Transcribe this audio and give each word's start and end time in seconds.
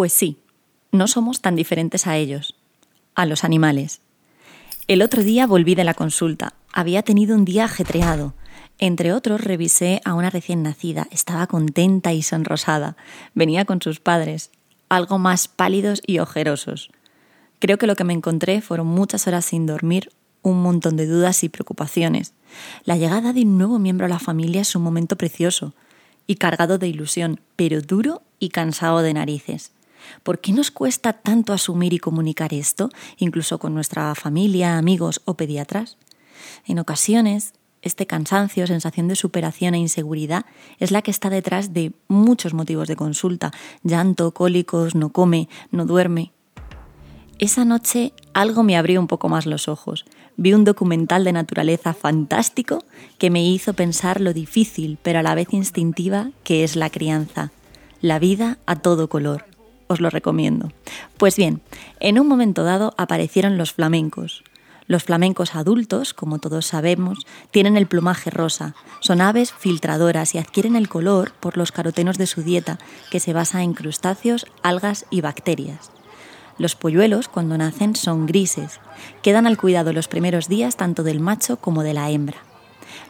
Pues 0.00 0.14
sí, 0.14 0.38
no 0.92 1.06
somos 1.08 1.42
tan 1.42 1.56
diferentes 1.56 2.06
a 2.06 2.16
ellos, 2.16 2.54
a 3.14 3.26
los 3.26 3.44
animales. 3.44 4.00
El 4.88 5.02
otro 5.02 5.22
día 5.22 5.46
volví 5.46 5.74
de 5.74 5.84
la 5.84 5.92
consulta. 5.92 6.54
Había 6.72 7.02
tenido 7.02 7.36
un 7.36 7.44
día 7.44 7.66
ajetreado. 7.66 8.32
Entre 8.78 9.12
otros, 9.12 9.42
revisé 9.42 10.00
a 10.06 10.14
una 10.14 10.30
recién 10.30 10.62
nacida. 10.62 11.06
Estaba 11.10 11.46
contenta 11.48 12.14
y 12.14 12.22
sonrosada. 12.22 12.96
Venía 13.34 13.66
con 13.66 13.82
sus 13.82 14.00
padres, 14.00 14.50
algo 14.88 15.18
más 15.18 15.48
pálidos 15.48 16.00
y 16.06 16.18
ojerosos. 16.18 16.90
Creo 17.58 17.76
que 17.76 17.86
lo 17.86 17.94
que 17.94 18.04
me 18.04 18.14
encontré 18.14 18.62
fueron 18.62 18.86
muchas 18.86 19.26
horas 19.26 19.44
sin 19.44 19.66
dormir, 19.66 20.10
un 20.40 20.62
montón 20.62 20.96
de 20.96 21.04
dudas 21.04 21.44
y 21.44 21.50
preocupaciones. 21.50 22.32
La 22.84 22.96
llegada 22.96 23.34
de 23.34 23.42
un 23.42 23.58
nuevo 23.58 23.78
miembro 23.78 24.06
a 24.06 24.08
la 24.08 24.18
familia 24.18 24.62
es 24.62 24.74
un 24.74 24.82
momento 24.82 25.16
precioso 25.16 25.74
y 26.26 26.36
cargado 26.36 26.78
de 26.78 26.88
ilusión, 26.88 27.38
pero 27.54 27.82
duro 27.82 28.22
y 28.38 28.48
cansado 28.48 29.02
de 29.02 29.12
narices. 29.12 29.72
¿Por 30.22 30.40
qué 30.40 30.52
nos 30.52 30.70
cuesta 30.70 31.12
tanto 31.12 31.52
asumir 31.52 31.92
y 31.92 31.98
comunicar 31.98 32.54
esto, 32.54 32.90
incluso 33.18 33.58
con 33.58 33.74
nuestra 33.74 34.14
familia, 34.14 34.78
amigos 34.78 35.22
o 35.24 35.34
pediatras? 35.34 35.96
En 36.66 36.78
ocasiones, 36.78 37.52
este 37.82 38.06
cansancio, 38.06 38.66
sensación 38.66 39.08
de 39.08 39.16
superación 39.16 39.74
e 39.74 39.78
inseguridad 39.78 40.44
es 40.78 40.90
la 40.90 41.02
que 41.02 41.10
está 41.10 41.30
detrás 41.30 41.72
de 41.72 41.92
muchos 42.08 42.52
motivos 42.52 42.88
de 42.88 42.96
consulta, 42.96 43.52
llanto, 43.82 44.32
cólicos, 44.32 44.94
no 44.94 45.10
come, 45.10 45.48
no 45.70 45.86
duerme. 45.86 46.32
Esa 47.38 47.64
noche 47.64 48.12
algo 48.34 48.62
me 48.62 48.76
abrió 48.76 49.00
un 49.00 49.06
poco 49.06 49.30
más 49.30 49.46
los 49.46 49.66
ojos. 49.66 50.04
Vi 50.36 50.52
un 50.52 50.64
documental 50.64 51.24
de 51.24 51.32
naturaleza 51.32 51.94
fantástico 51.94 52.84
que 53.16 53.30
me 53.30 53.42
hizo 53.42 53.72
pensar 53.72 54.20
lo 54.20 54.34
difícil, 54.34 54.98
pero 55.02 55.20
a 55.20 55.22
la 55.22 55.34
vez 55.34 55.48
instintiva, 55.52 56.32
que 56.44 56.64
es 56.64 56.76
la 56.76 56.90
crianza. 56.90 57.50
La 58.02 58.18
vida 58.18 58.58
a 58.66 58.76
todo 58.76 59.08
color. 59.08 59.46
Os 59.90 60.00
lo 60.00 60.08
recomiendo. 60.08 60.70
Pues 61.18 61.34
bien, 61.34 61.62
en 61.98 62.20
un 62.20 62.28
momento 62.28 62.62
dado 62.62 62.94
aparecieron 62.96 63.58
los 63.58 63.72
flamencos, 63.72 64.44
los 64.86 65.02
flamencos 65.02 65.56
adultos, 65.56 66.14
como 66.14 66.38
todos 66.38 66.66
sabemos, 66.66 67.26
tienen 67.50 67.76
el 67.76 67.88
plumaje 67.88 68.30
rosa. 68.30 68.76
Son 69.00 69.20
aves 69.20 69.52
filtradoras 69.52 70.36
y 70.36 70.38
adquieren 70.38 70.76
el 70.76 70.88
color 70.88 71.32
por 71.40 71.56
los 71.56 71.72
carotenos 71.72 72.18
de 72.18 72.28
su 72.28 72.44
dieta, 72.44 72.78
que 73.10 73.18
se 73.18 73.32
basa 73.32 73.64
en 73.64 73.74
crustáceos, 73.74 74.46
algas 74.62 75.06
y 75.10 75.22
bacterias. 75.22 75.90
Los 76.56 76.76
polluelos, 76.76 77.26
cuando 77.26 77.58
nacen, 77.58 77.96
son 77.96 78.26
grises. 78.26 78.78
Quedan 79.22 79.48
al 79.48 79.58
cuidado 79.58 79.92
los 79.92 80.06
primeros 80.06 80.48
días 80.48 80.76
tanto 80.76 81.02
del 81.02 81.18
macho 81.18 81.56
como 81.56 81.82
de 81.82 81.94
la 81.94 82.10
hembra. 82.10 82.49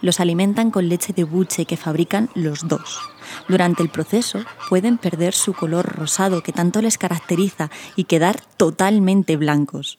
Los 0.02 0.20
alimentan 0.20 0.70
con 0.70 0.88
leche 0.88 1.12
de 1.12 1.24
buche 1.24 1.66
que 1.66 1.76
fabrican 1.76 2.30
los 2.34 2.66
dos. 2.66 3.00
Durante 3.48 3.82
el 3.82 3.90
proceso 3.90 4.40
pueden 4.68 4.98
perder 4.98 5.34
su 5.34 5.52
color 5.52 5.86
rosado 5.86 6.42
que 6.42 6.52
tanto 6.52 6.80
les 6.82 6.98
caracteriza 6.98 7.70
y 7.96 8.04
quedar 8.04 8.40
totalmente 8.56 9.36
blancos 9.36 9.98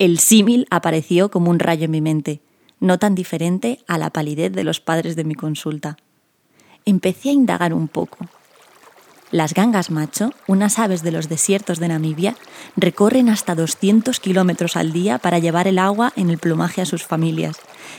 el 0.00 0.18
símil 0.18 0.66
apareció 0.70 1.30
como 1.30 1.50
un 1.50 1.58
rayo 1.58 1.84
en 1.84 1.90
mi 1.90 2.00
mente, 2.00 2.40
no 2.80 2.98
tan 2.98 3.14
diferente 3.14 3.80
a 3.86 3.98
la 3.98 4.08
palidez 4.08 4.50
de 4.50 4.64
los 4.64 4.80
padres 4.80 5.14
de 5.14 5.24
mi 5.24 5.34
consulta. 5.34 5.98
Empecé 6.86 7.28
a 7.28 7.32
indagar 7.34 7.74
un 7.74 7.86
poco. 7.86 8.16
Las 9.32 9.54
gangas 9.54 9.92
macho, 9.92 10.32
unas 10.48 10.80
aves 10.80 11.04
de 11.04 11.12
los 11.12 11.28
desiertos 11.28 11.78
de 11.78 11.86
Namibia, 11.86 12.34
recorren 12.76 13.28
hasta 13.28 13.54
200 13.54 14.18
kilómetros 14.18 14.74
al 14.74 14.92
día 14.92 15.18
para 15.18 15.38
llevar 15.38 15.68
el 15.68 15.78
agua 15.78 16.12
en 16.16 16.30
el 16.30 16.38
plumaje 16.38 16.82
a 16.82 16.86
sus 16.86 17.04
familias. 17.04 17.56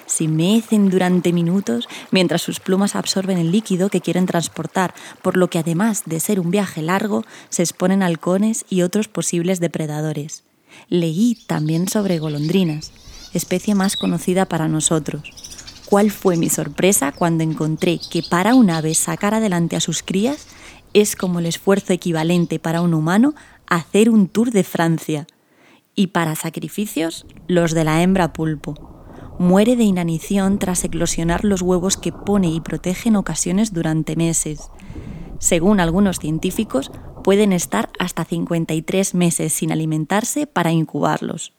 Se 0.07 0.27
mecen 0.27 0.89
durante 0.89 1.31
minutos 1.31 1.87
mientras 2.11 2.41
sus 2.41 2.59
plumas 2.59 2.97
absorben 2.97 3.37
el 3.37 3.49
líquido 3.53 3.89
que 3.89 4.01
quieren 4.01 4.25
transportar, 4.25 4.93
por 5.21 5.37
lo 5.37 5.49
que 5.49 5.59
además 5.59 6.03
de 6.05 6.19
ser 6.19 6.37
un 6.37 6.51
viaje 6.51 6.81
largo, 6.81 7.23
se 7.47 7.63
exponen 7.63 8.03
halcones 8.03 8.65
y 8.69 8.81
otros 8.81 9.07
posibles 9.07 9.61
depredadores. 9.61 10.43
Leí 10.89 11.37
también 11.47 11.87
sobre 11.87 12.19
golondrinas, 12.19 12.91
especie 13.33 13.73
más 13.73 13.95
conocida 13.95 14.47
para 14.47 14.67
nosotros. 14.67 15.31
¿Cuál 15.85 16.11
fue 16.11 16.35
mi 16.35 16.49
sorpresa 16.49 17.13
cuando 17.13 17.43
encontré 17.43 17.99
que 18.11 18.21
para 18.21 18.53
un 18.53 18.69
ave 18.69 18.93
sacar 18.95 19.33
adelante 19.33 19.77
a 19.77 19.81
sus 19.81 20.03
crías 20.03 20.47
es 20.93 21.15
como 21.15 21.39
el 21.39 21.45
esfuerzo 21.45 21.93
equivalente 21.93 22.59
para 22.59 22.81
un 22.81 22.93
humano 22.93 23.33
hacer 23.67 24.09
un 24.09 24.27
tour 24.27 24.51
de 24.51 24.63
Francia? 24.63 25.27
Y 25.95 26.07
para 26.07 26.35
sacrificios, 26.35 27.25
los 27.47 27.71
de 27.71 27.83
la 27.83 28.01
hembra 28.01 28.33
pulpo. 28.33 28.75
Muere 29.39 29.75
de 29.75 29.83
inanición 29.83 30.59
tras 30.59 30.83
eclosionar 30.83 31.43
los 31.43 31.61
huevos 31.61 31.97
que 31.97 32.11
pone 32.11 32.49
y 32.49 32.61
protege 32.61 33.09
en 33.09 33.15
ocasiones 33.15 33.73
durante 33.73 34.15
meses. 34.15 34.69
Según 35.39 35.79
algunos 35.79 36.19
científicos, 36.19 36.91
pueden 37.23 37.51
estar 37.53 37.89
hasta 37.99 38.25
53 38.25 39.15
meses 39.15 39.53
sin 39.53 39.71
alimentarse 39.71 40.47
para 40.47 40.71
incubarlos. 40.71 41.53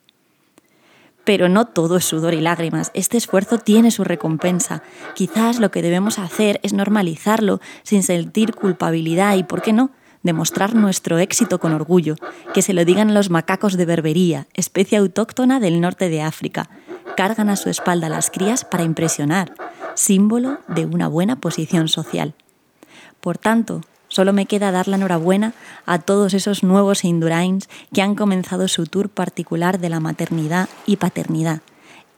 Pero 1.25 1.49
no 1.49 1.67
todo 1.67 1.97
es 1.97 2.05
sudor 2.05 2.35
y 2.35 2.41
lágrimas, 2.41 2.91
este 2.95 3.17
esfuerzo 3.17 3.59
tiene 3.59 3.91
su 3.91 4.05
recompensa. 4.05 4.83
Quizás 5.15 5.61
lo 5.61 5.71
que 5.71 5.83
debemos 5.83 6.19
hacer 6.19 6.59
es 6.63 6.73
normalizarlo 6.73 7.61
sin 7.85 8.03
sentir 8.03 8.55
culpabilidad 8.55 9.37
y, 9.37 9.45
¿por 9.45 9.63
qué 9.63 9.73
no?, 9.73 9.91
demostrar 10.23 10.75
nuestro 10.75 11.19
éxito 11.19 11.59
con 11.59 11.73
orgullo, 11.73 12.17
que 12.55 12.63
se 12.63 12.73
lo 12.73 12.85
digan 12.85 13.15
los 13.15 13.31
macacos 13.31 13.77
de 13.77 13.85
Berbería, 13.87 14.47
especie 14.55 14.99
autóctona 14.99 15.61
del 15.61 15.81
norte 15.81 16.09
de 16.09 16.23
África. 16.23 16.71
Cargan 17.17 17.51
a 17.51 17.57
su 17.57 17.69
espalda 17.69 18.09
las 18.09 18.31
crías 18.31 18.65
para 18.65 18.85
impresionar, 18.85 19.53
símbolo 19.95 20.59
de 20.69 20.87
una 20.87 21.09
buena 21.09 21.41
posición 21.41 21.89
social. 21.89 22.35
Por 23.21 23.39
tanto, 23.39 23.83
Solo 24.13 24.35
me 24.35 24.45
queda 24.45 24.71
dar 24.73 24.89
la 24.89 24.97
enhorabuena 24.97 25.55
a 25.87 25.99
todos 25.99 26.35
esos 26.35 26.63
nuevos 26.63 27.03
Indurains 27.03 27.71
que 27.95 28.03
han 28.03 28.15
comenzado 28.15 28.69
su 28.69 28.85
tour 28.85 29.09
particular 29.09 29.81
de 29.81 29.89
la 29.89 30.01
maternidad 30.01 30.69
y 30.85 30.97
paternidad. 30.97 31.63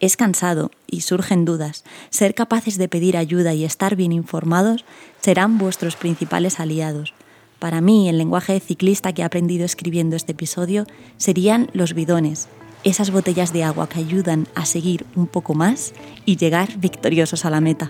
Es 0.01 0.17
cansado 0.17 0.71
y 0.87 1.01
surgen 1.01 1.45
dudas. 1.45 1.85
Ser 2.09 2.35
capaces 2.35 2.77
de 2.77 2.89
pedir 2.89 3.15
ayuda 3.15 3.53
y 3.53 3.63
estar 3.63 3.95
bien 3.95 4.11
informados 4.11 4.83
serán 5.21 5.57
vuestros 5.57 5.95
principales 5.95 6.59
aliados. 6.59 7.13
Para 7.59 7.79
mí, 7.79 8.09
el 8.09 8.17
lenguaje 8.17 8.51
de 8.51 8.59
ciclista 8.59 9.13
que 9.13 9.21
he 9.21 9.25
aprendido 9.25 9.63
escribiendo 9.63 10.17
este 10.17 10.33
episodio 10.33 10.87
serían 11.15 11.69
los 11.71 11.93
bidones, 11.93 12.49
esas 12.83 13.09
botellas 13.09 13.53
de 13.53 13.63
agua 13.63 13.87
que 13.87 13.99
ayudan 13.99 14.49
a 14.53 14.65
seguir 14.65 15.05
un 15.15 15.27
poco 15.27 15.53
más 15.53 15.93
y 16.25 16.35
llegar 16.35 16.77
victoriosos 16.77 17.45
a 17.45 17.49
la 17.49 17.61
meta. 17.61 17.89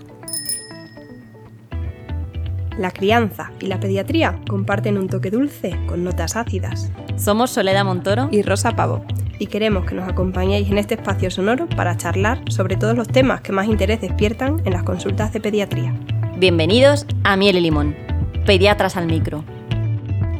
La 2.78 2.90
crianza 2.90 3.52
y 3.58 3.66
la 3.66 3.80
pediatría 3.80 4.38
comparten 4.46 4.98
un 4.98 5.08
toque 5.08 5.30
dulce 5.30 5.74
con 5.86 6.04
notas 6.04 6.36
ácidas. 6.36 6.92
Somos 7.16 7.50
Soledad 7.50 7.86
Montoro 7.86 8.28
y 8.30 8.42
Rosa 8.42 8.76
Pavo 8.76 9.02
y 9.38 9.46
queremos 9.46 9.86
que 9.86 9.94
nos 9.94 10.06
acompañéis 10.06 10.70
en 10.70 10.76
este 10.76 10.94
espacio 10.94 11.30
sonoro 11.30 11.66
para 11.70 11.96
charlar 11.96 12.40
sobre 12.50 12.76
todos 12.76 12.94
los 12.94 13.08
temas 13.08 13.40
que 13.40 13.52
más 13.52 13.66
interés 13.66 14.02
despiertan 14.02 14.60
en 14.66 14.74
las 14.74 14.82
consultas 14.82 15.32
de 15.32 15.40
pediatría. 15.40 15.94
Bienvenidos 16.36 17.06
a 17.24 17.36
Miel 17.36 17.56
y 17.56 17.60
Limón, 17.62 17.96
Pediatras 18.44 18.98
al 18.98 19.06
Micro. 19.06 19.42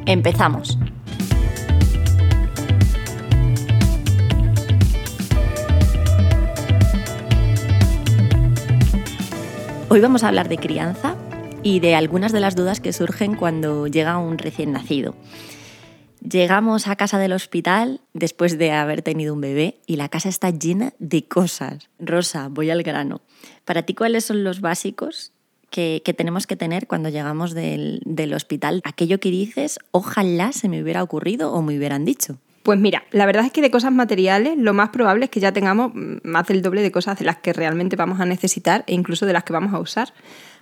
Empezamos. 0.04 0.78
Hoy 9.88 10.00
vamos 10.00 10.22
a 10.22 10.28
hablar 10.28 10.48
de 10.48 10.58
crianza, 10.58 11.15
y 11.66 11.80
de 11.80 11.96
algunas 11.96 12.30
de 12.30 12.38
las 12.38 12.54
dudas 12.54 12.78
que 12.78 12.92
surgen 12.92 13.34
cuando 13.34 13.88
llega 13.88 14.18
un 14.18 14.38
recién 14.38 14.70
nacido. 14.70 15.16
Llegamos 16.20 16.86
a 16.86 16.94
casa 16.94 17.18
del 17.18 17.32
hospital 17.32 18.00
después 18.14 18.56
de 18.56 18.70
haber 18.70 19.02
tenido 19.02 19.34
un 19.34 19.40
bebé 19.40 19.80
y 19.84 19.96
la 19.96 20.08
casa 20.08 20.28
está 20.28 20.50
llena 20.50 20.92
de 21.00 21.24
cosas. 21.24 21.90
Rosa, 21.98 22.46
voy 22.52 22.70
al 22.70 22.84
grano. 22.84 23.20
Para 23.64 23.82
ti, 23.82 23.94
¿cuáles 23.94 24.26
son 24.26 24.44
los 24.44 24.60
básicos 24.60 25.32
que, 25.70 26.00
tenemos 26.16 26.46
que 26.46 26.54
tener 26.54 26.86
cuando 26.86 27.08
llegamos 27.08 27.52
del, 27.52 28.00
del 28.04 28.34
hospital? 28.34 28.80
Aquello 28.84 29.18
que 29.18 29.32
dices, 29.32 29.80
ojalá 29.90 30.52
se 30.52 30.68
me 30.68 30.80
hubiera 30.80 31.02
ocurrido 31.02 31.52
o 31.52 31.62
me 31.62 31.76
hubieran 31.76 32.04
dicho. 32.04 32.38
Pues 32.62 32.78
mira, 32.78 33.04
la 33.10 33.26
verdad 33.26 33.44
es 33.44 33.52
que 33.52 33.62
de 33.62 33.72
cosas 33.72 33.92
materiales 33.92 34.56
lo 34.56 34.72
más 34.72 34.90
probable 34.90 35.24
es 35.24 35.30
que 35.30 35.40
ya 35.40 35.52
tengamos 35.52 35.92
más 35.94 36.46
del 36.46 36.62
doble 36.62 36.82
de 36.82 36.92
cosas 36.92 37.18
de 37.18 37.24
las 37.24 37.38
que 37.38 37.52
realmente 37.52 37.96
vamos 37.96 38.20
a 38.20 38.24
necesitar 38.24 38.84
e 38.86 38.94
incluso 38.94 39.26
de 39.26 39.32
las 39.32 39.42
que 39.42 39.52
vamos 39.52 39.74
a 39.74 39.80
usar. 39.80 40.12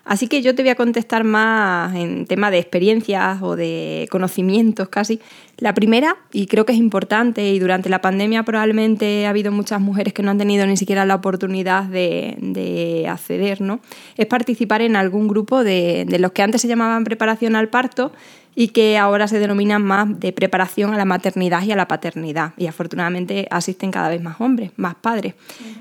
Así 0.04 0.28
que 0.28 0.42
yo 0.42 0.54
te 0.54 0.62
voy 0.62 0.70
a 0.70 0.74
contestar 0.74 1.24
más 1.24 1.94
en 1.94 2.26
tema 2.26 2.50
de 2.50 2.58
experiencias 2.58 3.40
o 3.42 3.56
de 3.56 4.06
conocimientos 4.10 4.88
casi. 4.88 5.20
La 5.58 5.72
primera, 5.72 6.16
y 6.32 6.46
creo 6.46 6.66
que 6.66 6.72
es 6.72 6.78
importante, 6.78 7.52
y 7.52 7.58
durante 7.58 7.88
la 7.88 8.00
pandemia 8.00 8.42
probablemente 8.42 9.26
ha 9.26 9.30
habido 9.30 9.52
muchas 9.52 9.80
mujeres 9.80 10.12
que 10.12 10.22
no 10.22 10.30
han 10.30 10.38
tenido 10.38 10.66
ni 10.66 10.76
siquiera 10.76 11.04
la 11.04 11.14
oportunidad 11.14 11.84
de, 11.84 13.06
acceder, 13.08 13.60
¿no? 13.60 13.80
Es 14.16 14.26
participar 14.26 14.82
en 14.82 14.96
algún 14.96 15.28
grupo 15.28 15.62
de, 15.62 16.04
de 16.08 16.18
los 16.18 16.32
que 16.32 16.42
antes 16.42 16.60
se 16.60 16.68
llamaban 16.68 17.04
preparación 17.04 17.54
al 17.54 17.68
parto, 17.68 18.12
y 18.54 18.68
que 18.68 18.98
ahora 18.98 19.26
se 19.28 19.38
denominan 19.38 19.82
más 19.82 20.20
de 20.20 20.32
preparación 20.32 20.94
a 20.94 20.96
la 20.96 21.04
maternidad 21.04 21.62
y 21.62 21.72
a 21.72 21.76
la 21.76 21.88
paternidad. 21.88 22.52
Y 22.56 22.66
afortunadamente 22.66 23.48
asisten 23.50 23.90
cada 23.90 24.08
vez 24.08 24.22
más 24.22 24.40
hombres, 24.40 24.70
más 24.76 24.94
padres. 24.94 25.34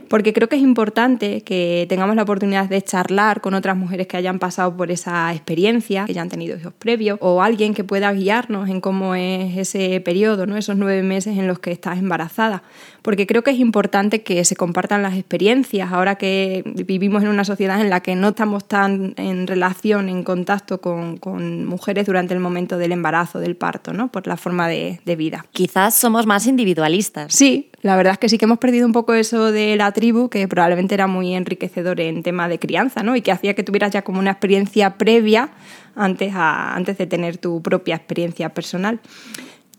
Porque 0.10 0.34
creo 0.34 0.50
que 0.50 0.56
es 0.56 0.62
importante 0.62 1.42
que 1.42 1.86
tengamos 1.90 2.16
la 2.16 2.24
oportunidad 2.24 2.68
de 2.68 2.82
charlar 2.82 3.42
con 3.42 3.54
otras 3.54 3.78
mujeres 3.78 4.08
que 4.08 4.18
hayan 4.18 4.40
pasado 4.40 4.76
por 4.76 4.92
esa 4.92 5.32
experiencia, 5.34 6.06
que 6.06 6.14
ya 6.14 6.22
han 6.22 6.30
tenido 6.30 6.58
hijos 6.58 6.74
previos, 6.74 7.18
o 7.22 7.42
alguien 7.42 7.74
que 7.74 7.84
pueda 7.84 8.12
guiarnos 8.12 8.70
en 8.70 8.82
cómo 8.82 9.16
es 9.16 9.56
ese 9.64 10.00
periodo, 10.02 10.46
¿no? 10.46 10.56
esos 10.56 10.78
nueve 10.78 11.04
meses 11.04 11.38
en 11.38 11.48
los 11.48 11.60
que 11.60 11.72
estás 11.72 11.98
embarazada. 11.98 12.64
Porque 13.02 13.28
creo 13.28 13.44
que 13.44 13.52
es 13.52 13.60
importante 13.60 14.24
que 14.24 14.46
se 14.46 14.56
compartan 14.56 15.04
las 15.04 15.16
experiencias, 15.16 15.92
ahora 15.92 16.16
que 16.16 16.64
vivimos 16.66 17.24
en 17.24 17.30
una 17.30 17.44
sociedad 17.44 17.82
en 17.82 17.90
la 17.90 18.00
que 18.00 18.16
no 18.16 18.30
estamos 18.30 18.66
tan 18.66 19.14
en 19.18 19.46
relación, 19.46 20.08
en 20.08 20.24
contacto 20.24 20.80
con, 20.80 21.18
con 21.18 21.66
mujeres 21.66 22.06
durante 22.06 22.34
el 22.34 22.40
momento 22.40 22.78
del 22.78 22.94
embarazo, 22.94 23.40
del 23.40 23.56
parto, 23.56 23.92
¿no? 23.92 24.10
por 24.10 24.28
la 24.28 24.38
forma 24.38 24.68
de, 24.68 25.00
vida. 25.18 25.46
Quizás 25.52 25.96
somos 25.96 26.26
más 26.26 26.48
individualistas. 26.48 27.34
Sí, 27.34 27.70
la 27.82 27.96
verdad 27.96 28.14
es 28.14 28.20
que 28.20 28.30
sí 28.30 28.38
que 28.38 28.46
hemos 28.46 28.58
perdido 28.58 28.88
un 28.88 28.94
poco 28.94 29.14
eso 29.14 29.52
de 29.52 29.76
la 29.76 29.92
tribu, 29.92 30.30
que 30.30 30.48
probablemente 30.48 30.96
era 30.96 31.06
muy 31.06 31.36
enriquecedor 31.36 32.00
en 32.00 32.24
tema 32.24 32.48
de 32.48 32.58
crianza, 32.58 33.04
¿no? 33.04 33.16
y 33.16 33.22
que 33.22 33.32
hacía 33.32 33.54
que 33.54 33.64
tuvieras 33.64 33.92
ya 33.92 34.02
como 34.02 34.20
una 34.20 34.32
experiencia 34.32 34.98
previa 34.98 35.50
antes, 35.96 36.34
a, 36.34 36.76
antes 36.76 36.98
de 36.98 37.06
tener 37.06 37.38
tu 37.38 37.62
propia 37.62 37.96
experiencia 37.96 38.50
personal 38.50 39.00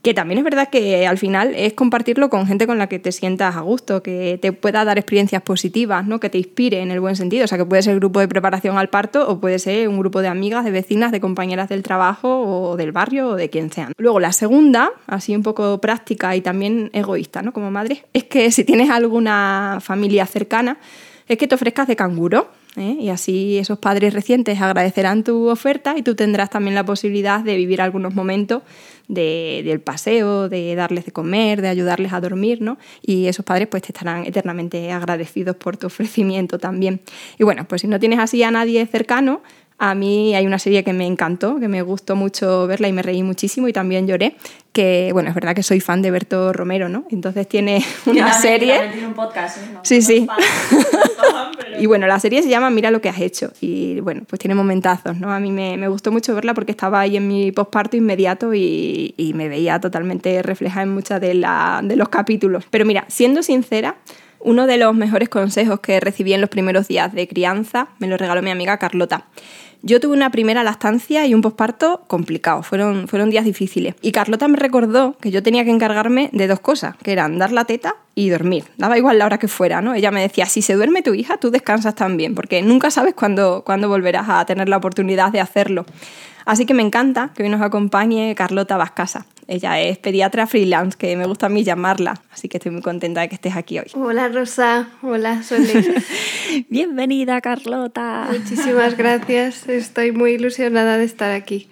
que 0.05 0.13
también 0.13 0.37
es 0.37 0.45
verdad 0.45 0.69
que 0.69 1.07
al 1.07 1.17
final 1.17 1.55
es 1.57 1.73
compartirlo 1.73 2.29
con 2.29 2.47
gente 2.47 2.67
con 2.67 2.77
la 2.77 2.89
que 2.89 2.99
te 2.99 3.11
sientas 3.11 3.57
a 3.57 3.61
gusto, 3.61 4.03
que 4.03 4.39
te 4.41 4.53
pueda 4.53 4.85
dar 4.85 4.99
experiencias 4.99 5.41
positivas, 5.41 6.07
¿no? 6.07 6.21
que 6.21 6.29
te 6.29 6.37
inspire 6.37 6.83
en 6.83 6.91
el 6.91 7.01
buen 7.01 7.17
sentido. 7.17 7.47
O 7.47 7.49
sea, 7.49 7.57
que 7.57 7.65
puede 7.65 7.83
ser 7.83 7.97
grupo 7.97 8.21
de 8.21 8.29
preparación 8.29 8.77
al 8.77 8.91
parto 8.91 9.27
o 9.27 9.41
puede 9.41 9.59
ser 9.59 9.89
un 9.89 9.99
grupo 9.99 10.21
de 10.21 10.29
amigas, 10.29 10.63
de 10.67 10.73
vecinas, 10.73 11.11
de 11.11 11.23
compañeras 11.23 11.71
del 11.71 11.83
trabajo 11.83 12.43
o 12.43 12.77
del 12.77 12.93
barrio 12.93 13.29
o 13.29 13.35
de 13.35 13.49
quien 13.49 13.73
sean. 13.73 13.95
Luego, 13.97 14.21
la 14.21 14.33
segunda, 14.33 14.93
así 15.07 15.35
un 15.35 15.43
poco 15.43 15.81
práctica 15.81 16.37
y 16.37 16.43
también 16.43 16.91
egoísta, 16.93 17.41
¿no? 17.41 17.55
Como 17.55 17.71
madre, 17.71 18.05
es 18.13 18.25
que 18.25 18.51
si 18.51 18.63
tienes 18.65 18.91
alguna 18.91 19.79
familia 19.81 20.27
cercana, 20.27 20.77
es 21.29 21.39
que 21.39 21.49
te 21.49 21.55
ofrezcas 21.55 21.89
de 21.89 21.97
canguro. 21.97 22.49
¿Eh? 22.77 22.97
Y 23.01 23.09
así 23.09 23.59
esos 23.59 23.79
padres 23.79 24.15
recientes 24.15 24.61
agradecerán 24.61 25.25
tu 25.25 25.49
oferta 25.49 25.95
y 25.97 26.03
tú 26.03 26.15
tendrás 26.15 26.51
también 26.51 26.75
la 26.75 26.85
posibilidad 26.85 27.41
de 27.41 27.57
vivir 27.57 27.81
algunos 27.81 28.15
momentos 28.15 28.63
del 29.09 29.81
paseo, 29.81 30.49
de 30.49 30.75
darles 30.75 31.05
de 31.05 31.13
comer, 31.13 31.61
de 31.61 31.69
ayudarles 31.69 32.13
a 32.13 32.21
dormir, 32.21 32.63
¿no? 32.63 32.79
Y 33.03 33.27
esos 33.27 33.45
padres 33.45 33.69
pues 33.69 33.83
te 33.83 33.89
estarán 33.89 34.25
eternamente 34.25 34.91
agradecidos 34.93 35.57
por 35.57 35.77
tu 35.77 35.87
ofrecimiento 35.89 36.59
también. 36.59 37.01
Y 37.39 37.45
bueno, 37.45 37.67
pues 37.69 37.83
si 37.83 37.87
no 37.87 38.01
tienes 38.01 38.19
así 38.19 38.43
a 38.43 38.51
nadie 38.51 38.87
cercano, 38.87 39.43
a 39.79 39.95
mí 39.95 40.35
hay 40.35 40.47
una 40.47 40.59
serie 40.59 40.85
que 40.85 40.93
me 40.93 41.07
encantó, 41.07 41.59
que 41.59 41.69
me 41.69 41.83
gustó 41.83 42.15
mucho 42.17 42.67
verla 42.67 42.89
y 42.89 42.93
me 42.93 43.03
reí 43.03 43.23
muchísimo 43.23 43.67
y 43.69 43.73
también 43.73 44.07
lloré, 44.07 44.37
que 44.73 45.11
bueno, 45.13 45.29
es 45.29 45.35
verdad 45.35 45.55
que 45.55 45.63
soy 45.63 45.81
fan 45.81 46.01
de 46.01 46.11
Berto 46.11 46.53
Romero, 46.53 46.89
¿no? 46.89 47.05
Entonces 47.11 47.49
tiene 47.49 47.85
una 48.07 48.33
serie... 48.33 48.91
Tiene 48.93 49.09
un 49.09 49.15
podcast, 49.15 49.59
¿eh? 49.59 49.79
sí, 49.83 50.03
sí. 50.03 50.27
Y 51.77 51.87
bueno, 51.87 52.07
la 52.07 52.21
serie 52.21 52.41
se 52.41 52.49
llama 52.49 52.71
Mira 52.71 52.93
lo 52.93 53.01
que 53.01 53.09
has 53.09 53.19
hecho 53.19 53.53
y 53.61 53.99
bueno, 54.01 54.23
pues 54.29 54.39
tiene 54.39 54.55
momentazos, 54.55 55.19
¿no? 55.19 55.33
A 55.33 55.41
mí 55.41 55.51
me, 55.51 55.77
me 55.77 55.89
gustó 55.89 56.13
mucho 56.13 56.33
verla 56.33 56.55
porque 56.55 56.71
estaba 56.71 57.01
ahí 57.01 57.17
en 57.17 57.27
mi 57.27 57.51
postparto 57.51 57.97
inmediato 57.97 58.55
y, 58.55 59.13
y 59.17 59.35
me 59.35 59.49
veía 59.49 59.81
totalmente 59.81 60.41
reflejada 60.43 60.85
en 60.85 60.95
muchos 60.95 61.21
de, 61.21 61.35
la, 61.35 61.81
de 61.83 61.97
los 61.97 62.09
capítulos. 62.11 62.65
Pero 62.71 62.85
mira, 62.85 63.05
siendo 63.09 63.43
sincera, 63.43 63.97
uno 64.45 64.67
de 64.67 64.77
los 64.77 64.95
mejores 64.95 65.29
consejos 65.29 65.81
que 65.81 65.99
recibí 65.99 66.33
en 66.33 66.41
los 66.41 66.51
primeros 66.51 66.87
días 66.87 67.13
de 67.13 67.27
crianza 67.27 67.89
me 67.99 68.07
lo 68.07 68.17
regaló 68.17 68.43
mi 68.43 68.51
amiga 68.51 68.79
Carlota. 68.79 69.27
Yo 69.87 70.01
tuve 70.01 70.15
una 70.15 70.31
primera 70.31 70.65
lactancia 70.65 71.27
y 71.27 71.35
un 71.35 71.43
posparto 71.43 72.05
complicado, 72.07 72.63
fueron, 72.63 73.07
fueron 73.07 73.29
días 73.29 73.45
difíciles. 73.45 73.95
Y 74.01 74.13
Carlota 74.13 74.49
me 74.49 74.57
recordó 74.57 75.15
que 75.21 75.31
yo 75.31 75.43
tenía 75.43 75.63
que 75.63 75.71
encargarme 75.71 76.31
de 76.33 76.47
dos 76.47 76.61
cosas, 76.61 76.97
que 77.03 77.13
eran 77.13 77.37
dar 77.37 77.53
la 77.53 77.67
teta 77.67 77.97
y 78.15 78.31
dormir. 78.31 78.65
Daba 78.79 78.97
igual 78.97 79.19
la 79.19 79.27
hora 79.27 79.37
que 79.37 79.47
fuera, 79.47 79.83
¿no? 79.83 79.93
Ella 79.93 80.11
me 80.11 80.23
decía, 80.23 80.47
si 80.47 80.63
se 80.63 80.73
duerme 80.73 81.03
tu 81.03 81.13
hija, 81.13 81.37
tú 81.37 81.51
descansas 81.51 81.95
también, 81.95 82.35
porque 82.35 82.63
nunca 82.63 82.91
sabes 82.91 83.13
cuándo, 83.13 83.63
cuándo 83.67 83.91
volverás 83.91 84.27
a 84.31 84.47
tener 84.47 84.71
la 84.71 84.79
oportunidad 84.79 85.31
de 85.33 85.41
hacerlo. 85.41 85.85
Así 86.45 86.67
que 86.67 86.75
me 86.75 86.83
encanta 86.83 87.31
que 87.35 87.43
hoy 87.43 87.49
nos 87.49 87.63
acompañe 87.63 88.35
Carlota 88.35 88.77
Vascasa. 88.77 89.27
Ella 89.47 89.81
es 89.81 89.99
pediatra 89.99 90.47
freelance, 90.47 90.97
que 90.97 91.17
me 91.17 91.27
gusta 91.27 91.47
a 91.47 91.49
mí 91.49 91.65
llamarla, 91.65 92.21
así 92.33 92.49
que 92.49 92.57
estoy 92.57 92.73
muy 92.73 92.81
contenta 92.81 93.21
de 93.21 93.29
que 93.29 93.35
estés 93.35 93.57
aquí 93.57 93.79
hoy. 93.79 93.87
Hola 93.95 94.29
Rosa, 94.29 94.89
hola 95.03 95.43
Sole. 95.43 96.03
Bienvenida 96.71 97.41
Carlota. 97.43 98.29
Muchísimas 98.31 98.97
gracias, 98.97 99.69
estoy 99.69 100.13
muy 100.13 100.33
ilusionada 100.33 100.97
de 100.97 101.05
estar 101.05 101.31
aquí. 101.31 101.69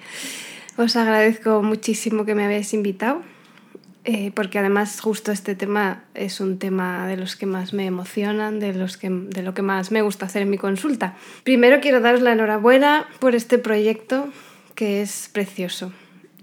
Os 0.76 0.96
agradezco 0.96 1.62
muchísimo 1.62 2.26
que 2.26 2.34
me 2.34 2.44
habéis 2.44 2.74
invitado, 2.74 3.22
eh, 4.04 4.32
porque 4.34 4.58
además 4.58 5.00
justo 5.00 5.32
este 5.32 5.54
tema 5.54 6.04
es 6.14 6.40
un 6.40 6.58
tema 6.58 7.06
de 7.06 7.16
los 7.16 7.36
que 7.36 7.46
más 7.46 7.72
me 7.72 7.86
emocionan, 7.86 8.60
de, 8.60 8.74
los 8.74 8.98
que, 8.98 9.08
de 9.08 9.42
lo 9.42 9.54
que 9.54 9.62
más 9.62 9.90
me 9.92 10.02
gusta 10.02 10.26
hacer 10.26 10.42
en 10.42 10.50
mi 10.50 10.58
consulta. 10.58 11.14
Primero 11.42 11.80
quiero 11.80 12.00
daros 12.00 12.20
la 12.20 12.32
enhorabuena 12.32 13.06
por 13.18 13.34
este 13.34 13.58
proyecto 13.58 14.28
que 14.74 15.02
es 15.02 15.28
precioso. 15.32 15.92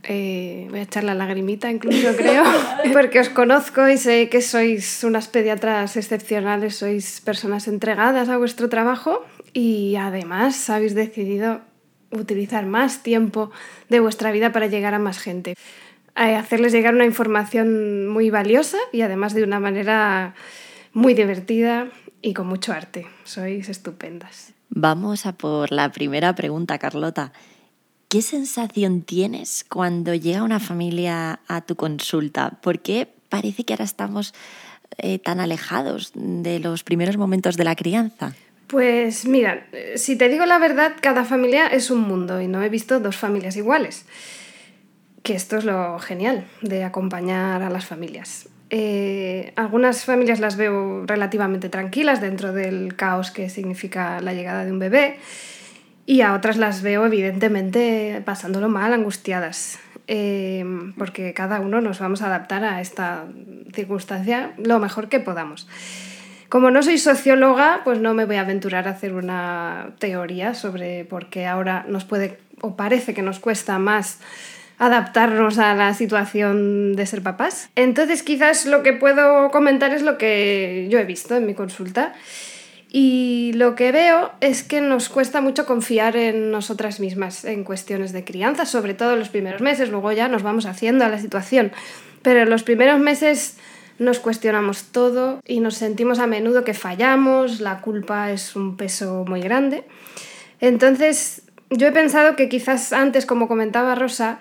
Eh, 0.04 0.68
voy 0.70 0.80
a 0.80 0.84
echar 0.84 1.04
la 1.04 1.14
lagrimita 1.14 1.70
incluso 1.70 2.16
creo, 2.16 2.44
porque 2.94 3.20
os 3.20 3.30
conozco 3.30 3.88
y 3.90 3.98
sé 3.98 4.30
que 4.30 4.42
sois 4.42 5.04
unas 5.04 5.28
pediatras 5.28 5.98
excepcionales, 5.98 6.78
sois 6.78 7.20
personas 7.20 7.68
entregadas 7.68 8.30
a 8.30 8.38
vuestro 8.38 8.70
trabajo 8.70 9.26
y 9.52 9.98
además 9.98 10.70
habéis 10.70 10.96
decidido 10.96 11.62
utilizar 12.12 12.66
más 12.66 13.04
tiempo 13.04 13.52
de 13.90 14.00
vuestra 14.00 14.32
vida 14.32 14.52
para 14.52 14.68
llegar 14.68 14.94
a 14.94 15.00
más 15.00 15.20
gente. 15.20 15.56
hacerles 16.16 16.72
llegar 16.72 16.96
una 16.96 17.06
información 17.06 18.08
muy 18.08 18.30
valiosa 18.30 18.78
y 18.92 19.02
además 19.02 19.34
de 19.34 19.44
una 19.44 19.60
manera 19.60 20.34
muy 20.94 21.14
divertida 21.14 21.90
y 22.22 22.34
con 22.34 22.48
mucho 22.48 22.74
arte. 22.74 23.06
Sois 23.24 23.70
estupendas. 23.70 24.54
Vamos 24.70 25.26
a 25.26 25.34
por 25.34 25.72
la 25.72 25.92
primera 25.92 26.36
pregunta, 26.36 26.78
Carlota. 26.78 27.32
¿Qué 28.10 28.24
sensación 28.24 29.04
tienes 29.04 29.64
cuando 29.70 30.16
llega 30.16 30.42
una 30.42 30.60
familia 30.60 31.42
a 31.48 31.62
tu 31.62 31.76
consulta? 31.76 32.58
¿Por 32.60 32.80
qué 32.80 33.08
parece 33.30 33.66
que 33.66 33.74
ahora 33.74 33.86
estamos 33.86 34.34
eh, 34.98 35.20
tan 35.20 35.40
alejados 35.40 36.12
de 36.16 36.60
los 36.60 36.84
primeros 36.84 37.18
momentos 37.18 37.56
de 37.56 37.66
la 37.66 37.76
crianza? 37.76 38.34
Pues 38.66 39.28
mira, 39.28 39.68
si 39.96 40.16
te 40.16 40.28
digo 40.28 40.48
la 40.48 40.58
verdad, 40.58 40.94
cada 41.00 41.24
familia 41.24 41.68
es 41.68 41.92
un 41.92 42.02
mundo 42.02 42.42
y 42.42 42.48
no 42.48 42.64
he 42.64 42.70
visto 42.70 43.00
dos 43.00 43.16
familias 43.16 43.56
iguales. 43.58 44.08
Que 45.22 45.36
esto 45.36 45.58
es 45.58 45.64
lo 45.64 46.00
genial 46.00 46.48
de 46.64 46.86
acompañar 46.86 47.62
a 47.62 47.70
las 47.70 47.86
familias. 47.86 48.50
Eh, 48.72 49.54
algunas 49.56 50.06
familias 50.06 50.40
las 50.40 50.58
veo 50.58 51.06
relativamente 51.06 51.70
tranquilas 51.70 52.22
dentro 52.22 52.54
del 52.54 52.96
caos 52.96 53.30
que 53.30 53.52
significa 53.52 54.20
la 54.20 54.34
llegada 54.34 54.66
de 54.66 54.72
un 54.72 54.80
bebé 54.80 55.20
y 56.10 56.22
a 56.22 56.34
otras 56.34 56.58
las 56.58 56.82
veo 56.82 57.06
evidentemente 57.06 58.24
pasándolo 58.26 58.68
mal, 58.68 58.94
angustiadas, 58.94 59.78
eh, 60.08 60.66
porque 60.98 61.36
cada 61.36 61.60
uno 61.60 61.82
nos 61.82 62.00
vamos 62.00 62.24
a 62.24 62.26
adaptar 62.26 62.64
a 62.64 62.82
esta 62.82 63.26
circunstancia 63.76 64.54
lo 64.58 64.80
mejor 64.80 65.08
que 65.08 65.20
podamos. 65.20 65.68
Como 66.50 66.72
no 66.72 66.82
soy 66.82 66.98
socióloga, 66.98 67.82
pues 67.84 68.00
no 68.00 68.16
me 68.16 68.26
voy 68.26 68.38
a 68.38 68.42
aventurar 68.42 68.88
a 68.88 68.92
hacer 68.92 69.14
una 69.14 69.92
teoría 70.00 70.56
sobre 70.56 71.06
por 71.06 71.28
qué 71.28 71.46
ahora 71.46 71.86
nos 71.88 72.06
puede 72.06 72.40
o 72.60 72.76
parece 72.76 73.14
que 73.14 73.22
nos 73.22 73.38
cuesta 73.38 73.78
más 73.78 74.20
adaptarnos 74.80 75.60
a 75.60 75.76
la 75.76 75.94
situación 75.94 76.96
de 76.96 77.06
ser 77.06 77.22
papás. 77.22 77.70
Entonces 77.76 78.24
quizás 78.24 78.66
lo 78.66 78.82
que 78.82 78.94
puedo 78.94 79.52
comentar 79.52 79.94
es 79.94 80.02
lo 80.02 80.18
que 80.18 80.88
yo 80.90 80.98
he 80.98 81.06
visto 81.06 81.36
en 81.36 81.46
mi 81.46 81.54
consulta 81.54 82.16
y 82.92 83.52
lo 83.54 83.76
que 83.76 83.92
veo 83.92 84.32
es 84.42 84.64
que 84.64 84.82
nos 84.82 85.10
cuesta 85.10 85.42
mucho 85.42 85.68
confiar 85.68 86.18
en 86.18 86.50
nosotras 86.50 87.00
mismas 87.00 87.46
en 87.46 87.64
cuestiones 87.64 88.14
de 88.14 88.24
crianza, 88.24 88.66
sobre 88.66 88.96
todo 88.96 89.14
en 89.14 89.20
los 89.20 89.30
primeros 89.30 89.62
meses, 89.62 89.90
luego 89.90 90.12
ya 90.12 90.28
nos 90.28 90.42
vamos 90.42 90.66
haciendo 90.66 91.06
a 91.06 91.10
la 91.10 91.20
situación. 91.20 91.72
Pero 92.24 92.42
en 92.42 92.50
los 92.50 92.64
primeros 92.64 93.00
meses 93.00 93.58
nos 94.00 94.20
cuestionamos 94.20 94.86
todo 94.86 95.40
y 95.46 95.60
nos 95.60 95.76
sentimos 95.76 96.18
a 96.18 96.26
menudo 96.26 96.64
que 96.64 96.74
fallamos, 96.74 97.62
la 97.62 97.82
culpa 97.82 98.32
es 98.32 98.56
un 98.56 98.76
peso 98.76 99.24
muy 99.28 99.42
grande. 99.42 99.84
Entonces, 100.60 101.44
yo 101.70 101.88
he 101.88 101.92
pensado 101.92 102.36
que 102.36 102.50
quizás 102.50 102.92
antes, 102.92 103.28
como 103.28 103.48
comentaba 103.48 103.94
Rosa, 103.94 104.40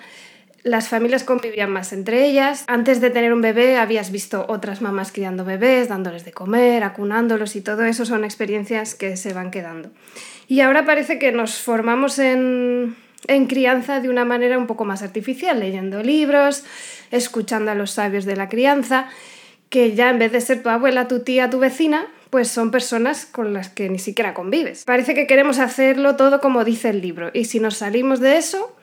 las 0.62 0.88
familias 0.88 1.24
convivían 1.24 1.70
más 1.70 1.92
entre 1.92 2.26
ellas. 2.26 2.64
Antes 2.66 3.00
de 3.00 3.10
tener 3.10 3.32
un 3.32 3.40
bebé 3.40 3.76
habías 3.76 4.10
visto 4.10 4.44
otras 4.48 4.82
mamás 4.82 5.12
criando 5.12 5.44
bebés, 5.44 5.88
dándoles 5.88 6.24
de 6.24 6.32
comer, 6.32 6.84
acunándolos 6.84 7.56
y 7.56 7.60
todo 7.60 7.84
eso 7.84 8.04
son 8.04 8.24
experiencias 8.24 8.94
que 8.94 9.16
se 9.16 9.32
van 9.32 9.50
quedando. 9.50 9.90
Y 10.48 10.60
ahora 10.60 10.84
parece 10.84 11.18
que 11.18 11.32
nos 11.32 11.60
formamos 11.60 12.18
en, 12.18 12.96
en 13.26 13.46
crianza 13.46 14.00
de 14.00 14.08
una 14.08 14.24
manera 14.24 14.58
un 14.58 14.66
poco 14.66 14.84
más 14.84 15.02
artificial, 15.02 15.60
leyendo 15.60 16.02
libros, 16.02 16.64
escuchando 17.10 17.70
a 17.70 17.74
los 17.74 17.92
sabios 17.92 18.24
de 18.24 18.36
la 18.36 18.48
crianza, 18.48 19.08
que 19.68 19.94
ya 19.94 20.10
en 20.10 20.18
vez 20.18 20.32
de 20.32 20.40
ser 20.40 20.62
tu 20.62 20.70
abuela, 20.70 21.08
tu 21.08 21.20
tía, 21.20 21.50
tu 21.50 21.58
vecina, 21.58 22.06
pues 22.30 22.48
son 22.48 22.70
personas 22.70 23.26
con 23.26 23.52
las 23.52 23.68
que 23.68 23.88
ni 23.88 23.98
siquiera 23.98 24.34
convives. 24.34 24.84
Parece 24.84 25.14
que 25.14 25.26
queremos 25.26 25.58
hacerlo 25.58 26.16
todo 26.16 26.40
como 26.40 26.64
dice 26.64 26.90
el 26.90 27.00
libro 27.00 27.30
y 27.32 27.44
si 27.44 27.60
nos 27.60 27.76
salimos 27.78 28.20
de 28.20 28.38
eso, 28.38 28.74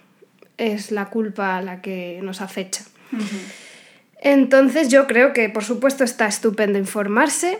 es 0.57 0.91
la 0.91 1.05
culpa 1.05 1.61
la 1.61 1.81
que 1.81 2.19
nos 2.23 2.41
acecha. 2.41 2.83
Entonces 4.21 4.89
yo 4.89 5.07
creo 5.07 5.33
que 5.33 5.49
por 5.49 5.63
supuesto 5.63 6.03
está 6.03 6.27
estupendo 6.27 6.79
informarse, 6.79 7.59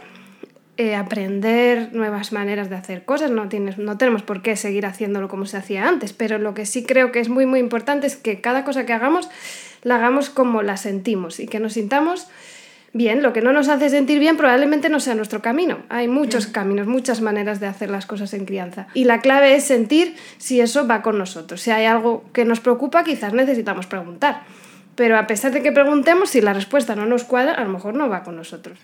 eh, 0.78 0.96
aprender 0.96 1.94
nuevas 1.94 2.32
maneras 2.32 2.70
de 2.70 2.75
hacer 2.75 3.06
cosas, 3.06 3.32
no, 3.32 3.48
tienes, 3.48 3.78
no 3.78 3.98
tenemos 3.98 4.24
por 4.24 4.42
qué 4.42 4.56
seguir 4.56 4.86
haciéndolo 4.86 5.28
como 5.28 5.46
se 5.46 5.58
hacía 5.58 5.88
antes, 5.88 6.12
pero 6.12 6.38
lo 6.38 6.54
que 6.54 6.66
sí 6.66 6.84
creo 6.84 7.12
que 7.12 7.20
es 7.20 7.30
muy 7.30 7.46
muy 7.46 7.60
importante 7.60 8.08
es 8.08 8.18
que 8.18 8.42
cada 8.42 8.66
cosa 8.66 8.86
que 8.86 8.94
hagamos 8.94 9.30
la 9.84 9.96
hagamos 9.96 10.30
como 10.30 10.64
la 10.64 10.78
sentimos 10.78 11.40
y 11.40 11.48
que 11.48 11.60
nos 11.60 11.74
sintamos 11.74 12.28
bien. 12.96 13.22
Lo 13.22 13.34
que 13.34 13.42
no 13.42 13.52
nos 13.52 13.68
hace 13.68 13.90
sentir 13.90 14.20
bien 14.20 14.38
probablemente 14.38 14.90
no 14.90 15.00
sea 15.00 15.16
nuestro 15.16 15.42
camino. 15.42 15.80
Hay 15.90 16.08
muchos 16.08 16.48
caminos, 16.48 16.88
muchas 16.88 17.22
maneras 17.22 17.60
de 17.60 17.68
hacer 17.68 17.90
las 17.90 18.06
cosas 18.06 18.34
en 18.34 18.46
crianza. 18.46 18.88
Y 18.94 19.04
la 19.04 19.20
clave 19.20 19.56
es 19.56 19.66
sentir 19.66 20.16
si 20.38 20.62
eso 20.62 20.88
va 20.88 21.02
con 21.02 21.18
nosotros. 21.18 21.62
Si 21.62 21.72
hay 21.72 21.86
algo 21.86 22.24
que 22.34 22.46
nos 22.46 22.62
preocupa, 22.62 23.04
quizás 23.04 23.34
necesitamos 23.34 23.86
preguntar. 23.86 24.44
Pero 24.96 25.18
a 25.18 25.28
pesar 25.28 25.52
de 25.52 25.62
que 25.62 25.72
preguntemos, 25.72 26.30
si 26.30 26.42
la 26.42 26.54
respuesta 26.54 26.96
no 26.96 27.06
nos 27.06 27.25
cuadra, 27.25 27.54
a 27.54 27.64
lo 27.64 27.70
mejor 27.70 27.96
no 27.96 28.08
va 28.10 28.24
con 28.24 28.36
nosotros. 28.36 28.80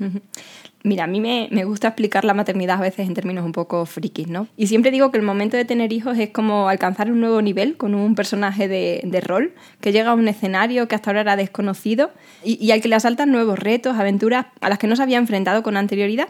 Mira, 0.83 1.05
a 1.05 1.07
mí 1.07 1.21
me, 1.21 1.63
gusta 1.63 1.89
explicar 1.89 2.25
la 2.25 2.33
maternidad 2.33 2.77
a 2.77 2.81
veces 2.81 3.07
en 3.07 3.13
términos 3.13 3.45
un 3.45 3.51
poco 3.51 3.85
frikis, 3.85 4.27
¿no? 4.27 4.47
Y 4.57 4.67
siempre 4.67 4.91
digo 4.91 5.11
que 5.11 5.17
el 5.17 5.23
momento 5.23 5.55
de 5.55 5.63
tener 5.63 5.93
hijos 5.93 6.17
es 6.17 6.29
como 6.29 6.69
alcanzar 6.69 7.11
un 7.11 7.21
nuevo 7.21 7.41
nivel 7.41 7.77
con 7.77 7.95
un 7.95 8.15
personaje 8.15 8.67
de, 8.67 9.21
rol 9.21 9.53
que 9.79 9.91
llega 9.91 10.11
a 10.11 10.13
un 10.15 10.27
escenario 10.27 10.87
que 10.87 10.95
hasta 10.95 11.11
ahora 11.11 11.21
era 11.21 11.35
desconocido 11.35 12.11
y, 12.43 12.63
y 12.63 12.71
al 12.71 12.81
que 12.81 12.87
le 12.87 12.95
asaltan 12.95 13.31
nuevos 13.31 13.59
retos, 13.59 13.97
aventuras 13.97 14.47
a 14.59 14.69
las 14.69 14.79
que 14.79 14.87
no 14.87 14.95
se 14.95 15.03
había 15.03 15.19
enfrentado 15.19 15.61
con 15.61 15.77
anterioridad. 15.77 16.27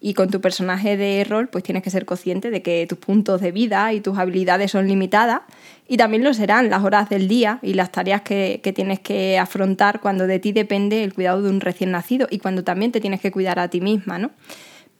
Y 0.00 0.14
con 0.14 0.30
tu 0.30 0.40
personaje 0.40 0.96
de 0.96 1.24
rol, 1.24 1.48
pues 1.48 1.62
tienes 1.62 1.82
que 1.82 1.90
ser 1.90 2.06
consciente 2.06 2.50
de 2.50 2.62
que 2.62 2.86
tus 2.88 2.98
puntos 2.98 3.40
de 3.40 3.52
vida 3.52 3.92
y 3.92 4.00
tus 4.00 4.16
habilidades 4.16 4.70
son 4.70 4.88
limitadas 4.88 5.42
y 5.86 5.98
también 5.98 6.24
lo 6.24 6.32
serán 6.32 6.70
las 6.70 6.82
horas 6.84 7.10
del 7.10 7.28
día 7.28 7.58
y 7.62 7.74
las 7.74 7.92
tareas 7.92 8.22
que, 8.22 8.60
que, 8.62 8.72
tienes 8.72 9.00
que 9.00 9.38
afrontar 9.38 10.00
cuando 10.00 10.26
de 10.26 10.38
ti 10.38 10.52
depende 10.52 11.04
el 11.04 11.12
cuidado 11.12 11.42
de 11.42 11.50
un 11.50 11.60
recién 11.60 11.90
nacido 11.90 12.28
y 12.30 12.38
cuando 12.38 12.64
también 12.64 12.92
te 12.92 13.00
tienes 13.00 13.20
que 13.20 13.30
cuidar 13.30 13.58
a 13.58 13.68
ti 13.68 13.80
misma, 13.80 14.18
¿no? 14.18 14.30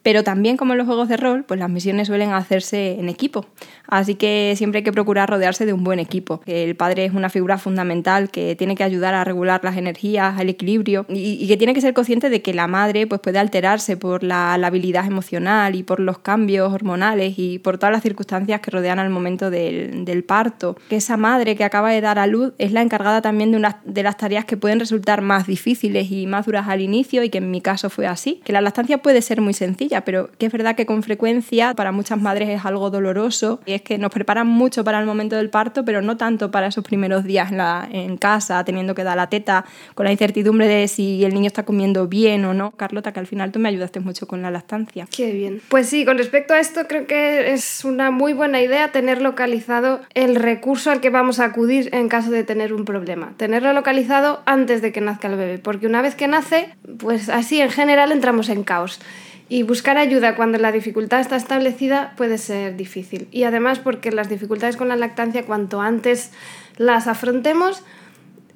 Pero 0.02 0.25
también 0.25 0.57
como 0.57 0.73
en 0.73 0.78
los 0.78 0.87
juegos 0.87 1.09
de 1.09 1.16
rol, 1.16 1.45
pues 1.45 1.61
las 1.61 1.69
misiones 1.69 2.09
suelen 2.09 2.30
hacerse 2.30 2.99
en 2.99 3.09
equipo. 3.09 3.47
Así 3.87 4.14
que 4.14 4.54
siempre 4.57 4.78
hay 4.78 4.85
que 4.85 4.92
procurar 4.92 5.28
rodearse 5.28 5.66
de 5.66 5.73
un 5.73 5.85
buen 5.85 5.99
equipo. 5.99 6.40
El 6.47 6.75
padre 6.75 7.04
es 7.04 7.12
una 7.12 7.28
figura 7.28 7.59
fundamental 7.59 8.30
que 8.30 8.57
tiene 8.57 8.76
que 8.76 8.85
ayudar 8.85 9.14
a 9.14 9.25
regular 9.25 9.61
las 9.62 9.76
energías, 9.76 10.40
el 10.40 10.49
equilibrio 10.49 11.04
y, 11.09 11.47
que 11.47 11.57
tiene 11.57 11.75
que 11.75 11.80
ser 11.80 11.92
consciente 11.92 12.30
de 12.30 12.40
que 12.40 12.54
la 12.54 12.66
madre 12.66 13.07
pues, 13.07 13.21
puede 13.21 13.38
alterarse 13.38 13.97
por 13.97 14.23
la, 14.23 14.54
habilidad 14.54 15.04
emocional 15.04 15.75
y 15.75 15.83
por 15.83 15.99
los 15.99 16.19
cambios 16.19 16.73
hormonales 16.73 17.35
y 17.38 17.59
por 17.59 17.76
todas 17.76 17.92
las 17.92 18.02
circunstancias 18.02 18.61
que 18.61 18.71
rodean 18.71 19.00
al 19.00 19.11
momento 19.11 19.50
del, 19.50 20.04
del 20.04 20.23
parto. 20.23 20.76
Que 20.88 20.97
esa 20.97 21.16
madre 21.16 21.57
que 21.57 21.64
acaba 21.64 21.90
de 21.90 22.00
dar 22.00 22.21
a 22.21 22.28
luz 22.28 22.52
es 22.59 22.71
la 22.71 22.83
encargada 22.83 23.21
también 23.21 23.50
de, 23.50 23.57
una, 23.57 23.80
de 23.85 24.04
las 24.04 24.16
tareas 24.16 24.45
que 24.45 24.57
pueden 24.57 24.78
resultar 24.78 25.23
más 25.23 25.49
difíciles 25.49 26.11
y 26.12 26.26
más 26.26 26.47
duras 26.47 26.69
al 26.69 26.80
inicio 26.80 27.25
y 27.25 27.30
que 27.30 27.38
en 27.38 27.50
mi 27.50 27.61
caso 27.61 27.90
fue 27.90 28.07
así. 28.07 28.40
Que 28.45 28.52
la 28.52 28.61
lactancia 28.61 28.99
puede 28.99 29.23
ser 29.23 29.40
muy 29.40 29.54
sencilla 29.54 29.90
pero 30.05 30.31
que 30.39 30.47
es 30.47 30.53
verdad 30.53 30.77
que 30.77 30.87
con 30.87 31.03
frecuencia 31.03 31.75
para 31.75 31.91
muchas 31.91 32.21
madres 32.21 32.49
es 32.49 32.65
algo 32.65 32.91
doloroso 32.91 33.61
y 33.67 33.73
es 33.73 33.83
que 33.83 33.99
nos 33.99 34.13
preparan 34.13 34.47
mucho 34.47 34.85
para 34.85 35.01
el 35.01 35.07
momento 35.07 35.37
del 35.37 35.51
parto, 35.51 35.85
pero 35.85 36.03
no 36.03 36.17
tanto 36.17 36.51
para 36.51 36.69
esos 36.69 36.85
primeros 36.85 37.25
días 37.25 37.51
en, 37.51 37.59
la, 37.59 37.89
en 37.91 38.17
casa, 38.17 38.63
teniendo 38.65 38.95
que 38.95 39.03
dar 39.03 39.17
la 39.17 39.29
teta, 39.29 39.65
con 39.95 40.05
la 40.05 40.13
incertidumbre 40.13 40.69
de 40.69 40.87
si 40.87 41.25
el 41.25 41.35
niño 41.35 41.49
está 41.49 41.65
comiendo 41.65 42.07
bien 42.07 42.45
o 42.45 42.55
no. 42.55 42.71
Carlota, 42.73 43.13
que 43.13 43.21
al 43.21 43.27
final 43.27 43.51
tú 43.51 43.59
me 43.59 43.69
ayudaste 43.69 44.01
mucho 44.01 44.27
con 44.27 44.43
la 44.43 44.51
lactancia. 44.51 45.09
Qué 45.11 45.33
bien. 45.33 45.61
Pues 45.69 45.89
sí, 45.89 46.05
con 46.05 46.19
respecto 46.19 46.55
a 46.55 46.61
esto 46.61 46.87
creo 46.87 47.07
que 47.07 47.53
es 47.53 47.85
una 47.85 48.11
muy 48.11 48.33
buena 48.33 48.61
idea 48.61 48.93
tener 48.93 49.21
localizado 49.21 50.01
el 50.15 50.37
recurso 50.37 50.91
al 50.91 51.01
que 51.01 51.11
vamos 51.11 51.41
a 51.41 51.47
acudir 51.47 51.89
en 51.93 52.09
caso 52.09 52.31
de 52.31 52.45
tener 52.45 52.73
un 52.73 52.85
problema. 52.85 53.33
Tenerlo 53.37 53.73
localizado 53.73 54.43
antes 54.47 54.83
de 54.83 54.93
que 54.93 55.01
nazca 55.01 55.29
el 55.29 55.37
bebé, 55.37 55.59
porque 55.59 55.87
una 55.87 56.03
vez 56.03 56.15
que 56.15 56.29
nace, 56.29 56.75
pues 56.99 57.29
así 57.29 57.61
en 57.61 57.71
general 57.71 58.13
entramos 58.13 58.49
en 58.49 58.65
caos. 58.65 59.01
Y 59.50 59.64
buscar 59.64 59.99
ayuda 59.99 60.37
cuando 60.37 60.59
la 60.59 60.71
dificultad 60.71 61.21
está 61.21 61.35
establecida 61.35 62.14
puede 62.16 62.38
ser 62.38 62.76
difícil. 62.76 63.26
Y 63.33 63.42
además 63.42 63.80
porque 63.80 64.12
las 64.12 64.28
dificultades 64.28 64.76
con 64.76 64.87
la 64.88 64.95
lactancia, 64.95 65.45
cuanto 65.45 65.80
antes 65.80 66.30
las 66.78 67.09
afrontemos, 67.09 67.83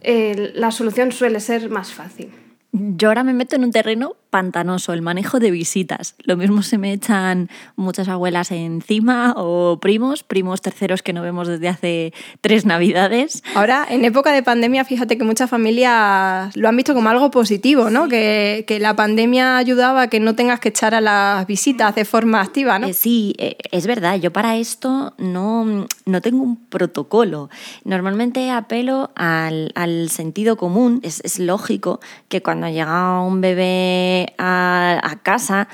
eh, 0.02 0.52
la 0.54 0.70
solución 0.70 1.10
suele 1.10 1.40
ser 1.40 1.68
más 1.68 1.92
fácil. 1.92 2.30
Yo 2.70 3.08
ahora 3.08 3.24
me 3.24 3.32
meto 3.32 3.56
en 3.56 3.64
un 3.64 3.72
terreno 3.72 4.14
pantanoso, 4.34 4.92
el 4.92 5.00
manejo 5.00 5.38
de 5.38 5.52
visitas. 5.52 6.16
Lo 6.24 6.36
mismo 6.36 6.64
se 6.64 6.76
me 6.76 6.92
echan 6.92 7.48
muchas 7.76 8.08
abuelas 8.08 8.50
encima 8.50 9.32
o 9.36 9.78
primos, 9.80 10.24
primos 10.24 10.60
terceros 10.60 11.04
que 11.04 11.12
no 11.12 11.22
vemos 11.22 11.46
desde 11.46 11.68
hace 11.68 12.12
tres 12.40 12.66
navidades. 12.66 13.44
Ahora, 13.54 13.86
en 13.88 14.04
época 14.04 14.32
de 14.32 14.42
pandemia, 14.42 14.84
fíjate 14.84 15.16
que 15.16 15.22
muchas 15.22 15.48
familias 15.48 16.50
lo 16.56 16.68
han 16.68 16.76
visto 16.76 16.94
como 16.94 17.10
algo 17.10 17.30
positivo, 17.30 17.90
¿no? 17.90 18.08
Que, 18.08 18.64
que, 18.66 18.80
la 18.80 18.96
pandemia 18.96 19.56
ayudaba 19.56 20.02
a 20.02 20.08
que 20.08 20.18
no 20.18 20.34
tengas 20.34 20.58
que 20.58 20.70
echar 20.70 20.96
a 20.96 21.00
las 21.00 21.46
visitas 21.46 21.94
de 21.94 22.04
forma 22.04 22.40
activa, 22.40 22.80
¿no? 22.80 22.88
Eh, 22.88 22.92
sí, 22.92 23.36
eh, 23.38 23.56
es 23.70 23.86
verdad. 23.86 24.16
Yo 24.16 24.32
para 24.32 24.56
esto 24.56 25.14
no, 25.16 25.86
no 26.06 26.20
tengo 26.22 26.42
un 26.42 26.56
protocolo. 26.56 27.50
Normalmente 27.84 28.50
apelo 28.50 29.12
al, 29.14 29.70
al 29.76 30.10
sentido 30.10 30.56
común. 30.56 30.98
Es, 31.04 31.20
es 31.22 31.38
lógico 31.38 32.00
que 32.28 32.42
cuando 32.42 32.68
llega 32.68 33.20
un 33.20 33.40
bebé 33.40 34.23
a, 34.38 35.18
casa, 35.22 35.68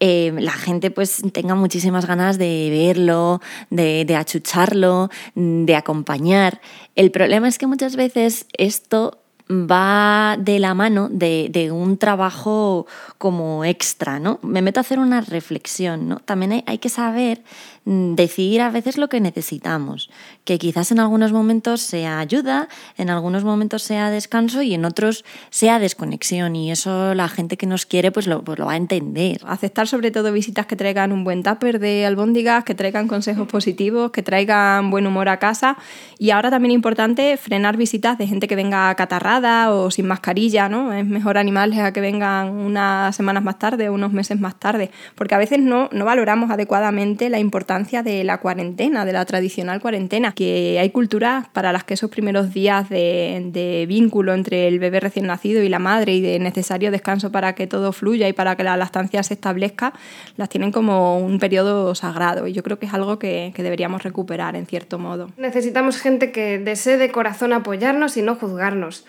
eh, 0.00 0.32
la 0.38 0.52
gente 0.52 0.90
pues 0.90 1.22
tenga 1.32 1.54
muchísimas 1.54 2.06
ganas 2.06 2.38
de 2.38 2.68
verlo, 2.70 3.40
de, 3.70 4.16
achucharlo, 4.16 5.10
de 5.34 5.74
acompañar. 5.74 6.60
El 6.94 7.10
problema 7.10 7.48
es 7.48 7.58
que 7.58 7.66
muchas 7.66 7.96
veces 7.96 8.46
esto 8.52 9.18
va 9.48 10.36
de 10.40 10.58
la 10.58 10.74
mano 10.74 11.08
de, 11.10 11.70
un 11.72 11.98
trabajo 11.98 12.86
como 13.18 13.64
extra, 13.64 14.18
¿no? 14.18 14.40
Me 14.42 14.60
meto 14.60 14.80
a 14.80 14.82
hacer 14.82 14.98
una 14.98 15.20
reflexión, 15.20 16.08
¿no? 16.08 16.16
También 16.16 16.52
hay, 16.52 16.64
hay 16.66 16.78
que 16.78 16.88
saber 16.88 17.42
Mm, 17.86 18.16
decidir 18.16 18.62
a 18.62 18.70
veces 18.70 18.98
lo 18.98 19.08
que 19.08 19.20
necesitamos, 19.20 20.10
que 20.46 20.58
quizás 20.58 20.92
en 20.92 21.00
algunos 21.00 21.32
momentos 21.32 21.82
sea 21.82 22.20
ayuda, 22.20 22.68
en 22.96 23.10
algunos 23.10 23.44
momentos 23.44 23.82
sea 23.82 24.10
descanso 24.10 24.62
y 24.62 24.74
en 24.74 24.84
otros 24.84 25.24
sea 25.50 25.78
desconexión 25.78 26.56
y 26.56 26.70
eso 26.70 27.14
la 27.14 27.28
gente 27.28 27.56
que 27.56 27.66
nos 27.66 27.84
quiere 27.84 28.12
pues 28.12 28.28
lo, 28.28 28.42
pues 28.42 28.58
lo 28.58 28.66
va 28.66 28.74
a 28.74 28.76
entender. 28.76 29.40
Aceptar 29.44 29.88
sobre 29.88 30.12
todo 30.12 30.32
visitas 30.32 30.66
que 30.66 30.76
traigan 30.76 31.12
un 31.12 31.24
buen 31.24 31.42
tupper 31.42 31.80
de 31.80 32.06
albóndigas, 32.06 32.64
que 32.64 32.76
traigan 32.76 33.08
consejos 33.08 33.48
positivos, 33.48 34.12
que 34.12 34.22
traigan 34.22 34.90
buen 34.90 35.06
humor 35.06 35.28
a 35.28 35.38
casa 35.38 35.76
y 36.16 36.30
ahora 36.30 36.48
también 36.48 36.70
importante 36.70 37.36
frenar 37.36 37.76
visitas 37.76 38.16
de 38.16 38.28
gente 38.28 38.46
que 38.46 38.54
venga 38.54 38.94
catarrada 38.94 39.72
o 39.72 39.90
sin 39.90 40.06
mascarilla, 40.06 40.68
¿no? 40.68 40.92
Es 40.92 41.04
mejor 41.04 41.38
animales 41.38 41.80
a 41.80 41.92
que 41.92 42.00
vengan 42.00 42.50
unas 42.50 43.16
semanas 43.16 43.42
más 43.42 43.58
tarde 43.58 43.88
o 43.88 43.94
unos 43.94 44.12
meses 44.12 44.38
más 44.38 44.54
tarde, 44.54 44.92
porque 45.16 45.34
a 45.34 45.38
veces 45.38 45.58
no, 45.58 45.88
no 45.90 46.04
valoramos 46.04 46.50
adecuadamente 46.52 47.28
la 47.30 47.40
importancia 47.40 48.04
de 48.04 48.22
la 48.22 48.38
cuarentena, 48.38 49.04
de 49.04 49.12
la 49.12 49.24
tradicional 49.24 49.80
cuarentena, 49.80 50.35
que 50.36 50.78
hay 50.78 50.90
culturas 50.90 51.48
para 51.48 51.72
las 51.72 51.82
que 51.82 51.94
esos 51.94 52.10
primeros 52.10 52.52
días 52.52 52.88
de, 52.88 53.86
vínculo 53.88 54.34
entre 54.34 54.68
el 54.68 54.78
bebé 54.78 55.00
recién 55.00 55.26
nacido 55.26 55.62
y 55.62 55.68
la 55.68 55.78
madre 55.78 56.14
y 56.14 56.20
de 56.20 56.38
necesario 56.38 56.90
descanso 56.90 57.32
para 57.32 57.54
que 57.54 57.66
todo 57.66 57.90
fluya 57.92 58.28
y 58.28 58.34
para 58.34 58.54
que 58.54 58.62
la 58.62 58.76
lactancia 58.76 59.22
se 59.22 59.34
establezca, 59.34 59.94
las 60.36 60.48
tienen 60.48 60.70
como 60.70 61.18
un 61.18 61.38
periodo 61.38 61.94
sagrado 61.94 62.46
y 62.46 62.52
yo 62.52 62.62
creo 62.62 62.78
que 62.78 62.86
es 62.86 62.94
algo 62.94 63.18
que, 63.18 63.52
que 63.56 63.62
deberíamos 63.62 64.02
recuperar 64.02 64.54
en 64.56 64.66
cierto 64.66 64.98
modo. 64.98 65.30
Necesitamos 65.38 65.96
gente 65.96 66.30
que 66.30 66.58
desee 66.58 66.98
de 66.98 67.10
corazón 67.10 67.54
apoyarnos 67.54 68.16
y 68.16 68.22
no 68.22 68.36
juzgarnos. 68.36 69.06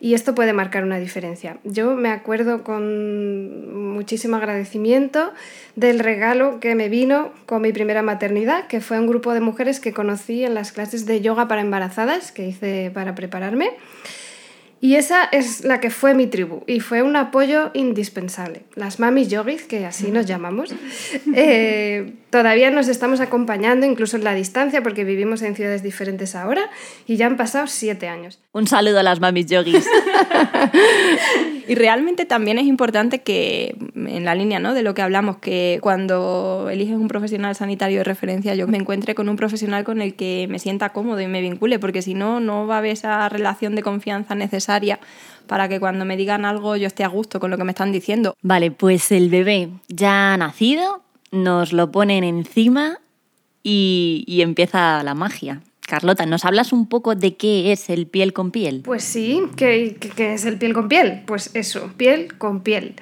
Y 0.00 0.14
esto 0.14 0.34
puede 0.34 0.54
marcar 0.54 0.82
una 0.82 0.98
diferencia. 0.98 1.58
Yo 1.62 1.94
me 1.94 2.08
acuerdo 2.08 2.64
con 2.64 3.92
muchísimo 3.92 4.36
agradecimiento 4.36 5.32
del 5.76 5.98
regalo 5.98 6.58
que 6.58 6.74
me 6.74 6.88
vino 6.88 7.32
con 7.44 7.60
mi 7.60 7.72
primera 7.72 8.00
maternidad, 8.02 8.66
que 8.66 8.80
fue 8.80 8.98
un 8.98 9.06
grupo 9.06 9.34
de 9.34 9.40
mujeres 9.40 9.78
que 9.78 9.92
conocí 9.92 10.42
en 10.42 10.54
las 10.54 10.72
clases 10.72 11.04
de 11.04 11.20
yoga 11.20 11.48
para 11.48 11.60
embarazadas 11.60 12.32
que 12.32 12.48
hice 12.48 12.90
para 12.94 13.14
prepararme. 13.14 13.72
Y 14.80 14.94
esa 14.94 15.24
es 15.24 15.64
la 15.64 15.78
que 15.78 15.90
fue 15.90 16.14
mi 16.14 16.26
tribu 16.26 16.62
y 16.66 16.80
fue 16.80 17.02
un 17.02 17.14
apoyo 17.16 17.70
indispensable. 17.74 18.62
Las 18.74 18.98
mamis 18.98 19.28
yogis, 19.28 19.64
que 19.64 19.84
así 19.84 20.10
nos 20.10 20.24
llamamos, 20.24 20.74
eh, 21.34 22.14
todavía 22.30 22.70
nos 22.70 22.88
estamos 22.88 23.20
acompañando 23.20 23.86
incluso 23.86 24.16
en 24.16 24.24
la 24.24 24.34
distancia 24.34 24.82
porque 24.82 25.04
vivimos 25.04 25.42
en 25.42 25.54
ciudades 25.54 25.82
diferentes 25.82 26.34
ahora 26.34 26.62
y 27.06 27.16
ya 27.16 27.26
han 27.26 27.36
pasado 27.36 27.66
siete 27.66 28.08
años. 28.08 28.38
Un 28.52 28.66
saludo 28.66 29.00
a 29.00 29.02
las 29.02 29.20
mamis 29.20 29.46
yogis. 29.46 29.86
y 31.68 31.74
realmente 31.74 32.24
también 32.24 32.58
es 32.58 32.66
importante 32.66 33.22
que, 33.22 33.76
en 33.94 34.24
la 34.24 34.34
línea 34.34 34.58
¿no? 34.58 34.74
de 34.74 34.82
lo 34.82 34.94
que 34.94 35.02
hablamos, 35.02 35.38
que 35.38 35.78
cuando 35.82 36.68
eliges 36.70 36.96
un 36.96 37.08
profesional 37.08 37.54
sanitario 37.54 37.98
de 37.98 38.04
referencia 38.04 38.54
yo 38.54 38.66
me 38.66 38.78
encuentre 38.78 39.14
con 39.14 39.28
un 39.28 39.36
profesional 39.36 39.84
con 39.84 40.00
el 40.00 40.14
que 40.14 40.46
me 40.48 40.58
sienta 40.58 40.90
cómodo 40.90 41.20
y 41.20 41.26
me 41.26 41.40
vincule, 41.40 41.78
porque 41.78 42.02
si 42.02 42.14
no, 42.14 42.40
no 42.40 42.66
va 42.66 42.76
a 42.76 42.78
haber 42.78 42.92
esa 42.92 43.28
relación 43.28 43.74
de 43.74 43.82
confianza 43.82 44.34
necesaria 44.34 45.00
para 45.46 45.68
que 45.68 45.80
cuando 45.80 46.04
me 46.04 46.16
digan 46.16 46.44
algo 46.44 46.76
yo 46.76 46.86
esté 46.86 47.02
a 47.02 47.08
gusto 47.08 47.40
con 47.40 47.50
lo 47.50 47.58
que 47.58 47.64
me 47.64 47.72
están 47.72 47.90
diciendo. 47.92 48.36
Vale, 48.40 48.70
pues 48.70 49.10
el 49.10 49.30
bebé 49.30 49.68
ya 49.88 50.34
ha 50.34 50.36
nacido, 50.36 51.02
nos 51.30 51.72
lo 51.72 51.90
ponen 51.90 52.24
encima 52.24 52.98
y, 53.62 54.40
empieza 54.42 55.02
la 55.02 55.14
magia. 55.14 55.62
Carlota, 55.86 56.24
¿nos 56.24 56.44
hablas 56.44 56.72
un 56.72 56.88
poco 56.88 57.14
de 57.14 57.36
qué 57.36 57.72
es 57.72 57.90
el 57.90 58.06
piel 58.06 58.32
con 58.32 58.52
piel? 58.52 58.82
Pues 58.84 59.02
sí, 59.02 59.42
¿qué, 59.56 59.96
qué 60.14 60.34
es 60.34 60.44
el 60.44 60.56
piel 60.56 60.72
con 60.72 60.88
piel? 60.88 61.22
Pues 61.26 61.50
eso, 61.54 61.90
piel 61.96 62.38
con 62.38 62.60
piel 62.60 62.94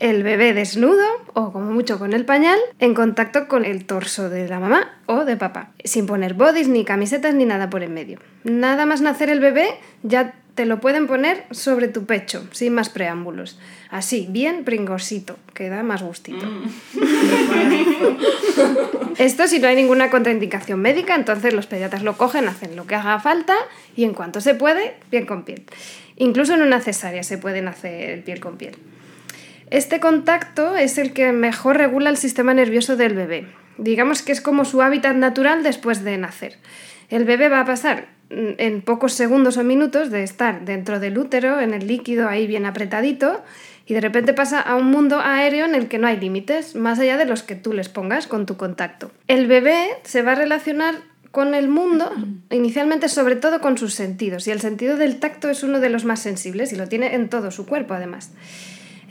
el 0.00 0.22
bebé 0.22 0.54
desnudo 0.54 1.04
o 1.34 1.52
como 1.52 1.70
mucho 1.70 1.98
con 1.98 2.14
el 2.14 2.24
pañal 2.24 2.58
en 2.78 2.94
contacto 2.94 3.46
con 3.46 3.64
el 3.64 3.84
torso 3.84 4.30
de 4.30 4.48
la 4.48 4.58
mamá 4.58 4.90
o 5.06 5.24
de 5.24 5.36
papá, 5.36 5.72
sin 5.84 6.06
poner 6.06 6.34
bodys 6.34 6.68
ni 6.68 6.84
camisetas 6.84 7.34
ni 7.34 7.44
nada 7.44 7.70
por 7.70 7.82
en 7.82 7.94
medio. 7.94 8.18
Nada 8.42 8.86
más 8.86 9.02
nacer 9.02 9.28
el 9.28 9.40
bebé 9.40 9.68
ya 10.02 10.34
te 10.60 10.66
lo 10.66 10.78
pueden 10.78 11.06
poner 11.06 11.46
sobre 11.52 11.88
tu 11.88 12.04
pecho, 12.04 12.46
sin 12.52 12.74
más 12.74 12.90
preámbulos. 12.90 13.58
Así, 13.88 14.26
bien 14.28 14.62
pringosito, 14.64 15.38
que 15.54 15.70
da 15.70 15.82
más 15.82 16.02
gustito. 16.02 16.44
Mm. 16.44 16.68
Esto 19.16 19.48
si 19.48 19.58
no 19.58 19.68
hay 19.68 19.76
ninguna 19.76 20.10
contraindicación 20.10 20.78
médica, 20.78 21.14
entonces 21.14 21.54
los 21.54 21.66
pediatras 21.66 22.02
lo 22.02 22.18
cogen, 22.18 22.46
hacen 22.46 22.76
lo 22.76 22.86
que 22.86 22.94
haga 22.94 23.18
falta 23.20 23.56
y 23.96 24.04
en 24.04 24.12
cuanto 24.12 24.42
se 24.42 24.54
puede, 24.54 24.96
piel 25.08 25.24
con 25.24 25.44
piel. 25.44 25.62
Incluso 26.16 26.52
en 26.52 26.60
una 26.60 26.82
cesárea 26.82 27.22
se 27.22 27.38
pueden 27.38 27.66
hacer 27.66 28.22
piel 28.22 28.40
con 28.40 28.58
piel. 28.58 28.76
Este 29.70 29.98
contacto 29.98 30.76
es 30.76 30.98
el 30.98 31.14
que 31.14 31.32
mejor 31.32 31.78
regula 31.78 32.10
el 32.10 32.18
sistema 32.18 32.52
nervioso 32.52 32.98
del 32.98 33.14
bebé. 33.14 33.46
Digamos 33.78 34.20
que 34.20 34.32
es 34.32 34.42
como 34.42 34.66
su 34.66 34.82
hábitat 34.82 35.16
natural 35.16 35.62
después 35.62 36.04
de 36.04 36.18
nacer. 36.18 36.58
El 37.10 37.24
bebé 37.24 37.48
va 37.48 37.60
a 37.60 37.64
pasar 37.64 38.06
mm, 38.30 38.58
en 38.58 38.82
pocos 38.82 39.12
segundos 39.12 39.56
o 39.56 39.64
minutos 39.64 40.10
de 40.10 40.22
estar 40.22 40.64
dentro 40.64 41.00
del 41.00 41.18
útero, 41.18 41.60
en 41.60 41.74
el 41.74 41.86
líquido 41.86 42.28
ahí 42.28 42.46
bien 42.46 42.64
apretadito, 42.64 43.42
y 43.84 43.94
de 43.94 44.00
repente 44.00 44.32
pasa 44.32 44.60
a 44.60 44.76
un 44.76 44.86
mundo 44.86 45.20
aéreo 45.20 45.66
en 45.66 45.74
el 45.74 45.88
que 45.88 45.98
no 45.98 46.06
hay 46.06 46.18
límites, 46.18 46.76
más 46.76 47.00
allá 47.00 47.18
de 47.18 47.24
los 47.24 47.42
que 47.42 47.56
tú 47.56 47.72
les 47.72 47.88
pongas 47.88 48.28
con 48.28 48.46
tu 48.46 48.56
contacto. 48.56 49.10
El 49.26 49.48
bebé 49.48 49.88
se 50.04 50.22
va 50.22 50.32
a 50.32 50.36
relacionar 50.36 50.94
con 51.32 51.54
el 51.54 51.68
mundo, 51.68 52.10
inicialmente 52.50 53.08
sobre 53.08 53.34
todo 53.34 53.60
con 53.60 53.76
sus 53.76 53.94
sentidos, 53.94 54.46
y 54.46 54.52
el 54.52 54.60
sentido 54.60 54.96
del 54.96 55.18
tacto 55.18 55.50
es 55.50 55.64
uno 55.64 55.80
de 55.80 55.90
los 55.90 56.04
más 56.04 56.20
sensibles 56.20 56.72
y 56.72 56.76
lo 56.76 56.88
tiene 56.88 57.14
en 57.16 57.28
todo 57.28 57.50
su 57.50 57.66
cuerpo 57.66 57.94
además. 57.94 58.30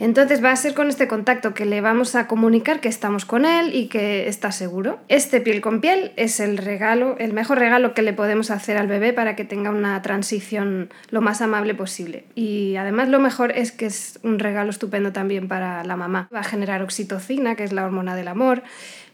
Entonces 0.00 0.42
va 0.42 0.50
a 0.50 0.56
ser 0.56 0.72
con 0.72 0.88
este 0.88 1.06
contacto 1.06 1.52
que 1.52 1.66
le 1.66 1.82
vamos 1.82 2.14
a 2.14 2.26
comunicar 2.26 2.80
que 2.80 2.88
estamos 2.88 3.26
con 3.26 3.44
él 3.44 3.74
y 3.74 3.88
que 3.88 4.28
está 4.28 4.50
seguro. 4.50 4.98
Este 5.08 5.42
piel 5.42 5.60
con 5.60 5.82
piel 5.82 6.12
es 6.16 6.40
el 6.40 6.56
regalo, 6.56 7.16
el 7.18 7.34
mejor 7.34 7.58
regalo 7.58 7.92
que 7.92 8.00
le 8.00 8.14
podemos 8.14 8.50
hacer 8.50 8.78
al 8.78 8.86
bebé 8.86 9.12
para 9.12 9.36
que 9.36 9.44
tenga 9.44 9.68
una 9.68 10.00
transición 10.00 10.88
lo 11.10 11.20
más 11.20 11.42
amable 11.42 11.74
posible. 11.74 12.24
Y 12.34 12.76
además 12.76 13.10
lo 13.10 13.20
mejor 13.20 13.52
es 13.52 13.72
que 13.72 13.84
es 13.84 14.18
un 14.22 14.38
regalo 14.38 14.70
estupendo 14.70 15.12
también 15.12 15.48
para 15.48 15.84
la 15.84 15.96
mamá. 15.96 16.30
Va 16.34 16.40
a 16.40 16.44
generar 16.44 16.80
oxitocina, 16.82 17.54
que 17.54 17.64
es 17.64 17.72
la 17.72 17.84
hormona 17.84 18.16
del 18.16 18.28
amor, 18.28 18.62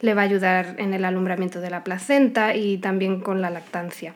le 0.00 0.14
va 0.14 0.22
a 0.22 0.24
ayudar 0.24 0.76
en 0.78 0.94
el 0.94 1.04
alumbramiento 1.04 1.60
de 1.60 1.70
la 1.70 1.82
placenta 1.82 2.54
y 2.54 2.78
también 2.78 3.20
con 3.20 3.42
la 3.42 3.50
lactancia. 3.50 4.14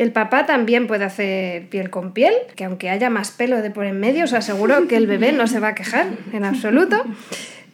El 0.00 0.12
papá 0.12 0.46
también 0.46 0.86
puede 0.86 1.04
hacer 1.04 1.68
piel 1.68 1.90
con 1.90 2.12
piel, 2.12 2.32
que 2.56 2.64
aunque 2.64 2.88
haya 2.88 3.10
más 3.10 3.32
pelo 3.32 3.60
de 3.60 3.70
por 3.70 3.84
en 3.84 4.00
medio, 4.00 4.24
os 4.24 4.32
aseguro 4.32 4.88
que 4.88 4.96
el 4.96 5.06
bebé 5.06 5.32
no 5.32 5.46
se 5.46 5.60
va 5.60 5.68
a 5.68 5.74
quejar 5.74 6.06
en 6.32 6.42
absoluto. 6.42 7.04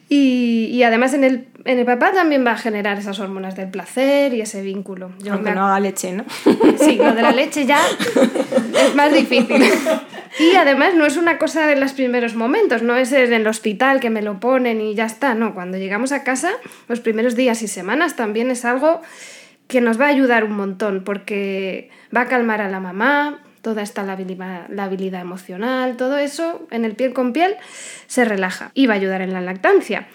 Y, 0.09 0.83
además 0.83 1.13
en 1.13 1.23
el, 1.23 1.47
en 1.63 1.79
el, 1.79 1.85
papá 1.85 2.11
también 2.11 2.45
va 2.45 2.51
a 2.51 2.57
generar 2.57 2.97
esas 2.99 3.21
hormonas 3.21 3.55
del 3.55 3.69
placer 3.69 4.33
y 4.33 4.41
ese 4.41 4.61
vínculo. 4.61 5.11
Yo 5.23 5.35
aunque 5.35 5.51
no 5.51 5.67
haga 5.67 5.79
leche, 5.79 6.11
¿no? 6.11 6.25
Sí, 6.77 6.97
lo 6.97 7.13
de 7.13 7.21
la 7.21 7.31
leche 7.31 7.65
ya 7.65 7.79
es 8.85 8.93
más 8.93 9.13
difícil. 9.13 9.63
Y 10.39 10.55
además 10.57 10.95
no 10.95 11.05
es 11.05 11.15
una 11.15 11.37
cosa 11.37 11.65
de 11.65 11.77
los 11.77 11.93
primeros 11.93 12.35
momentos, 12.35 12.83
no 12.83 12.97
es 12.97 13.13
en 13.13 13.31
el 13.31 13.47
hospital 13.47 14.01
que 14.01 14.09
me 14.09 14.21
lo 14.21 14.41
ponen 14.41 14.81
y 14.81 14.95
ya 14.95 15.05
está, 15.05 15.33
no, 15.33 15.53
cuando 15.53 15.77
llegamos 15.77 16.11
a 16.11 16.23
casa, 16.25 16.51
los 16.89 16.99
primeros 16.99 17.35
días 17.35 17.61
y 17.61 17.69
semanas 17.69 18.17
también 18.17 18.51
es 18.51 18.65
algo 18.65 19.01
que 19.67 19.81
nos 19.81 19.99
va 19.99 20.05
a 20.05 20.09
ayudar 20.09 20.43
un 20.43 20.53
montón 20.53 21.03
porque 21.03 21.89
va 22.15 22.21
a 22.21 22.27
calmar 22.27 22.61
a 22.61 22.69
la 22.69 22.79
mamá, 22.79 23.41
toda 23.61 23.81
esta 23.81 24.03
labilidad, 24.03 24.67
la 24.69 24.85
habilidad 24.85 25.21
emocional, 25.21 25.97
todo 25.97 26.17
eso 26.17 26.67
en 26.71 26.85
el 26.85 26.95
piel 26.95 27.13
con 27.13 27.33
piel 27.33 27.55
se 28.07 28.23
relaja 28.23 28.71
y 28.73 28.87
va 28.87 28.93
a 28.93 28.97
ayudar 28.97 29.21
en 29.21 29.33
la 29.33 29.41
lactancia. 29.41 30.07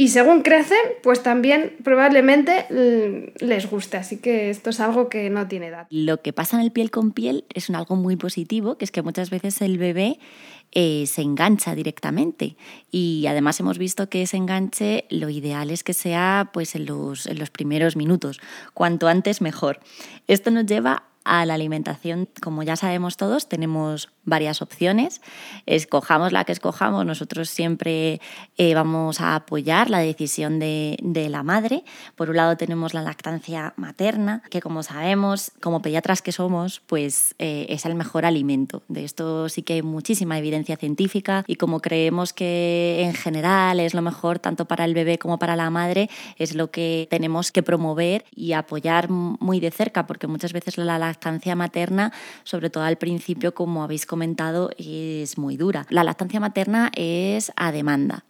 Y 0.00 0.08
según 0.08 0.42
crecen, 0.42 0.78
pues 1.02 1.24
también 1.24 1.74
probablemente 1.82 2.66
les 3.40 3.68
guste. 3.68 3.96
Así 3.96 4.18
que 4.18 4.48
esto 4.48 4.70
es 4.70 4.78
algo 4.78 5.08
que 5.08 5.28
no 5.28 5.48
tiene 5.48 5.66
edad. 5.66 5.88
Lo 5.90 6.22
que 6.22 6.32
pasa 6.32 6.56
en 6.56 6.62
el 6.62 6.70
piel 6.70 6.92
con 6.92 7.10
piel 7.10 7.46
es 7.52 7.68
un 7.68 7.74
algo 7.74 7.96
muy 7.96 8.14
positivo, 8.14 8.78
que 8.78 8.84
es 8.84 8.92
que 8.92 9.02
muchas 9.02 9.30
veces 9.30 9.60
el 9.60 9.76
bebé 9.76 10.20
eh, 10.80 11.08
se 11.08 11.22
engancha 11.22 11.74
directamente. 11.74 12.56
Y 12.92 13.26
además 13.26 13.58
hemos 13.58 13.78
visto 13.78 14.08
que 14.08 14.22
ese 14.22 14.36
enganche 14.36 15.06
lo 15.10 15.28
ideal 15.28 15.72
es 15.72 15.82
que 15.82 15.92
sea 15.92 16.50
pues, 16.52 16.76
en, 16.76 16.86
los, 16.86 17.26
en 17.26 17.40
los 17.40 17.50
primeros 17.50 17.96
minutos. 17.96 18.40
Cuanto 18.74 19.08
antes 19.08 19.40
mejor. 19.40 19.80
Esto 20.28 20.52
nos 20.52 20.66
lleva 20.66 21.07
a 21.24 21.44
la 21.44 21.54
alimentación, 21.54 22.28
como 22.42 22.62
ya 22.62 22.76
sabemos 22.76 23.16
todos, 23.16 23.48
tenemos 23.48 24.10
varias 24.28 24.62
opciones. 24.62 25.20
Escojamos 25.66 26.32
la 26.32 26.44
que 26.44 26.52
escojamos, 26.52 27.04
nosotros 27.04 27.50
siempre 27.50 28.20
eh, 28.56 28.74
vamos 28.74 29.20
a 29.20 29.34
apoyar 29.34 29.90
la 29.90 29.98
decisión 29.98 30.58
de, 30.58 30.96
la 31.28 31.42
madre. 31.42 31.84
Por 32.14 32.30
un 32.30 32.36
lado 32.36 32.56
tenemos 32.56 32.94
la 32.94 33.02
lactancia 33.02 33.74
materna, 33.76 34.42
que 34.50 34.60
como 34.60 34.82
sabemos, 34.82 35.52
como 35.60 35.82
pediatras 35.82 36.22
que 36.22 36.32
somos, 36.32 36.80
pues 36.86 37.34
eh, 37.38 37.66
es 37.68 37.84
el 37.84 37.94
mejor 37.94 38.24
alimento. 38.24 38.82
De 38.88 39.04
esto 39.04 39.48
sí 39.48 39.62
que 39.62 39.74
hay 39.74 39.82
muchísima 39.82 40.38
evidencia 40.38 40.76
científica 40.76 41.44
y 41.46 41.56
como 41.56 41.80
creemos 41.80 42.32
que 42.32 43.02
en 43.02 43.14
general 43.14 43.80
es 43.80 43.94
lo 43.94 44.02
mejor 44.02 44.38
tanto 44.38 44.66
para 44.66 44.84
el 44.84 44.94
bebé 44.94 45.18
como 45.18 45.38
para 45.38 45.56
la 45.56 45.70
madre, 45.70 46.08
es 46.36 46.54
lo 46.54 46.70
que 46.70 47.08
tenemos 47.10 47.50
que 47.50 47.62
promover 47.62 48.24
y 48.34 48.52
apoyar 48.52 49.10
muy 49.10 49.60
de 49.60 49.70
cerca, 49.70 50.06
porque 50.06 50.26
muchas 50.26 50.52
veces 50.52 50.78
la 50.78 50.98
lactancia 50.98 51.07
materna, 51.56 52.12
sobre 52.44 52.70
todo 52.70 52.84
al 52.84 52.98
principio, 52.98 53.54
como 53.54 53.82
habéis 53.82 54.06
comentado, 54.06 54.70
es 54.78 55.38
muy 55.38 55.56
dura. 55.56 55.86
La 55.90 56.04
lactancia 56.04 56.40
materna 56.40 56.90
es 56.94 57.52
a 57.56 57.72
demanda. 57.72 58.24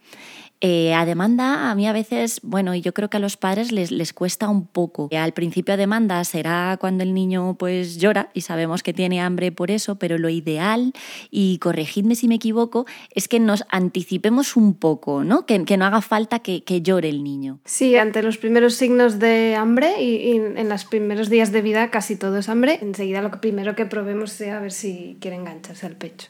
Eh, 0.60 0.92
a 0.92 1.04
demanda, 1.04 1.70
a 1.70 1.74
mí 1.76 1.86
a 1.86 1.92
veces, 1.92 2.40
bueno, 2.42 2.74
yo 2.74 2.92
creo 2.92 3.08
que 3.08 3.16
a 3.16 3.20
los 3.20 3.36
padres 3.36 3.70
les, 3.70 3.92
les 3.92 4.12
cuesta 4.12 4.48
un 4.48 4.66
poco. 4.66 5.08
Al 5.16 5.32
principio 5.32 5.74
a 5.74 5.76
demanda 5.76 6.22
será 6.24 6.76
cuando 6.80 7.04
el 7.04 7.14
niño 7.14 7.54
pues 7.56 7.98
llora 7.98 8.30
y 8.34 8.40
sabemos 8.40 8.82
que 8.82 8.92
tiene 8.92 9.20
hambre 9.20 9.52
por 9.52 9.70
eso, 9.70 9.96
pero 10.00 10.18
lo 10.18 10.28
ideal, 10.28 10.92
y 11.30 11.58
corregidme 11.58 12.16
si 12.16 12.26
me 12.26 12.36
equivoco, 12.36 12.86
es 13.14 13.28
que 13.28 13.38
nos 13.38 13.64
anticipemos 13.68 14.56
un 14.56 14.74
poco, 14.74 15.22
¿no? 15.22 15.46
Que, 15.46 15.64
que 15.64 15.76
no 15.76 15.84
haga 15.84 16.00
falta 16.00 16.40
que, 16.40 16.64
que, 16.64 16.82
llore 16.82 17.08
el 17.08 17.22
niño. 17.22 17.60
Sí, 17.64 17.96
ante 17.96 18.22
los 18.22 18.38
primeros 18.38 18.74
signos 18.74 19.18
de 19.18 19.54
hambre 19.54 20.02
y, 20.02 20.32
en 20.36 20.68
los 20.68 20.84
primeros 20.84 21.28
días 21.28 21.52
de 21.52 21.62
vida 21.62 21.90
casi 21.90 22.16
todo 22.16 22.38
es 22.38 22.48
hambre, 22.48 22.78
enseguida 22.82 23.22
lo 23.22 23.30
primero 23.40 23.76
que 23.76 23.86
probemos 23.86 24.32
sea 24.32 24.58
a 24.58 24.60
ver 24.60 24.72
si 24.72 25.18
quiere 25.20 25.36
engancharse 25.36 25.86
al 25.86 25.96
pecho. 25.96 26.28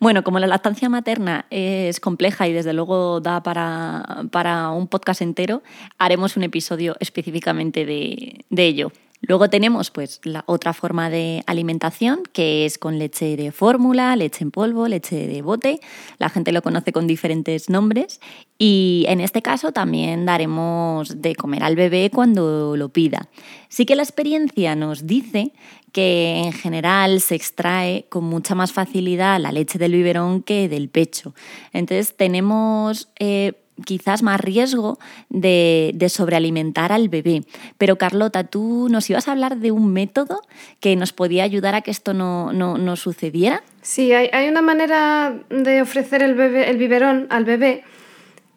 Bueno, 0.00 0.24
como 0.24 0.38
la 0.38 0.46
lactancia 0.46 0.88
materna 0.88 1.46
es 1.50 2.00
compleja 2.00 2.48
y 2.48 2.52
desde 2.52 2.72
luego 2.72 3.19
da 3.20 3.42
para, 3.42 4.24
para 4.30 4.70
un 4.70 4.88
podcast 4.88 5.22
entero, 5.22 5.62
haremos 5.98 6.36
un 6.36 6.42
episodio 6.42 6.96
específicamente 7.00 7.84
de, 7.86 8.44
de 8.48 8.66
ello. 8.66 8.92
Luego 9.22 9.50
tenemos 9.50 9.90
pues 9.90 10.20
la 10.24 10.44
otra 10.46 10.72
forma 10.72 11.10
de 11.10 11.42
alimentación 11.46 12.22
que 12.32 12.64
es 12.64 12.78
con 12.78 12.98
leche 12.98 13.36
de 13.36 13.52
fórmula, 13.52 14.16
leche 14.16 14.44
en 14.44 14.50
polvo, 14.50 14.88
leche 14.88 15.26
de 15.26 15.42
bote. 15.42 15.80
La 16.18 16.30
gente 16.30 16.52
lo 16.52 16.62
conoce 16.62 16.92
con 16.92 17.06
diferentes 17.06 17.68
nombres 17.68 18.20
y 18.56 19.04
en 19.08 19.20
este 19.20 19.42
caso 19.42 19.72
también 19.72 20.24
daremos 20.24 21.20
de 21.20 21.34
comer 21.34 21.62
al 21.62 21.76
bebé 21.76 22.10
cuando 22.12 22.76
lo 22.76 22.88
pida. 22.88 23.28
Sí 23.68 23.84
que 23.84 23.94
la 23.94 24.02
experiencia 24.02 24.74
nos 24.74 25.06
dice 25.06 25.52
que 25.92 26.42
en 26.44 26.52
general 26.52 27.20
se 27.20 27.34
extrae 27.34 28.06
con 28.08 28.24
mucha 28.24 28.54
más 28.54 28.72
facilidad 28.72 29.40
la 29.40 29.52
leche 29.52 29.78
del 29.78 29.92
biberón 29.92 30.42
que 30.42 30.68
del 30.68 30.88
pecho. 30.88 31.34
Entonces 31.72 32.16
tenemos 32.16 33.08
eh, 33.18 33.54
quizás 33.84 34.22
más 34.22 34.40
riesgo 34.40 34.98
de, 35.28 35.94
sobrealimentar 36.08 36.92
al 36.92 37.08
bebé. 37.08 37.42
Pero 37.78 37.96
Carlota, 37.96 38.44
tú 38.44 38.88
nos 38.90 39.08
ibas 39.10 39.28
a 39.28 39.32
hablar 39.32 39.58
de 39.58 39.70
un 39.70 39.92
método 39.92 40.40
que 40.80 40.96
nos 40.96 41.12
podía 41.12 41.44
ayudar 41.44 41.74
a 41.74 41.80
que 41.82 41.90
esto 41.90 42.14
no, 42.14 42.52
no, 42.52 42.96
sucediera. 42.96 43.62
Sí, 43.82 44.12
hay, 44.12 44.48
una 44.48 44.62
manera 44.62 45.38
de 45.48 45.82
ofrecer 45.82 46.22
el, 46.22 46.34
bebé, 46.34 46.70
el 46.70 46.76
biberón 46.76 47.26
al 47.30 47.44
bebé 47.44 47.84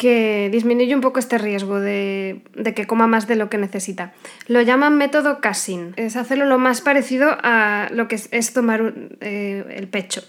que 0.04 0.50
disminuye 0.52 0.94
un 0.94 1.00
poco 1.00 1.18
este 1.18 1.38
riesgo 1.38 1.80
de, 1.80 2.42
que 2.76 2.86
coma 2.86 3.08
más 3.08 3.26
de 3.26 3.38
lo 3.38 3.50
que 3.50 3.58
necesita. 3.58 4.12
Lo 4.48 4.62
llaman 4.62 4.98
método 4.98 5.40
Cassin. 5.40 5.94
Es 5.96 6.18
hacerlo 6.18 6.44
lo 6.44 6.60
más 6.60 6.82
parecido 6.82 7.38
a 7.42 7.88
lo 7.90 8.10
que 8.10 8.20
es, 8.30 8.52
tomar 8.52 8.94
eh, 9.22 9.64
el 9.70 9.88
pecho. 9.88 10.22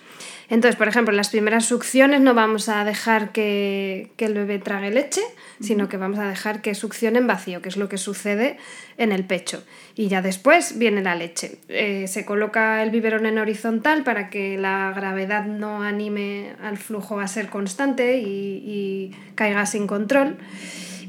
Entonces, 0.48 0.76
por 0.76 0.88
ejemplo, 0.88 1.12
en 1.12 1.16
las 1.16 1.30
primeras 1.30 1.64
succiones 1.64 2.20
no 2.20 2.34
vamos 2.34 2.68
a 2.68 2.84
dejar 2.84 3.32
que, 3.32 4.10
el 4.18 4.34
bebé 4.34 4.58
trague 4.58 4.90
leche, 4.90 5.20
sino 5.60 5.88
que 5.88 5.96
vamos 5.96 6.18
a 6.18 6.28
dejar 6.28 6.62
que 6.62 6.74
succione 6.74 7.18
en 7.18 7.26
vacío, 7.26 7.60
que 7.60 7.68
es 7.68 7.76
lo 7.76 7.88
que 7.88 7.98
sucede 7.98 8.56
en 8.96 9.12
el 9.12 9.24
pecho. 9.24 9.62
Y 9.94 10.08
ya 10.08 10.22
después 10.22 10.78
viene 10.78 11.02
la 11.02 11.14
leche. 11.14 11.58
Eh, 11.68 12.06
se 12.08 12.24
coloca 12.24 12.82
el 12.82 12.90
biberón 12.90 13.26
en 13.26 13.38
horizontal 13.38 14.02
para 14.02 14.30
que 14.30 14.56
la 14.56 14.92
gravedad 14.94 15.44
no 15.44 15.82
anime 15.82 16.54
al 16.62 16.78
flujo 16.78 17.20
a 17.20 17.28
ser 17.28 17.48
constante 17.48 18.18
y, 18.18 18.24
y 18.26 19.16
caiga 19.34 19.66
sin 19.66 19.86
control. 19.86 20.38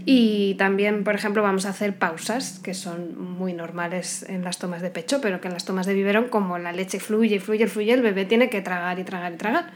Y 0.05 0.53
también, 0.55 1.03
por 1.03 1.15
ejemplo, 1.15 1.41
vamos 1.41 1.65
a 1.65 1.69
hacer 1.69 1.97
pausas, 1.97 2.59
que 2.59 2.73
son 2.75 3.19
muy 3.19 3.53
normales 3.53 4.23
en 4.29 4.43
las 4.43 4.59
tomas 4.59 4.81
de 4.81 4.91
pecho, 4.91 5.19
pero 5.19 5.41
que 5.41 5.47
en 5.47 5.53
las 5.53 5.65
tomas 5.65 5.87
de 5.87 5.95
biberón, 5.95 6.25
como 6.29 6.59
la 6.59 6.71
leche 6.71 6.99
fluye 6.99 7.37
y 7.37 7.39
fluye 7.39 7.65
y 7.65 7.67
fluye, 7.67 7.93
el 7.93 8.01
bebé 8.01 8.25
tiene 8.25 8.49
que 8.49 8.61
tragar 8.61 8.99
y 8.99 9.03
tragar 9.03 9.33
y 9.33 9.37
tragar. 9.37 9.71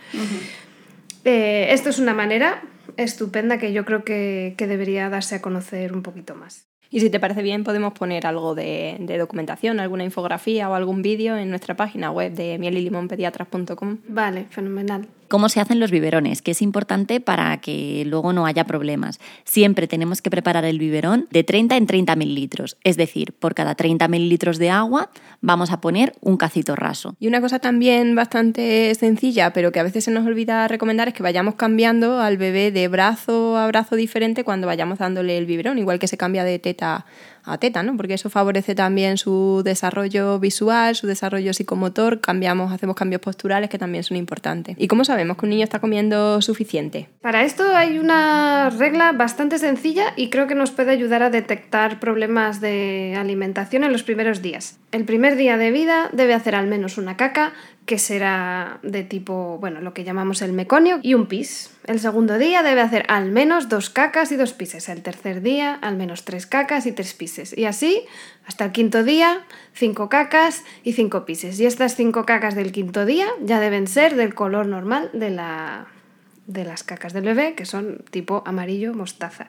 Eh, 1.26 1.68
esto 1.72 1.90
es 1.90 1.98
una 1.98 2.14
manera 2.14 2.62
estupenda 2.96 3.58
que 3.58 3.74
yo 3.74 3.86
creo 3.86 4.04
que, 4.04 4.54
que 4.56 4.68
debería 4.68 5.10
darse 5.10 5.36
a 5.36 5.42
conocer 5.42 5.94
un 5.94 6.04
poquito 6.04 6.36
más. 6.36 6.70
Y 6.92 7.02
si 7.02 7.10
te 7.10 7.20
parece 7.20 7.44
bien, 7.44 7.64
podemos 7.64 7.94
poner 7.94 8.26
algo 8.26 8.56
de, 8.56 8.98
documentación, 9.18 9.80
alguna 9.80 10.04
infografía 10.04 10.70
o 10.70 10.74
algún 10.74 11.02
vídeo 11.02 11.38
en 11.38 11.50
nuestra 11.50 11.76
página 11.76 12.12
web 12.12 12.34
de 12.34 12.58
mielilimonpediatras.com. 12.58 13.98
Vale, 14.08 14.46
fenomenal 14.50 15.08
cómo 15.30 15.48
se 15.48 15.62
hacen 15.62 15.80
los 15.80 15.92
biberones, 15.92 16.42
que 16.42 16.52
es 16.52 16.62
importante 16.62 17.22
para 17.22 17.56
que 17.58 18.04
luego 18.06 18.34
no 18.34 18.46
haya 18.46 18.66
problemas. 18.66 19.20
Siempre 19.46 19.88
tenemos 19.88 20.22
que 20.22 20.30
preparar 20.30 20.66
el 20.66 20.80
biberón 20.80 21.28
de 21.32 21.44
30 21.44 21.78
en 21.78 21.88
30 21.88 22.16
mililitros, 22.18 22.78
es 22.84 22.98
decir, 22.98 23.34
por 23.34 23.56
cada 23.56 23.76
30 23.76 24.08
mililitros 24.08 24.58
de 24.58 24.70
agua 24.70 25.10
vamos 25.42 25.72
a 25.72 25.80
poner 25.80 26.14
un 26.20 26.36
cacito 26.36 26.76
raso. 26.76 27.16
Y 27.20 27.28
una 27.28 27.40
cosa 27.40 27.60
también 27.60 28.16
bastante 28.16 28.94
sencilla, 28.96 29.54
pero 29.54 29.72
que 29.72 29.80
a 29.80 29.84
veces 29.84 30.04
se 30.04 30.12
nos 30.12 30.26
olvida 30.26 30.68
recomendar, 30.68 31.08
es 31.08 31.14
que 31.14 31.24
vayamos 31.24 31.56
cambiando 31.56 32.20
al 32.20 32.38
bebé 32.38 32.72
de 32.72 32.88
brazo 32.88 33.58
a 33.58 33.68
brazo 33.68 33.96
diferente 33.96 34.44
cuando 34.44 34.68
vayamos 34.68 35.00
dándole 35.00 35.38
el 35.38 35.46
biberón, 35.46 35.78
igual 35.78 36.00
que 36.00 36.08
se 36.08 36.18
cambia 36.18 36.44
de 36.44 36.60
teta 36.60 37.06
a 37.44 37.58
teta, 37.58 37.84
¿no? 37.84 37.96
Porque 37.98 38.14
eso 38.14 38.30
favorece 38.30 38.76
también 38.76 39.18
su 39.18 39.62
desarrollo 39.64 40.40
visual, 40.40 40.96
su 40.96 41.08
desarrollo 41.08 41.54
psicomotor, 41.54 42.22
cambiamos, 42.22 42.72
hacemos 42.72 42.96
cambios 42.96 43.22
posturales 43.22 43.70
que 43.70 43.78
también 43.78 44.04
son 44.04 44.18
importantes. 44.18 44.76
¿Y 44.80 44.88
cómo 44.88 45.06
sabemos 45.06 45.38
que 45.38 45.46
un 45.46 45.52
niño 45.52 45.64
está 45.64 45.80
comiendo 45.80 46.42
suficiente? 46.42 47.10
Para 47.22 47.44
esto 47.44 47.64
hay 47.76 48.00
una 48.00 48.70
regla 48.70 49.12
bastante 49.12 49.58
sencilla 49.58 50.14
y 50.16 50.30
creo 50.30 50.48
que 50.48 50.56
nos 50.56 50.72
puede 50.72 50.92
ayudar 50.92 51.24
a 51.24 51.30
detectar 51.30 52.00
problemas 52.00 52.62
de 52.62 53.16
alimentación 53.18 53.84
en 53.84 53.92
los 53.92 54.04
primeros 54.04 54.42
días. 54.42 54.78
El 54.92 55.06
primer 55.06 55.36
día 55.36 55.58
de 55.58 55.72
vida 55.72 56.10
debe 56.14 56.34
hacer 56.34 56.56
al 56.56 56.68
menos 56.68 56.98
una 56.98 57.16
caca, 57.16 57.54
que 57.86 57.98
será 57.98 58.80
de 58.84 59.04
tipo, 59.04 59.58
bueno, 59.60 59.82
lo 59.82 59.96
que 59.96 60.04
llamamos 60.04 60.44
el 60.44 60.54
meconio, 60.54 61.00
y 61.02 61.16
un 61.16 61.26
pis. 61.26 61.72
El 61.86 62.00
segundo 62.00 62.38
día 62.38 62.62
debe 62.62 62.82
hacer 62.82 63.06
al 63.08 63.32
menos 63.32 63.70
dos 63.70 63.90
cacas 63.90 64.32
y 64.32 64.36
dos 64.36 64.54
pises. 64.54 64.90
El 64.90 65.02
tercer 65.02 65.42
día, 65.42 65.74
al 65.82 65.96
menos 65.96 66.26
tres 66.26 66.46
cacas 66.46 66.86
y 66.86 66.92
tres 66.92 67.14
pises. 67.14 67.58
Y 67.58 67.66
así, 67.66 68.04
hasta 68.46 68.66
el 68.66 68.72
quinto 68.72 69.04
día, 69.04 69.46
cinco 69.74 70.10
cacas 70.10 70.64
y 70.84 70.94
cinco 70.94 71.26
pises. 71.26 71.60
Y 71.60 71.66
estas 71.66 71.96
cinco 71.96 72.26
cacas 72.26 72.54
del 72.56 72.72
quinto 72.72 73.06
día 73.06 73.28
ya 73.42 73.60
deben 73.60 73.88
ser 73.88 74.16
del 74.16 74.36
color 74.36 74.68
normal 74.68 75.10
de, 75.14 75.30
la, 75.30 75.88
de 76.48 76.66
las 76.66 76.84
cacas 76.84 77.14
del 77.14 77.24
bebé, 77.24 77.56
que 77.56 77.66
son 77.66 78.04
tipo 78.12 78.44
amarillo 78.46 78.94
mostaza. 78.94 79.48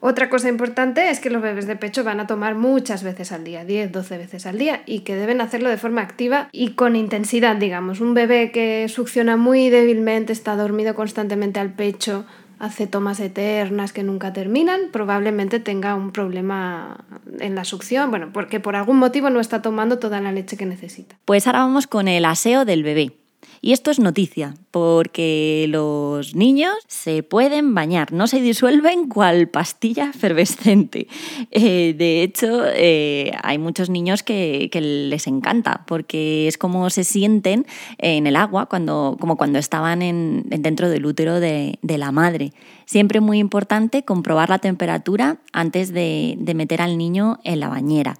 Otra 0.00 0.30
cosa 0.30 0.48
importante 0.48 1.10
es 1.10 1.20
que 1.20 1.30
los 1.30 1.42
bebés 1.42 1.66
de 1.66 1.76
pecho 1.76 2.04
van 2.04 2.20
a 2.20 2.26
tomar 2.26 2.54
muchas 2.54 3.02
veces 3.02 3.32
al 3.32 3.44
día, 3.44 3.64
10, 3.64 3.92
12 3.92 4.18
veces 4.18 4.46
al 4.46 4.58
día, 4.58 4.82
y 4.86 5.00
que 5.00 5.16
deben 5.16 5.40
hacerlo 5.40 5.68
de 5.68 5.76
forma 5.76 6.02
activa 6.02 6.48
y 6.52 6.70
con 6.70 6.96
intensidad, 6.96 7.56
digamos. 7.56 8.00
Un 8.00 8.14
bebé 8.14 8.50
que 8.52 8.86
succiona 8.88 9.36
muy 9.36 9.70
débilmente, 9.70 10.32
está 10.32 10.56
dormido 10.56 10.94
constantemente 10.94 11.58
al 11.60 11.72
pecho, 11.72 12.24
hace 12.58 12.86
tomas 12.86 13.20
eternas 13.20 13.92
que 13.92 14.02
nunca 14.02 14.32
terminan, 14.32 14.80
probablemente 14.92 15.60
tenga 15.60 15.94
un 15.94 16.10
problema 16.10 17.04
en 17.38 17.54
la 17.54 17.64
succión, 17.64 18.10
bueno, 18.10 18.30
porque 18.32 18.60
por 18.60 18.76
algún 18.76 18.96
motivo 18.96 19.30
no 19.30 19.40
está 19.40 19.62
tomando 19.62 19.98
toda 19.98 20.20
la 20.20 20.32
leche 20.32 20.56
que 20.56 20.66
necesita. 20.66 21.16
Pues 21.24 21.46
ahora 21.46 21.60
vamos 21.60 21.86
con 21.86 22.08
el 22.08 22.24
aseo 22.24 22.64
del 22.64 22.82
bebé. 22.82 23.17
Y 23.60 23.72
esto 23.72 23.90
es 23.90 23.98
noticia, 23.98 24.54
porque 24.70 25.66
los 25.68 26.34
niños 26.34 26.74
se 26.86 27.22
pueden 27.22 27.74
bañar, 27.74 28.12
no 28.12 28.26
se 28.26 28.40
disuelven 28.40 29.08
cual 29.08 29.48
pastilla 29.48 30.10
efervescente. 30.14 31.08
Eh, 31.50 31.94
de 31.96 32.22
hecho, 32.22 32.62
eh, 32.66 33.32
hay 33.42 33.58
muchos 33.58 33.90
niños 33.90 34.22
que, 34.22 34.70
les 34.72 35.26
encanta, 35.26 35.84
porque 35.86 36.46
es 36.46 36.58
como 36.58 36.90
se 36.90 37.04
sienten 37.04 37.66
en 37.98 38.26
el 38.26 38.36
agua, 38.36 38.66
cuando, 38.66 39.16
como 39.18 39.36
cuando 39.36 39.58
estaban 39.58 40.02
en, 40.02 40.44
dentro 40.48 40.88
del 40.88 41.06
útero 41.06 41.40
de, 41.40 41.78
la 41.82 42.12
madre. 42.12 42.52
Siempre 42.84 43.20
muy 43.20 43.38
importante 43.38 44.04
comprobar 44.04 44.50
la 44.50 44.58
temperatura 44.58 45.38
antes 45.52 45.92
de, 45.92 46.36
de 46.38 46.54
meter 46.54 46.80
al 46.80 46.96
niño 46.96 47.40
en 47.42 47.60
la 47.60 47.68
bañera. 47.68 48.16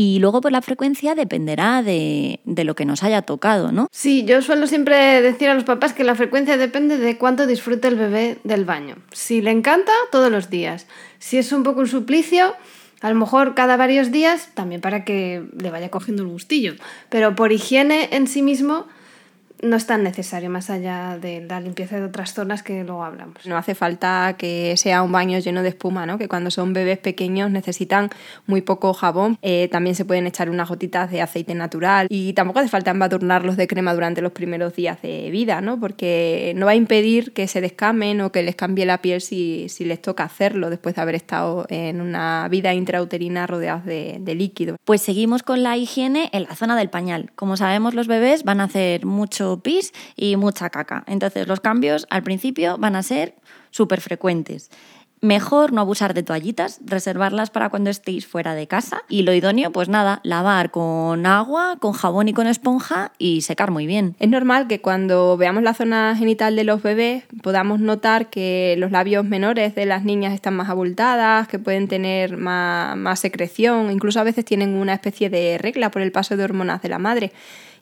Y 0.00 0.20
luego, 0.20 0.36
por 0.36 0.42
pues, 0.42 0.52
la 0.52 0.62
frecuencia 0.62 1.16
dependerá 1.16 1.82
de, 1.82 2.38
de, 2.44 2.62
lo 2.62 2.76
que 2.76 2.84
nos 2.84 3.02
haya 3.02 3.22
tocado, 3.22 3.72
¿no? 3.72 3.88
Sí, 3.90 4.24
yo 4.24 4.40
suelo 4.42 4.68
siempre 4.68 5.20
decir 5.20 5.48
a 5.48 5.54
los 5.54 5.64
papás 5.64 5.92
que 5.92 6.04
la 6.04 6.14
frecuencia 6.14 6.56
depende 6.56 6.98
de 6.98 7.18
cuánto 7.18 7.48
disfrute 7.48 7.88
el 7.88 7.96
bebé 7.96 8.38
del 8.44 8.64
baño. 8.64 8.94
Si 9.10 9.42
le 9.42 9.50
encanta, 9.50 9.90
todos 10.12 10.30
los 10.30 10.50
días. 10.50 10.86
Si 11.18 11.36
es 11.36 11.50
un 11.50 11.64
poco 11.64 11.80
un 11.80 11.88
suplicio, 11.88 12.54
a 13.00 13.08
lo 13.08 13.16
mejor 13.16 13.56
cada 13.56 13.76
varios 13.76 14.12
días, 14.12 14.50
también 14.54 14.80
para 14.80 15.04
que 15.04 15.42
le 15.60 15.68
vaya 15.72 15.90
cogiendo 15.90 16.22
el 16.22 16.28
gustillo. 16.28 16.74
Pero 17.08 17.34
por 17.34 17.50
higiene 17.50 18.10
en 18.12 18.28
sí 18.28 18.40
mismo, 18.40 18.86
no 19.62 19.76
es 19.76 19.86
tan 19.86 20.02
necesario 20.02 20.50
más 20.50 20.70
allá 20.70 21.18
de 21.20 21.40
la 21.40 21.60
limpieza 21.60 21.96
de 21.96 22.04
otras 22.04 22.34
zonas 22.34 22.62
que 22.62 22.84
luego 22.84 23.04
hablamos. 23.04 23.46
No 23.46 23.56
hace 23.56 23.74
falta 23.74 24.36
que 24.38 24.76
sea 24.76 25.02
un 25.02 25.12
baño 25.12 25.38
lleno 25.38 25.62
de 25.62 25.70
espuma, 25.70 26.06
¿no? 26.06 26.18
que 26.18 26.28
cuando 26.28 26.50
son 26.50 26.72
bebés 26.72 26.98
pequeños 26.98 27.50
necesitan 27.50 28.10
muy 28.46 28.60
poco 28.60 28.92
jabón. 28.92 29.38
Eh, 29.42 29.68
también 29.70 29.94
se 29.96 30.04
pueden 30.04 30.26
echar 30.26 30.50
unas 30.50 30.68
gotitas 30.68 31.10
de 31.10 31.22
aceite 31.22 31.54
natural 31.54 32.06
y 32.10 32.32
tampoco 32.32 32.60
hace 32.60 32.68
falta 32.68 32.90
embadurnarlos 32.90 33.56
de 33.56 33.66
crema 33.66 33.94
durante 33.94 34.22
los 34.22 34.32
primeros 34.32 34.74
días 34.74 35.00
de 35.02 35.30
vida, 35.30 35.60
¿no? 35.60 35.80
porque 35.80 36.52
no 36.56 36.66
va 36.66 36.72
a 36.72 36.76
impedir 36.76 37.32
que 37.32 37.48
se 37.48 37.60
descamen 37.60 38.20
o 38.20 38.32
que 38.32 38.42
les 38.42 38.54
cambie 38.54 38.86
la 38.86 38.98
piel 38.98 39.20
si, 39.20 39.68
si 39.68 39.84
les 39.84 40.00
toca 40.00 40.24
hacerlo 40.24 40.70
después 40.70 40.94
de 40.94 41.02
haber 41.02 41.14
estado 41.14 41.66
en 41.68 42.00
una 42.00 42.46
vida 42.50 42.74
intrauterina 42.74 43.46
rodeados 43.46 43.84
de, 43.84 44.18
de 44.20 44.34
líquido. 44.34 44.76
Pues 44.84 45.02
seguimos 45.02 45.42
con 45.42 45.62
la 45.62 45.76
higiene 45.76 46.30
en 46.32 46.44
la 46.44 46.54
zona 46.54 46.76
del 46.76 46.90
pañal. 46.90 47.30
Como 47.34 47.56
sabemos, 47.56 47.94
los 47.94 48.06
bebés 48.06 48.44
van 48.44 48.60
a 48.60 48.64
hacer 48.64 49.04
mucho 49.04 49.47
pis 49.56 49.92
y 50.16 50.36
mucha 50.36 50.70
caca. 50.70 51.04
Entonces 51.06 51.48
los 51.48 51.60
cambios 51.60 52.06
al 52.10 52.22
principio 52.22 52.76
van 52.78 52.96
a 52.96 53.02
ser 53.02 53.34
súper 53.70 54.00
frecuentes. 54.00 54.70
Mejor 55.20 55.72
no 55.72 55.80
abusar 55.80 56.14
de 56.14 56.22
toallitas, 56.22 56.80
reservarlas 56.84 57.50
para 57.50 57.70
cuando 57.70 57.90
estéis 57.90 58.26
fuera 58.26 58.54
de 58.54 58.68
casa. 58.68 59.02
Y 59.08 59.22
lo 59.22 59.32
idóneo, 59.32 59.72
pues 59.72 59.88
nada, 59.88 60.20
lavar 60.22 60.70
con 60.70 61.26
agua, 61.26 61.76
con 61.80 61.92
jabón 61.92 62.28
y 62.28 62.32
con 62.32 62.46
esponja 62.46 63.10
y 63.18 63.40
secar 63.40 63.72
muy 63.72 63.86
bien. 63.88 64.14
Es 64.20 64.28
normal 64.28 64.68
que 64.68 64.80
cuando 64.80 65.36
veamos 65.36 65.64
la 65.64 65.74
zona 65.74 66.14
genital 66.16 66.54
de 66.54 66.62
los 66.62 66.82
bebés 66.82 67.24
podamos 67.42 67.80
notar 67.80 68.30
que 68.30 68.76
los 68.78 68.92
labios 68.92 69.24
menores 69.24 69.74
de 69.74 69.86
las 69.86 70.04
niñas 70.04 70.34
están 70.34 70.54
más 70.54 70.68
abultadas, 70.68 71.48
que 71.48 71.58
pueden 71.58 71.88
tener 71.88 72.36
más, 72.36 72.96
más 72.96 73.18
secreción, 73.18 73.90
incluso 73.90 74.20
a 74.20 74.24
veces 74.24 74.44
tienen 74.44 74.74
una 74.74 74.94
especie 74.94 75.30
de 75.30 75.58
regla 75.58 75.90
por 75.90 76.02
el 76.02 76.12
paso 76.12 76.36
de 76.36 76.44
hormonas 76.44 76.80
de 76.80 76.90
la 76.90 76.98
madre. 77.00 77.32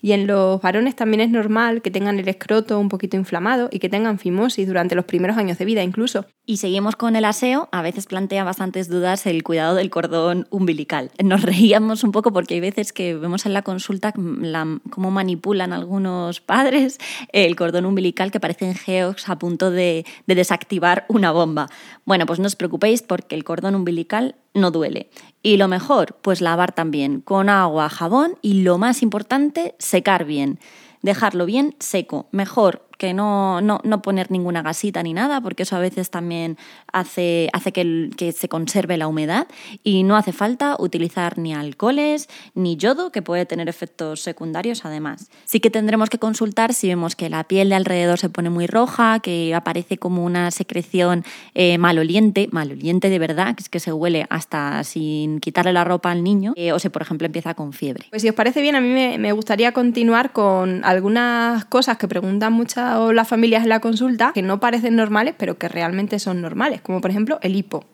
Y 0.02 0.12
en 0.12 0.26
los 0.26 0.60
varones 0.60 0.96
también 0.96 1.20
es 1.20 1.30
normal 1.30 1.82
que 1.82 1.90
tengan 1.90 2.18
el 2.18 2.28
escroto 2.28 2.78
un 2.78 2.88
poquito 2.88 3.16
inflamado 3.16 3.68
y 3.70 3.78
que 3.78 3.88
tengan 3.88 4.18
fimosis 4.18 4.66
durante 4.66 4.94
los 4.94 5.04
primeros 5.04 5.36
años 5.36 5.58
de 5.58 5.64
vida 5.64 5.82
incluso. 5.82 6.26
Y 6.44 6.58
seguimos 6.58 6.96
con 6.96 7.16
el 7.16 7.24
aseo. 7.24 7.68
A 7.72 7.82
veces 7.82 8.06
plantea 8.06 8.44
bastantes 8.44 8.88
dudas 8.88 9.26
el 9.26 9.42
cuidado 9.42 9.74
del 9.74 9.90
cordón 9.90 10.46
umbilical. 10.50 11.10
Nos 11.22 11.42
reíamos 11.42 12.04
un 12.04 12.12
poco 12.12 12.32
porque 12.32 12.54
hay 12.54 12.60
veces 12.60 12.92
que 12.92 13.14
vemos 13.14 13.46
en 13.46 13.52
la 13.52 13.62
consulta 13.62 14.12
cómo 14.12 15.10
manipulan 15.10 15.72
algunos 15.72 16.40
padres 16.40 16.98
el 17.32 17.56
cordón 17.56 17.84
umbilical 17.86 18.30
que 18.30 18.40
parecen 18.40 18.74
geos 18.74 19.28
a 19.28 19.38
punto 19.38 19.70
de, 19.70 20.04
de 20.26 20.34
desactivar 20.34 21.04
una 21.08 21.32
bomba. 21.32 21.68
Bueno, 22.04 22.26
pues 22.26 22.38
no 22.38 22.46
os 22.46 22.56
preocupéis 22.56 23.02
porque 23.02 23.34
el 23.34 23.44
cordón 23.44 23.74
umbilical 23.74 24.36
no 24.56 24.70
duele. 24.70 25.10
Y 25.42 25.58
lo 25.58 25.68
mejor, 25.68 26.18
pues 26.22 26.40
lavar 26.40 26.72
también 26.72 27.20
con 27.20 27.48
agua, 27.48 27.88
jabón 27.88 28.38
y 28.42 28.62
lo 28.62 28.78
más 28.78 29.02
importante, 29.02 29.76
secar 29.78 30.24
bien. 30.24 30.58
Dejarlo 31.02 31.46
bien 31.46 31.76
seco. 31.78 32.26
Mejor 32.32 32.85
que 32.98 33.12
no, 33.12 33.60
no, 33.60 33.80
no, 33.84 34.02
poner 34.02 34.30
ninguna 34.30 34.62
gasita 34.62 35.02
ni 35.02 35.12
nada, 35.12 35.40
porque 35.40 35.64
eso 35.64 35.76
a 35.76 35.80
veces 35.80 36.10
también 36.10 36.56
hace, 36.92 37.48
hace 37.52 37.72
que, 37.72 38.10
que, 38.16 38.32
se 38.32 38.48
conserve 38.48 38.96
la 38.96 39.08
humedad 39.08 39.46
y 39.82 40.02
no 40.02 40.16
hace 40.16 40.32
falta 40.32 40.76
utilizar 40.78 41.38
ni 41.38 41.54
alcoholes 41.54 42.28
ni 42.54 42.76
yodo, 42.76 43.12
que 43.12 43.22
puede 43.22 43.46
tener 43.46 43.68
efectos 43.68 44.20
secundarios 44.20 44.84
además. 44.84 45.30
Sí 45.44 45.60
que 45.60 45.70
tendremos 45.70 46.10
que 46.10 46.18
consultar 46.18 46.74
si 46.74 46.88
vemos 46.88 47.16
que 47.16 47.28
la 47.28 47.44
piel 47.44 47.68
de 47.68 47.74
alrededor 47.74 48.18
se 48.18 48.28
pone 48.28 48.50
muy 48.50 48.66
roja, 48.66 49.20
que 49.20 49.54
aparece 49.54 49.98
como 49.98 50.24
una 50.24 50.50
secreción 50.50 51.24
eh, 51.54 51.78
maloliente, 51.78 52.48
maloliente 52.52 53.10
de 53.10 53.18
verdad, 53.18 53.54
que 53.54 53.62
es 53.62 53.68
que 53.68 53.80
se 53.80 53.92
huele 53.92 54.26
hasta 54.30 54.82
sin 54.84 55.40
quitarle 55.40 55.72
la 55.72 55.84
ropa 55.84 56.10
al 56.10 56.24
niño, 56.24 56.52
eh, 56.56 56.72
o 56.72 56.78
si 56.78 56.88
por 56.88 57.02
ejemplo 57.02 57.26
empieza 57.26 57.54
con 57.54 57.72
fiebre. 57.72 58.06
Pues 58.10 58.22
si 58.22 58.28
os 58.28 58.34
parece 58.34 58.62
bien, 58.62 58.76
a 58.76 58.80
mí 58.80 58.88
me, 58.88 59.18
me 59.18 59.32
gustaría 59.32 59.72
continuar 59.72 60.32
con 60.32 60.84
algunas 60.84 61.64
cosas 61.66 61.98
que 61.98 62.08
preguntan 62.08 62.52
muchas 62.52 62.85
las 63.12 63.28
familias 63.28 63.62
en 63.62 63.68
la 63.68 63.80
consulta 63.80 64.32
que 64.34 64.42
no 64.42 64.60
parecen 64.60 64.96
normales, 64.96 65.34
pero 65.36 65.58
que 65.58 65.68
realmente 65.68 66.18
son 66.18 66.40
normales, 66.40 66.80
como 66.80 67.00
por 67.00 67.10
ejemplo 67.10 67.38
el 67.42 67.56
hipo. 67.56 67.84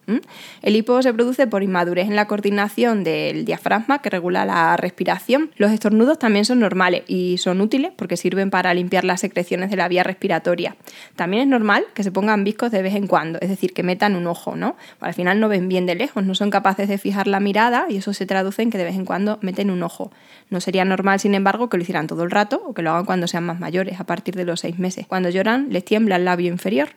El 0.62 0.76
hipo 0.76 1.02
se 1.02 1.12
produce 1.12 1.46
por 1.46 1.62
inmadurez 1.62 2.08
en 2.08 2.16
la 2.16 2.26
coordinación 2.26 3.04
del 3.04 3.44
diafragma 3.44 4.00
que 4.00 4.10
regula 4.10 4.44
la 4.44 4.76
respiración. 4.76 5.50
Los 5.56 5.72
estornudos 5.72 6.18
también 6.18 6.44
son 6.44 6.60
normales 6.60 7.02
y 7.06 7.38
son 7.38 7.60
útiles 7.60 7.92
porque 7.96 8.16
sirven 8.16 8.50
para 8.50 8.74
limpiar 8.74 9.04
las 9.04 9.20
secreciones 9.20 9.70
de 9.70 9.76
la 9.76 9.88
vía 9.88 10.02
respiratoria. 10.02 10.76
También 11.16 11.42
es 11.44 11.48
normal 11.48 11.84
que 11.94 12.02
se 12.02 12.12
pongan 12.12 12.44
viscos 12.44 12.70
de 12.70 12.82
vez 12.82 12.94
en 12.94 13.06
cuando, 13.06 13.38
es 13.40 13.48
decir, 13.48 13.72
que 13.72 13.82
metan 13.82 14.16
un 14.16 14.26
ojo, 14.26 14.56
¿no? 14.56 14.76
Al 15.00 15.14
final 15.14 15.40
no 15.40 15.48
ven 15.48 15.68
bien 15.68 15.86
de 15.86 15.94
lejos, 15.94 16.24
no 16.24 16.34
son 16.34 16.50
capaces 16.50 16.88
de 16.88 16.98
fijar 16.98 17.26
la 17.26 17.40
mirada 17.40 17.86
y 17.88 17.96
eso 17.96 18.12
se 18.12 18.26
traduce 18.26 18.62
en 18.62 18.70
que 18.70 18.78
de 18.78 18.84
vez 18.84 18.94
en 18.94 19.04
cuando 19.04 19.38
meten 19.40 19.70
un 19.70 19.82
ojo. 19.82 20.12
No 20.50 20.60
sería 20.60 20.84
normal, 20.84 21.20
sin 21.20 21.34
embargo, 21.34 21.68
que 21.68 21.76
lo 21.76 21.82
hicieran 21.82 22.06
todo 22.06 22.24
el 22.24 22.30
rato 22.30 22.62
o 22.66 22.74
que 22.74 22.82
lo 22.82 22.90
hagan 22.90 23.04
cuando 23.04 23.26
sean 23.26 23.44
más 23.44 23.58
mayores, 23.58 24.00
a 24.00 24.04
partir 24.04 24.34
de 24.34 24.44
los 24.44 24.60
seis 24.60 24.78
Cuando 25.08 25.30
lloran 25.30 25.68
les 25.70 25.84
tiembla 25.84 26.16
el 26.16 26.24
labio 26.24 26.48
inferior 26.48 26.90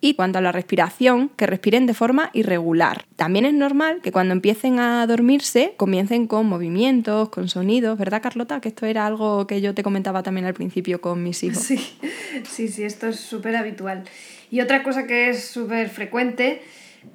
y 0.00 0.14
cuanto 0.14 0.38
a 0.38 0.40
la 0.40 0.52
respiración, 0.52 1.28
que 1.30 1.46
respiren 1.46 1.86
de 1.86 1.94
forma 1.94 2.30
irregular. 2.32 3.06
También 3.16 3.44
es 3.44 3.54
normal 3.54 4.00
que 4.00 4.12
cuando 4.12 4.32
empiecen 4.32 4.78
a 4.78 5.04
dormirse 5.06 5.74
comiencen 5.76 6.26
con 6.28 6.46
movimientos, 6.46 7.30
con 7.30 7.48
sonidos, 7.48 7.98
¿verdad 7.98 8.22
Carlota? 8.22 8.60
Que 8.60 8.68
esto 8.68 8.86
era 8.86 9.06
algo 9.06 9.46
que 9.46 9.60
yo 9.60 9.74
te 9.74 9.82
comentaba 9.82 10.22
también 10.22 10.46
al 10.46 10.54
principio 10.54 11.00
con 11.00 11.22
mis 11.22 11.42
hijos. 11.42 11.62
Sí, 11.62 11.78
sí, 12.48 12.68
sí, 12.68 12.84
esto 12.84 13.08
es 13.08 13.18
súper 13.18 13.56
habitual. 13.56 14.04
Y 14.50 14.60
otra 14.60 14.82
cosa 14.82 15.06
que 15.06 15.30
es 15.30 15.44
súper 15.44 15.88
frecuente 15.88 16.62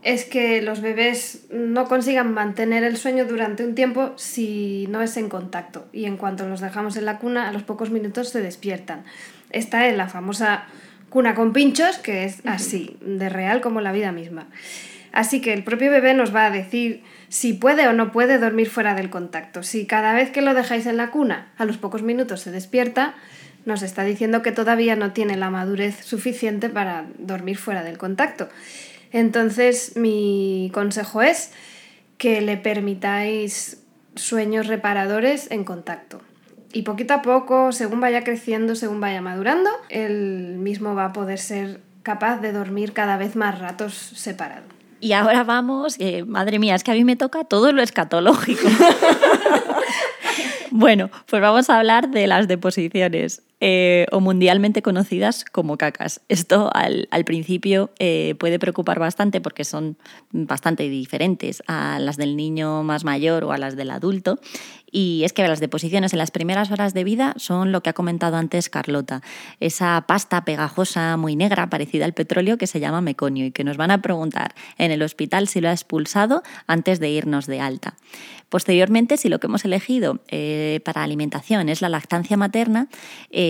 es 0.01 0.25
que 0.25 0.61
los 0.61 0.81
bebés 0.81 1.45
no 1.51 1.87
consigan 1.87 2.33
mantener 2.33 2.83
el 2.83 2.97
sueño 2.97 3.25
durante 3.25 3.65
un 3.65 3.75
tiempo 3.75 4.13
si 4.17 4.87
no 4.89 5.01
es 5.01 5.17
en 5.17 5.29
contacto. 5.29 5.87
Y 5.93 6.05
en 6.05 6.17
cuanto 6.17 6.47
los 6.47 6.61
dejamos 6.61 6.97
en 6.97 7.05
la 7.05 7.19
cuna, 7.19 7.47
a 7.47 7.53
los 7.53 7.63
pocos 7.63 7.89
minutos 7.89 8.29
se 8.29 8.41
despiertan. 8.41 9.03
Esta 9.53 9.87
es 9.87 9.95
la 9.95 10.09
famosa 10.09 10.65
cuna 11.09 11.35
con 11.35 11.53
pinchos, 11.53 11.97
que 11.99 12.25
es 12.25 12.41
así, 12.45 12.97
de 13.01 13.29
real 13.29 13.61
como 13.61 13.79
la 13.81 13.91
vida 13.91 14.11
misma. 14.11 14.47
Así 15.13 15.41
que 15.41 15.53
el 15.53 15.63
propio 15.63 15.91
bebé 15.91 16.15
nos 16.15 16.35
va 16.35 16.47
a 16.47 16.51
decir 16.51 17.03
si 17.29 17.53
puede 17.53 17.87
o 17.87 17.93
no 17.93 18.11
puede 18.11 18.39
dormir 18.39 18.67
fuera 18.67 18.95
del 18.95 19.11
contacto. 19.11 19.61
Si 19.61 19.85
cada 19.85 20.13
vez 20.13 20.31
que 20.31 20.41
lo 20.41 20.55
dejáis 20.55 20.87
en 20.87 20.97
la 20.97 21.11
cuna, 21.11 21.51
a 21.57 21.65
los 21.65 21.77
pocos 21.77 22.01
minutos 22.01 22.41
se 22.41 22.51
despierta, 22.51 23.13
nos 23.65 23.83
está 23.83 24.03
diciendo 24.03 24.41
que 24.41 24.51
todavía 24.51 24.95
no 24.95 25.13
tiene 25.13 25.37
la 25.37 25.51
madurez 25.51 26.03
suficiente 26.03 26.67
para 26.67 27.05
dormir 27.19 27.57
fuera 27.57 27.83
del 27.83 27.99
contacto. 27.99 28.49
Entonces 29.11 29.95
mi 29.95 30.71
consejo 30.73 31.21
es 31.21 31.51
que 32.17 32.41
le 32.41 32.57
permitáis 32.57 33.83
sueños 34.15 34.65
reparadores 34.65 35.49
en 35.51 35.63
contacto. 35.63 36.21
Y 36.73 36.81
poquito 36.81 37.13
a 37.13 37.21
poco, 37.21 37.71
según 37.71 37.99
vaya 37.99 38.23
creciendo, 38.23 38.75
según 38.75 38.99
vaya 38.99 39.21
madurando, 39.21 39.69
él 39.89 40.55
mismo 40.57 40.95
va 40.95 41.05
a 41.05 41.13
poder 41.13 41.37
ser 41.37 41.81
capaz 42.01 42.41
de 42.41 42.51
dormir 42.51 42.93
cada 42.93 43.15
vez 43.15 43.35
más 43.35 43.59
ratos 43.59 43.93
separado. 43.93 44.63
Y 44.99 45.13
ahora 45.13 45.43
vamos, 45.43 45.97
madre 46.25 46.57
mía, 46.57 46.73
es 46.73 46.83
que 46.83 46.91
a 46.91 46.95
mí 46.95 47.03
me 47.03 47.15
toca 47.15 47.43
todo 47.43 47.71
lo 47.71 47.83
escatológico. 47.83 48.67
bueno, 50.71 51.11
pues 51.27 51.41
vamos 51.41 51.69
a 51.69 51.77
hablar 51.77 52.09
de 52.09 52.25
las 52.25 52.47
deposiciones. 52.47 53.43
Eh, 53.65 54.07
o 54.11 54.19
mundialmente 54.19 54.81
conocidas 54.81 55.45
como 55.45 55.77
cacas. 55.77 56.19
Esto 56.27 56.69
al, 56.73 57.07
principio 57.23 57.91
eh, 57.97 58.35
puede 58.37 58.59
preocupar 58.59 58.99
bastante 58.99 59.39
porque 59.39 59.63
son 59.63 59.97
bastante 60.31 60.89
diferentes 60.89 61.63
a 61.67 61.97
las 61.99 62.17
del 62.17 62.35
niño 62.35 62.83
más 62.83 63.05
mayor 63.05 63.45
o 63.45 63.53
a 63.53 63.57
las 63.57 63.77
del 63.77 63.91
adulto 63.91 64.37
y 64.93 65.23
es 65.23 65.33
que 65.33 65.45
las 65.47 65.59
deposiciones 65.59 66.13
en 66.13 66.19
las 66.19 66.29
primeras 66.29 66.71
horas 66.71 66.93
de 66.93 67.03
vida 67.03 67.33
son 67.37 67.71
lo 67.71 67.81
que 67.81 67.89
ha 67.89 67.93
comentado 67.93 68.37
antes 68.37 68.69
Carlota, 68.69 69.21
esa 69.59 70.03
pasta 70.07 70.45
pegajosa 70.45 71.17
muy 71.17 71.35
negra 71.35 71.69
parecida 71.69 72.05
al 72.05 72.13
petróleo 72.13 72.57
que 72.57 72.67
se 72.67 72.79
llama 72.79 73.01
meconio 73.01 73.45
y 73.45 73.51
que 73.51 73.63
nos 73.63 73.75
van 73.75 73.91
a 73.91 74.01
preguntar 74.01 74.53
en 74.77 74.91
el 74.91 75.01
hospital 75.01 75.47
si 75.47 75.61
lo 75.61 75.69
ha 75.69 75.71
expulsado 75.71 76.43
antes 76.67 76.99
de 76.99 77.09
irnos 77.09 77.47
de 77.47 77.59
alta. 77.59 77.95
Posteriormente, 78.49 79.17
si 79.17 79.29
lo 79.29 79.39
que 79.39 79.47
hemos 79.47 79.65
elegido 79.65 80.19
eh, 80.27 80.79
para 80.85 81.01
alimentación 81.01 81.69
es 81.69 81.81
la 81.81 81.89
lactancia 81.89 82.37
materna, 82.37 82.87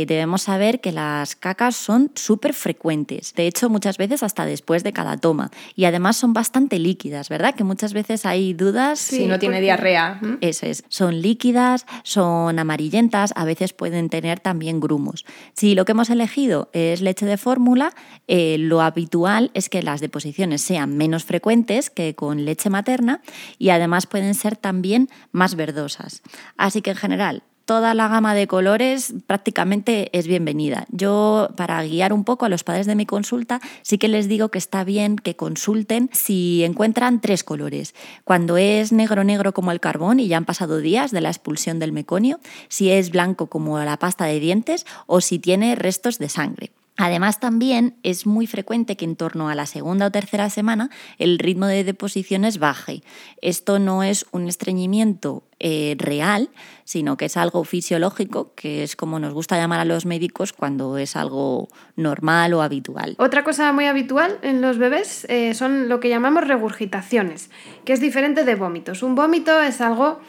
debemos 0.06 0.44
saber 0.44 0.82
que 0.82 0.92
las 0.92 1.36
cacas 1.36 1.76
son 1.76 2.12
súper 2.16 2.54
frecuentes. 2.54 3.34
De 3.36 3.48
hecho, 3.48 3.70
muchas 3.70 3.98
veces 3.98 4.24
hasta 4.24 4.46
después 4.46 4.84
de 4.84 4.94
cada 4.94 5.18
toma. 5.18 5.52
Y 5.76 5.86
además 5.86 6.18
son 6.18 6.34
bastante 6.34 6.80
líquidas, 6.80 7.30
¿verdad? 7.30 7.56
Que 7.56 7.64
muchas 7.64 7.94
veces 7.94 8.26
hay 8.26 8.54
dudas. 8.54 9.00
si 9.00 9.26
no 9.26 9.40
tiene 9.40 9.62
diarrea. 9.62 10.20
Eso 10.42 10.66
es. 10.66 10.84
Son 10.90 11.22
líquidas, 11.22 11.86
son 12.04 12.60
amarillentas, 12.60 13.34
a 13.36 13.46
veces 13.46 13.74
pueden 13.74 14.10
tener 14.10 14.40
también 14.40 14.80
grumos. 14.80 15.26
Si 15.54 15.76
lo 15.76 15.86
que 15.86 15.94
hemos 15.94 16.10
elegido 16.10 16.70
es 16.74 17.02
leche 17.02 17.26
de 17.26 17.38
fórmula, 17.38 17.94
eh, 18.28 18.58
lo 18.60 18.82
habitual 18.82 19.52
es 19.54 19.70
que 19.70 19.84
las 19.84 20.02
deposiciones 20.02 20.62
sean 20.62 20.98
menos 20.98 21.24
frecuentes 21.26 21.90
que 21.90 22.16
con 22.16 22.46
leche 22.46 22.70
materna 22.70 23.22
y 23.58 23.70
además 23.70 24.08
pueden 24.08 24.34
ser 24.34 24.56
también 24.56 25.10
más 25.32 25.56
verdosas. 25.56 26.22
Así 26.58 26.82
que 26.82 26.92
en 26.92 26.98
general, 26.98 27.44
toda 27.66 27.94
la 27.94 28.08
gama 28.08 28.36
de 28.36 28.48
colores 28.48 29.14
prácticamente 29.28 30.10
es 30.18 30.28
bienvenida. 30.28 30.86
Yo, 30.92 31.50
para 31.56 31.84
guiar 31.84 32.14
un 32.14 32.24
poco 32.24 32.46
a 32.46 32.50
los 32.50 32.64
padres 32.64 32.86
de 32.86 32.96
mi 32.96 33.06
consulta, 33.06 33.62
sí 33.82 33.98
que 33.98 34.08
les 34.08 34.28
digo 34.28 34.50
que 34.50 34.58
está 34.58 34.84
bien 34.84 35.16
que 35.16 35.36
consulten 35.36 36.10
si 36.14 36.64
encuentran 36.64 37.22
tres 37.22 37.44
colores. 37.44 37.96
Cuando 38.24 38.58
es 38.58 38.92
negro 38.92 39.24
negro 39.24 39.54
como 39.54 39.72
el 39.72 39.80
carbón 39.80 40.20
y 40.20 40.28
ya 40.28 40.38
han 40.38 40.46
pasado 40.46 40.80
días 40.80 41.12
de 41.12 41.22
la 41.22 41.30
expulsión 41.30 41.80
del 41.80 41.92
meconio, 41.92 42.40
si 42.68 42.92
es 42.92 43.12
blanco 43.12 43.48
como 43.48 43.80
la 43.80 43.98
pasta 43.98 44.26
de 44.26 44.40
dientes 44.40 44.86
o 45.08 45.22
si 45.22 45.40
tiene 45.40 45.76
restos 45.76 46.20
de 46.20 46.30
sangre. 46.30 46.72
Además, 46.96 47.40
también 47.40 47.96
es 48.04 48.28
muy 48.28 48.46
frecuente 48.46 48.96
que 48.96 49.06
en 49.06 49.16
torno 49.16 49.50
a 49.50 49.56
la 49.56 49.66
segunda 49.66 50.08
o 50.08 50.12
tercera 50.12 50.50
semana 50.52 50.90
el 51.18 51.40
ritmo 51.40 51.66
de 51.66 51.84
deposiciones 51.84 52.60
baje. 52.60 53.02
Esto 53.42 53.80
no 53.80 54.04
es 54.04 54.28
un 54.32 54.48
estreñimiento 54.48 55.44
eh, 55.60 55.96
real, 55.98 56.52
sino 56.84 57.18
que 57.18 57.26
es 57.26 57.38
algo 57.38 57.64
fisiológico, 57.64 58.54
que 58.54 58.84
es 58.84 58.96
como 58.96 59.18
nos 59.18 59.34
gusta 59.34 59.58
llamar 59.58 59.80
a 59.80 59.86
los 59.86 60.06
médicos 60.06 60.54
cuando 60.54 61.00
es 61.00 61.16
algo 61.16 61.68
normal 61.96 62.54
o 62.54 62.62
habitual. 62.62 63.16
Otra 63.18 63.44
cosa 63.44 63.72
muy 63.74 63.86
habitual 63.86 64.38
en 64.44 64.62
los 64.62 64.78
bebés 64.78 65.26
eh, 65.30 65.56
son 65.56 65.90
lo 65.90 66.00
que 66.00 66.10
llamamos 66.10 66.48
regurgitaciones, 66.48 67.50
que 67.86 67.94
es 67.94 68.02
diferente 68.02 68.46
de 68.46 68.54
vómitos. 68.54 69.02
Un 69.02 69.16
vómito 69.16 69.60
es 69.62 69.82
algo 69.82 70.20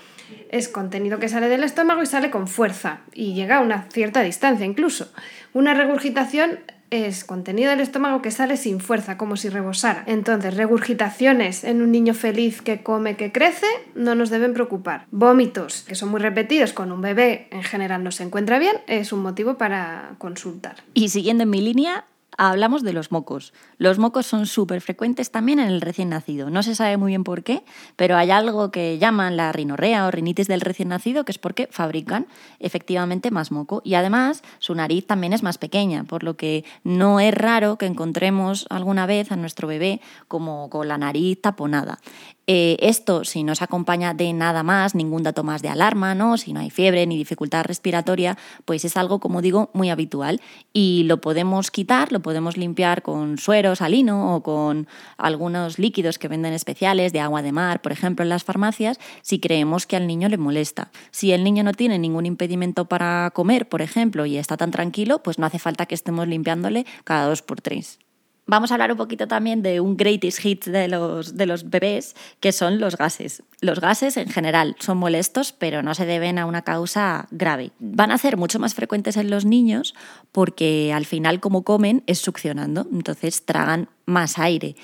es 0.50 0.68
contenido 0.68 1.18
que 1.18 1.28
sale 1.28 1.48
del 1.48 1.64
estómago 1.64 2.02
y 2.02 2.06
sale 2.06 2.30
con 2.30 2.48
fuerza 2.48 3.00
y 3.12 3.34
llega 3.34 3.58
a 3.58 3.60
una 3.60 3.88
cierta 3.90 4.22
distancia 4.22 4.66
incluso. 4.66 5.12
Una 5.52 5.74
regurgitación 5.74 6.60
es 6.90 7.24
contenido 7.24 7.70
del 7.70 7.80
estómago 7.80 8.22
que 8.22 8.30
sale 8.30 8.56
sin 8.56 8.78
fuerza, 8.78 9.16
como 9.16 9.36
si 9.36 9.48
rebosara. 9.48 10.04
Entonces, 10.06 10.56
regurgitaciones 10.56 11.64
en 11.64 11.82
un 11.82 11.90
niño 11.90 12.14
feliz 12.14 12.62
que 12.62 12.82
come, 12.82 13.16
que 13.16 13.32
crece, 13.32 13.66
no 13.94 14.14
nos 14.14 14.30
deben 14.30 14.54
preocupar. 14.54 15.06
Vómitos, 15.10 15.82
que 15.82 15.96
son 15.96 16.10
muy 16.10 16.20
repetidos 16.20 16.72
con 16.72 16.92
un 16.92 17.00
bebé, 17.00 17.48
en 17.50 17.64
general 17.64 18.04
no 18.04 18.12
se 18.12 18.22
encuentra 18.22 18.58
bien, 18.58 18.76
es 18.86 19.12
un 19.12 19.22
motivo 19.22 19.58
para 19.58 20.14
consultar. 20.18 20.76
Y 20.94 21.08
siguiendo 21.08 21.42
en 21.42 21.50
mi 21.50 21.60
línea, 21.60 22.04
hablamos 22.36 22.82
de 22.82 22.92
los 22.92 23.12
mocos. 23.12 23.52
Los 23.78 23.98
mocos 23.98 24.26
son 24.26 24.46
súper 24.46 24.80
frecuentes 24.80 25.30
también 25.30 25.58
en 25.58 25.68
el 25.68 25.80
recién 25.80 26.08
nacido. 26.08 26.50
No 26.50 26.62
se 26.62 26.74
sabe 26.74 26.96
muy 26.96 27.12
bien 27.12 27.24
por 27.24 27.42
qué, 27.42 27.64
pero 27.96 28.16
hay 28.16 28.30
algo 28.30 28.70
que 28.70 28.98
llaman 28.98 29.36
la 29.36 29.52
rinorrea 29.52 30.06
o 30.06 30.10
rinitis 30.10 30.48
del 30.48 30.60
recién 30.60 30.88
nacido, 30.88 31.24
que 31.24 31.32
es 31.32 31.38
porque 31.38 31.68
fabrican 31.70 32.26
efectivamente 32.60 33.30
más 33.30 33.50
moco. 33.50 33.82
Y 33.84 33.94
además 33.94 34.42
su 34.58 34.74
nariz 34.74 35.06
también 35.06 35.32
es 35.32 35.42
más 35.42 35.58
pequeña, 35.58 36.04
por 36.04 36.22
lo 36.24 36.36
que 36.36 36.64
no 36.82 37.20
es 37.20 37.34
raro 37.34 37.76
que 37.78 37.86
encontremos 37.86 38.66
alguna 38.70 39.06
vez 39.06 39.32
a 39.32 39.36
nuestro 39.36 39.68
bebé 39.68 40.00
como 40.28 40.70
con 40.70 40.88
la 40.88 40.98
nariz 40.98 41.40
taponada. 41.40 41.98
Eh, 42.46 42.76
esto, 42.80 43.24
si 43.24 43.42
no 43.42 43.54
se 43.54 43.64
acompaña 43.64 44.12
de 44.12 44.32
nada 44.34 44.62
más, 44.62 44.94
ningún 44.94 45.22
dato 45.22 45.44
más 45.44 45.62
de 45.62 45.70
alarma, 45.70 46.14
¿no? 46.14 46.36
si 46.36 46.52
no 46.52 46.60
hay 46.60 46.70
fiebre 46.70 47.06
ni 47.06 47.16
dificultad 47.16 47.64
respiratoria, 47.64 48.36
pues 48.66 48.84
es 48.84 48.96
algo, 48.96 49.18
como 49.18 49.40
digo, 49.40 49.70
muy 49.72 49.88
habitual. 49.88 50.40
Y 50.72 51.04
lo 51.04 51.20
podemos 51.20 51.70
quitar, 51.70 52.12
lo 52.12 52.20
podemos 52.24 52.56
limpiar 52.56 53.02
con 53.02 53.38
suero 53.38 53.76
salino 53.76 54.34
o 54.34 54.42
con 54.42 54.88
algunos 55.18 55.78
líquidos 55.78 56.18
que 56.18 56.26
venden 56.26 56.54
especiales 56.54 57.12
de 57.12 57.20
agua 57.20 57.42
de 57.42 57.52
mar, 57.52 57.82
por 57.82 57.92
ejemplo, 57.92 58.22
en 58.22 58.30
las 58.30 58.42
farmacias, 58.42 58.98
si 59.20 59.38
creemos 59.38 59.86
que 59.86 59.96
al 59.96 60.06
niño 60.06 60.28
le 60.30 60.38
molesta. 60.38 60.90
Si 61.10 61.32
el 61.32 61.44
niño 61.44 61.62
no 61.62 61.74
tiene 61.74 61.98
ningún 61.98 62.24
impedimento 62.24 62.86
para 62.86 63.30
comer, 63.34 63.68
por 63.68 63.82
ejemplo, 63.82 64.24
y 64.24 64.38
está 64.38 64.56
tan 64.56 64.70
tranquilo, 64.70 65.22
pues 65.22 65.38
no 65.38 65.44
hace 65.44 65.58
falta 65.58 65.86
que 65.86 65.94
estemos 65.94 66.26
limpiándole 66.26 66.86
cada 67.04 67.26
dos 67.26 67.42
por 67.42 67.60
tres. 67.60 67.98
Vamos 68.46 68.70
a 68.70 68.74
hablar 68.74 68.92
un 68.92 68.98
poquito 68.98 69.26
también 69.26 69.62
de 69.62 69.80
un 69.80 69.96
greatest 69.96 70.38
hit 70.40 70.66
de 70.66 70.86
los, 70.86 71.36
de 71.36 71.46
los 71.46 71.70
bebés, 71.70 72.14
que 72.40 72.52
son 72.52 72.78
los 72.78 72.98
gases. 72.98 73.42
Los 73.60 73.80
gases 73.80 74.18
en 74.18 74.28
general 74.28 74.76
son 74.80 74.98
molestos, 74.98 75.52
pero 75.52 75.82
no 75.82 75.94
se 75.94 76.04
deben 76.04 76.38
a 76.38 76.44
una 76.44 76.60
causa 76.60 77.26
grave. 77.30 77.72
Van 77.78 78.10
a 78.10 78.18
ser 78.18 78.36
mucho 78.36 78.58
más 78.58 78.74
frecuentes 78.74 79.16
en 79.16 79.30
los 79.30 79.46
niños 79.46 79.94
porque 80.30 80.92
al 80.92 81.06
final 81.06 81.40
como 81.40 81.64
comen 81.64 82.02
es 82.06 82.18
succionando, 82.18 82.86
entonces 82.92 83.46
tragan 83.46 83.88
más 84.04 84.38
aire. 84.38 84.76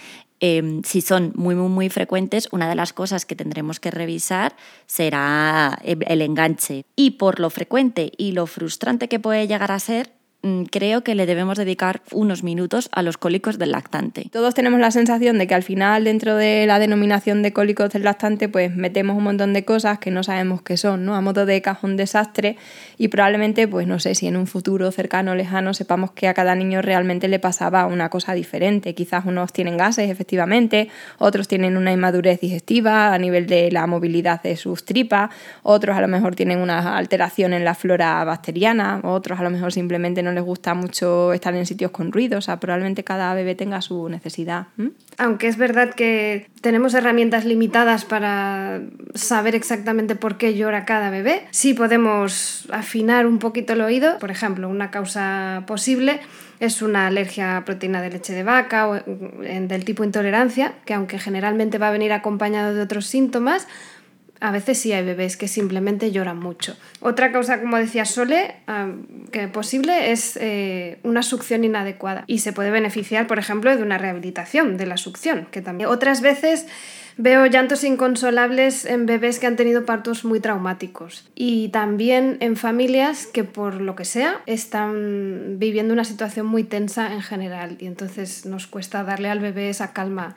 Em, 0.42 0.82
si 0.82 1.02
son 1.02 1.32
muy, 1.36 1.54
muy, 1.54 1.68
muy 1.68 1.90
frecuentes, 1.90 2.48
una 2.50 2.66
de 2.66 2.74
las 2.74 2.94
cosas 2.94 3.26
que 3.26 3.36
tendremos 3.36 3.78
que 3.78 3.90
revisar 3.90 4.56
será 4.86 5.78
el 5.84 6.22
enganche. 6.22 6.86
Y 6.96 7.12
por 7.12 7.40
lo 7.40 7.50
frecuente 7.50 8.10
y 8.16 8.32
lo 8.32 8.46
frustrante 8.46 9.08
que 9.08 9.20
puede 9.20 9.46
llegar 9.46 9.70
a 9.70 9.78
ser, 9.78 10.12
creo 10.70 11.02
que 11.02 11.14
le 11.14 11.26
debemos 11.26 11.58
dedicar 11.58 12.02
unos 12.12 12.42
minutos 12.42 12.88
a 12.92 13.02
los 13.02 13.18
cólicos 13.18 13.58
del 13.58 13.72
lactante. 13.72 14.28
Todos 14.32 14.54
tenemos 14.54 14.80
la 14.80 14.90
sensación 14.90 15.38
de 15.38 15.46
que 15.46 15.54
al 15.54 15.62
final 15.62 16.04
dentro 16.04 16.34
de 16.36 16.66
la 16.66 16.78
denominación 16.78 17.42
de 17.42 17.52
cólicos 17.52 17.90
del 17.90 18.04
lactante 18.04 18.48
pues 18.48 18.74
metemos 18.74 19.16
un 19.16 19.24
montón 19.24 19.52
de 19.52 19.64
cosas 19.64 19.98
que 19.98 20.10
no 20.10 20.22
sabemos 20.22 20.62
qué 20.62 20.76
son, 20.76 21.04
¿no? 21.04 21.14
A 21.14 21.20
modo 21.20 21.44
de 21.44 21.60
cajón 21.60 21.96
desastre 21.96 22.56
y 22.96 23.08
probablemente 23.08 23.68
pues 23.68 23.86
no 23.86 23.98
sé 23.98 24.14
si 24.14 24.28
en 24.28 24.36
un 24.36 24.46
futuro 24.46 24.90
cercano 24.92 25.32
o 25.32 25.34
lejano 25.34 25.74
sepamos 25.74 26.12
que 26.12 26.28
a 26.28 26.34
cada 26.34 26.54
niño 26.54 26.80
realmente 26.80 27.28
le 27.28 27.38
pasaba 27.38 27.86
una 27.86 28.08
cosa 28.08 28.32
diferente. 28.32 28.94
Quizás 28.94 29.26
unos 29.26 29.52
tienen 29.52 29.76
gases 29.76 30.10
efectivamente, 30.10 30.88
otros 31.18 31.48
tienen 31.48 31.76
una 31.76 31.92
inmadurez 31.92 32.40
digestiva 32.40 33.12
a 33.12 33.18
nivel 33.18 33.46
de 33.46 33.70
la 33.70 33.86
movilidad 33.86 34.42
de 34.42 34.56
sus 34.56 34.84
tripas, 34.84 35.30
otros 35.62 35.96
a 35.96 36.00
lo 36.00 36.08
mejor 36.08 36.34
tienen 36.34 36.60
una 36.60 36.96
alteración 36.96 37.52
en 37.52 37.64
la 37.64 37.74
flora 37.74 38.24
bacteriana, 38.24 39.00
otros 39.04 39.38
a 39.38 39.42
lo 39.42 39.50
mejor 39.50 39.72
simplemente 39.72 40.22
no 40.22 40.29
les 40.32 40.44
gusta 40.44 40.74
mucho 40.74 41.32
estar 41.32 41.54
en 41.54 41.66
sitios 41.66 41.90
con 41.90 42.12
ruido, 42.12 42.38
o 42.38 42.40
sea, 42.40 42.60
probablemente 42.60 43.04
cada 43.04 43.34
bebé 43.34 43.54
tenga 43.54 43.80
su 43.80 44.08
necesidad. 44.08 44.66
Aunque 45.18 45.48
es 45.48 45.56
verdad 45.56 45.94
que 45.94 46.48
tenemos 46.60 46.94
herramientas 46.94 47.44
limitadas 47.44 48.04
para 48.04 48.80
saber 49.14 49.54
exactamente 49.54 50.14
por 50.14 50.36
qué 50.38 50.54
llora 50.54 50.84
cada 50.84 51.10
bebé, 51.10 51.46
sí 51.50 51.74
podemos 51.74 52.68
afinar 52.70 53.26
un 53.26 53.38
poquito 53.38 53.72
el 53.72 53.80
oído. 53.80 54.18
Por 54.18 54.30
ejemplo, 54.30 54.68
una 54.68 54.90
causa 54.90 55.64
posible 55.66 56.20
es 56.60 56.82
una 56.82 57.06
alergia 57.06 57.56
a 57.56 57.64
proteína 57.64 58.02
de 58.02 58.10
leche 58.10 58.34
de 58.34 58.42
vaca 58.42 58.88
o 58.88 58.94
del 58.94 59.84
tipo 59.84 60.04
intolerancia, 60.04 60.74
que 60.84 60.92
aunque 60.92 61.18
generalmente 61.18 61.78
va 61.78 61.88
a 61.88 61.90
venir 61.90 62.12
acompañado 62.12 62.74
de 62.74 62.82
otros 62.82 63.06
síntomas, 63.06 63.66
a 64.40 64.50
veces 64.50 64.78
sí 64.78 64.92
hay 64.92 65.04
bebés 65.04 65.36
que 65.36 65.48
simplemente 65.48 66.12
lloran 66.12 66.38
mucho. 66.38 66.76
Otra 67.00 67.30
causa, 67.30 67.60
como 67.60 67.76
decía 67.76 68.04
Sole, 68.04 68.56
que 69.30 69.48
posible 69.48 70.12
es 70.12 70.38
eh, 70.40 70.98
una 71.02 71.22
succión 71.22 71.62
inadecuada 71.64 72.24
y 72.26 72.38
se 72.38 72.52
puede 72.52 72.70
beneficiar, 72.70 73.26
por 73.26 73.38
ejemplo, 73.38 73.74
de 73.76 73.82
una 73.82 73.98
rehabilitación 73.98 74.76
de 74.76 74.86
la 74.86 74.96
succión, 74.96 75.46
que 75.50 75.60
también. 75.60 75.90
Otras 75.90 76.22
veces 76.22 76.66
veo 77.18 77.44
llantos 77.46 77.84
inconsolables 77.84 78.86
en 78.86 79.04
bebés 79.04 79.38
que 79.38 79.46
han 79.46 79.56
tenido 79.56 79.84
partos 79.84 80.24
muy 80.24 80.40
traumáticos. 80.40 81.28
Y 81.34 81.68
también 81.68 82.38
en 82.40 82.56
familias 82.56 83.26
que 83.26 83.44
por 83.44 83.82
lo 83.82 83.94
que 83.94 84.06
sea 84.06 84.40
están 84.46 85.58
viviendo 85.58 85.92
una 85.92 86.04
situación 86.04 86.46
muy 86.46 86.64
tensa 86.64 87.12
en 87.12 87.20
general. 87.20 87.76
Y 87.78 87.86
entonces 87.86 88.46
nos 88.46 88.66
cuesta 88.66 89.04
darle 89.04 89.28
al 89.28 89.40
bebé 89.40 89.68
esa 89.68 89.92
calma 89.92 90.34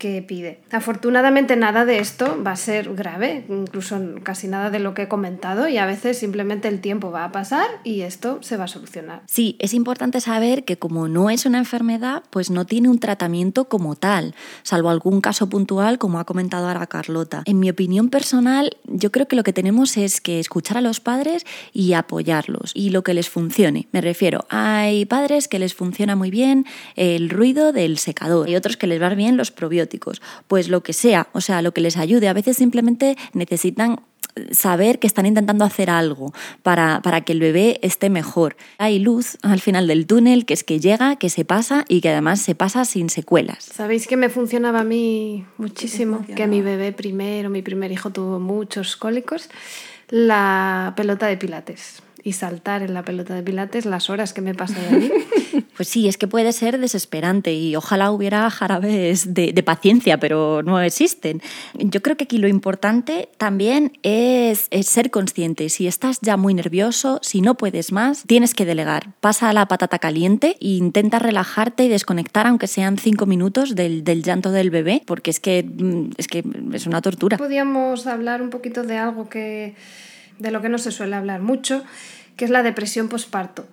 que 0.00 0.22
pide. 0.22 0.60
Afortunadamente 0.72 1.56
nada 1.56 1.84
de 1.84 1.98
esto 1.98 2.42
va 2.42 2.52
a 2.52 2.56
ser 2.56 2.94
grave, 2.94 3.44
incluso 3.50 4.00
casi 4.22 4.48
nada 4.48 4.70
de 4.70 4.78
lo 4.78 4.94
que 4.94 5.02
he 5.02 5.08
comentado 5.08 5.68
y 5.68 5.76
a 5.76 5.84
veces 5.84 6.18
simplemente 6.18 6.68
el 6.68 6.80
tiempo 6.80 7.10
va 7.10 7.26
a 7.26 7.32
pasar 7.32 7.66
y 7.84 8.00
esto 8.00 8.38
se 8.42 8.56
va 8.56 8.64
a 8.64 8.68
solucionar. 8.68 9.22
Sí, 9.26 9.56
es 9.58 9.74
importante 9.74 10.22
saber 10.22 10.64
que 10.64 10.78
como 10.78 11.06
no 11.06 11.28
es 11.28 11.44
una 11.44 11.58
enfermedad, 11.58 12.22
pues 12.30 12.50
no 12.50 12.64
tiene 12.64 12.88
un 12.88 12.98
tratamiento 12.98 13.66
como 13.66 13.94
tal, 13.94 14.34
salvo 14.62 14.88
algún 14.88 15.20
caso 15.20 15.50
puntual 15.50 15.98
como 15.98 16.18
ha 16.18 16.24
comentado 16.24 16.66
ahora 16.66 16.86
Carlota. 16.86 17.42
En 17.44 17.60
mi 17.60 17.68
opinión 17.68 18.08
personal, 18.08 18.78
yo 18.86 19.12
creo 19.12 19.28
que 19.28 19.36
lo 19.36 19.42
que 19.42 19.52
tenemos 19.52 19.98
es 19.98 20.22
que 20.22 20.40
escuchar 20.40 20.78
a 20.78 20.80
los 20.80 21.00
padres 21.00 21.44
y 21.74 21.92
apoyarlos 21.92 22.72
y 22.74 22.88
lo 22.88 23.02
que 23.02 23.12
les 23.12 23.28
funcione. 23.28 23.86
Me 23.92 24.00
refiero, 24.00 24.46
hay 24.48 25.04
padres 25.04 25.46
que 25.46 25.58
les 25.58 25.74
funciona 25.74 26.16
muy 26.16 26.30
bien 26.30 26.64
el 26.96 27.28
ruido 27.28 27.74
del 27.74 27.98
secador 27.98 28.48
y 28.48 28.56
otros 28.56 28.78
que 28.78 28.86
les 28.86 28.98
van 28.98 29.14
bien 29.14 29.36
los 29.36 29.50
probióticos 29.50 29.89
pues 30.48 30.68
lo 30.68 30.82
que 30.82 30.92
sea, 30.92 31.28
o 31.32 31.40
sea, 31.40 31.62
lo 31.62 31.72
que 31.72 31.80
les 31.80 31.96
ayude. 31.96 32.28
A 32.28 32.32
veces 32.32 32.56
simplemente 32.56 33.16
necesitan 33.32 34.00
saber 34.52 34.98
que 34.98 35.06
están 35.06 35.26
intentando 35.26 35.64
hacer 35.64 35.90
algo 35.90 36.32
para, 36.62 37.00
para, 37.02 37.22
que 37.22 37.32
el 37.32 37.40
bebé 37.40 37.78
esté 37.82 38.10
mejor. 38.10 38.56
Hay 38.78 38.98
luz 38.98 39.38
al 39.42 39.60
final 39.60 39.86
del 39.86 40.06
túnel, 40.06 40.46
que 40.46 40.54
es 40.54 40.64
que 40.64 40.80
llega, 40.80 41.16
que 41.16 41.28
se 41.28 41.44
pasa 41.44 41.84
y 41.88 42.00
que 42.00 42.10
además 42.10 42.40
se 42.40 42.54
pasa 42.54 42.84
sin 42.84 43.10
secuelas. 43.10 43.64
¿Sabéis 43.64 44.06
que 44.06 44.16
me 44.16 44.28
funcionaba 44.28 44.80
a 44.80 44.84
mí 44.84 45.44
muchísimo? 45.58 46.24
Que 46.36 46.46
mi 46.46 46.62
bebé 46.62 46.92
primero, 46.92 47.50
mi 47.50 47.62
primer 47.62 47.92
hijo 47.92 48.10
tuvo 48.10 48.38
muchos 48.38 48.96
cólicos. 48.96 49.48
La 50.08 50.94
pelota 50.96 51.26
de 51.26 51.36
pilates 51.36 52.02
y 52.22 52.32
saltar 52.32 52.82
en 52.82 52.94
la 52.94 53.04
pelota 53.04 53.34
de 53.34 53.42
pilates 53.42 53.86
las 53.86 54.10
horas 54.10 54.32
que 54.32 54.40
me 54.40 54.54
pasé 54.54 54.78
allí. 54.90 55.12
Pues 55.80 55.88
sí, 55.88 56.08
es 56.08 56.18
que 56.18 56.28
puede 56.28 56.52
ser 56.52 56.78
desesperante 56.78 57.54
y 57.54 57.74
ojalá 57.74 58.10
hubiera 58.10 58.50
jarabes 58.50 59.32
de, 59.32 59.54
de, 59.54 59.62
paciencia, 59.62 60.20
pero 60.20 60.62
no 60.62 60.78
existen. 60.78 61.40
Yo 61.72 62.02
creo 62.02 62.18
que 62.18 62.24
aquí 62.24 62.36
lo 62.36 62.48
importante 62.48 63.30
también 63.38 63.92
es, 64.02 64.66
es, 64.70 64.88
ser 64.88 65.10
consciente. 65.10 65.70
Si 65.70 65.86
estás 65.86 66.18
ya 66.20 66.36
muy 66.36 66.52
nervioso, 66.52 67.18
si 67.22 67.40
no 67.40 67.54
puedes 67.54 67.92
más, 67.92 68.24
tienes 68.26 68.52
que 68.52 68.66
delegar. 68.66 69.14
Pasa 69.20 69.48
a 69.48 69.54
la 69.54 69.68
patata 69.68 69.98
caliente 69.98 70.58
e 70.60 70.68
intenta 70.68 71.18
relajarte 71.18 71.84
y 71.84 71.88
desconectar, 71.88 72.46
aunque 72.46 72.66
sean 72.66 72.98
cinco 72.98 73.24
minutos, 73.24 73.74
del, 73.74 74.04
del 74.04 74.22
llanto 74.22 74.50
del 74.50 74.68
bebé, 74.68 75.02
porque 75.06 75.30
es 75.30 75.40
que, 75.40 75.62
mm, 75.62 76.10
es 76.18 76.28
que 76.28 76.44
es 76.74 76.86
una 76.86 77.00
tortura. 77.00 77.38
Podríamos 77.38 78.06
hablar 78.06 78.42
un 78.42 78.50
poquito 78.50 78.82
de 78.82 78.98
algo 78.98 79.30
que 79.30 79.74
de 80.40 80.50
lo 80.50 80.60
que 80.60 80.68
no 80.68 80.78
se 80.78 80.90
suele 80.90 81.16
hablar 81.16 81.40
mucho, 81.40 81.84
que 82.36 82.44
es 82.44 82.50
la 82.50 82.62
depresión 82.62 83.08
posparto. 83.08 83.66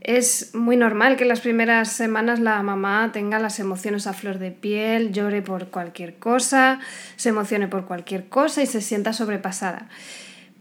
Es 0.00 0.54
muy 0.54 0.76
normal 0.76 1.16
que 1.16 1.24
en 1.24 1.28
las 1.28 1.40
primeras 1.40 1.90
semanas 1.90 2.38
la 2.38 2.62
mamá 2.62 3.10
tenga 3.12 3.38
las 3.38 3.58
emociones 3.58 4.06
a 4.06 4.12
flor 4.12 4.38
de 4.38 4.50
piel, 4.50 5.12
llore 5.12 5.40
por 5.40 5.68
cualquier 5.68 6.16
cosa, 6.16 6.78
se 7.16 7.30
emocione 7.30 7.68
por 7.68 7.86
cualquier 7.86 8.28
cosa 8.28 8.62
y 8.62 8.66
se 8.66 8.82
sienta 8.82 9.14
sobrepasada. 9.14 9.88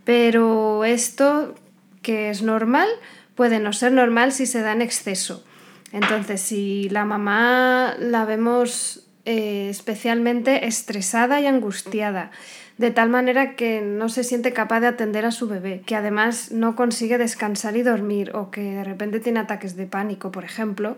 Pero 0.06 0.86
esto, 0.86 1.56
que 2.02 2.30
es 2.30 2.42
normal, 2.42 2.88
puede 3.36 3.60
no 3.60 3.74
ser 3.74 3.92
normal 3.92 4.32
si 4.32 4.46
se 4.46 4.62
da 4.62 4.72
en 4.72 4.82
exceso. 4.82 5.44
Entonces, 5.92 6.42
si 6.42 6.90
la 6.90 7.06
mamá 7.06 7.96
la 8.00 8.26
vemos 8.26 9.06
eh, 9.26 9.68
especialmente 9.70 10.68
estresada 10.68 11.40
y 11.40 11.48
angustiada, 11.48 12.32
de 12.78 12.92
tal 12.92 13.10
manera 13.10 13.56
que 13.56 13.82
no 13.82 14.10
se 14.10 14.24
siente 14.24 14.54
capaz 14.54 14.80
de 14.80 14.88
atender 14.88 15.26
a 15.26 15.32
su 15.32 15.48
bebé, 15.48 15.82
que 15.86 15.96
además 15.96 16.52
no 16.52 16.76
consigue 16.76 17.18
descansar 17.18 17.78
y 17.78 17.84
dormir 17.84 18.32
o 18.36 18.52
que 18.52 18.62
de 18.62 18.84
repente 18.84 19.20
tiene 19.20 19.40
ataques 19.40 19.76
de 19.76 19.86
pánico, 19.86 20.32
por 20.32 20.44
ejemplo, 20.44 20.98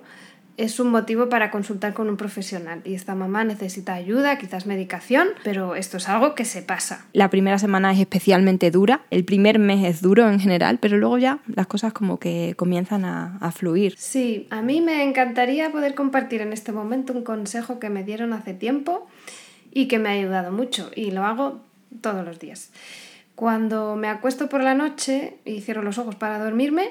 es 0.57 0.79
un 0.79 0.89
motivo 0.89 1.27
para 1.27 1.51
consultar 1.51 1.93
con 1.93 2.09
un 2.09 2.17
profesional. 2.17 2.81
Y 2.85 2.93
esta 2.93 3.15
mamá 3.15 3.43
necesita 3.43 3.93
ayuda, 3.93 4.37
quizás 4.37 4.65
medicación, 4.65 5.27
pero 5.43 5.75
esto 5.75 5.97
es 5.97 6.07
algo 6.07 6.35
que 6.35 6.45
se 6.45 6.61
pasa. 6.61 7.05
La 7.13 7.29
primera 7.29 7.59
semana 7.59 7.91
es 7.91 7.99
especialmente 7.99 8.71
dura, 8.71 9.01
el 9.11 9.25
primer 9.25 9.59
mes 9.59 9.83
es 9.85 10.01
duro 10.01 10.29
en 10.29 10.39
general, 10.39 10.79
pero 10.79 10.97
luego 10.97 11.17
ya 11.17 11.39
las 11.53 11.67
cosas 11.67 11.93
como 11.93 12.19
que 12.19 12.53
comienzan 12.55 13.05
a, 13.05 13.37
a 13.41 13.51
fluir. 13.51 13.95
Sí, 13.97 14.47
a 14.49 14.61
mí 14.61 14.81
me 14.81 15.03
encantaría 15.03 15.71
poder 15.71 15.95
compartir 15.95 16.41
en 16.41 16.53
este 16.53 16.71
momento 16.71 17.13
un 17.13 17.23
consejo 17.23 17.79
que 17.79 17.89
me 17.89 18.03
dieron 18.03 18.33
hace 18.33 18.53
tiempo 18.53 19.07
y 19.71 19.87
que 19.87 19.99
me 19.99 20.09
ha 20.09 20.13
ayudado 20.13 20.51
mucho 20.53 20.89
y 20.95 21.11
lo 21.11 21.25
hago 21.25 21.64
todos 22.01 22.25
los 22.25 22.39
días. 22.39 22.71
Cuando 23.35 23.95
me 23.95 24.07
acuesto 24.07 24.47
por 24.47 24.63
la 24.63 24.75
noche 24.75 25.37
y 25.43 25.61
cierro 25.61 25.83
los 25.83 25.97
ojos 25.97 26.15
para 26.15 26.39
dormirme, 26.39 26.89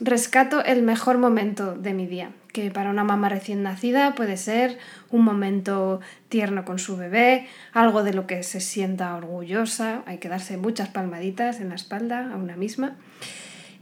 rescato 0.00 0.64
el 0.64 0.82
mejor 0.82 1.18
momento 1.18 1.74
de 1.74 1.92
mi 1.92 2.06
día, 2.06 2.30
que 2.52 2.70
para 2.70 2.90
una 2.90 3.04
mamá 3.04 3.28
recién 3.28 3.62
nacida 3.62 4.14
puede 4.14 4.36
ser 4.36 4.78
un 5.10 5.24
momento 5.24 6.00
tierno 6.28 6.64
con 6.64 6.78
su 6.78 6.96
bebé, 6.96 7.46
algo 7.72 8.02
de 8.02 8.14
lo 8.14 8.26
que 8.26 8.42
se 8.42 8.60
sienta 8.60 9.14
orgullosa, 9.14 10.02
hay 10.06 10.18
que 10.18 10.28
darse 10.28 10.56
muchas 10.56 10.88
palmaditas 10.88 11.60
en 11.60 11.68
la 11.68 11.74
espalda 11.74 12.30
a 12.32 12.36
una 12.36 12.56
misma 12.56 12.96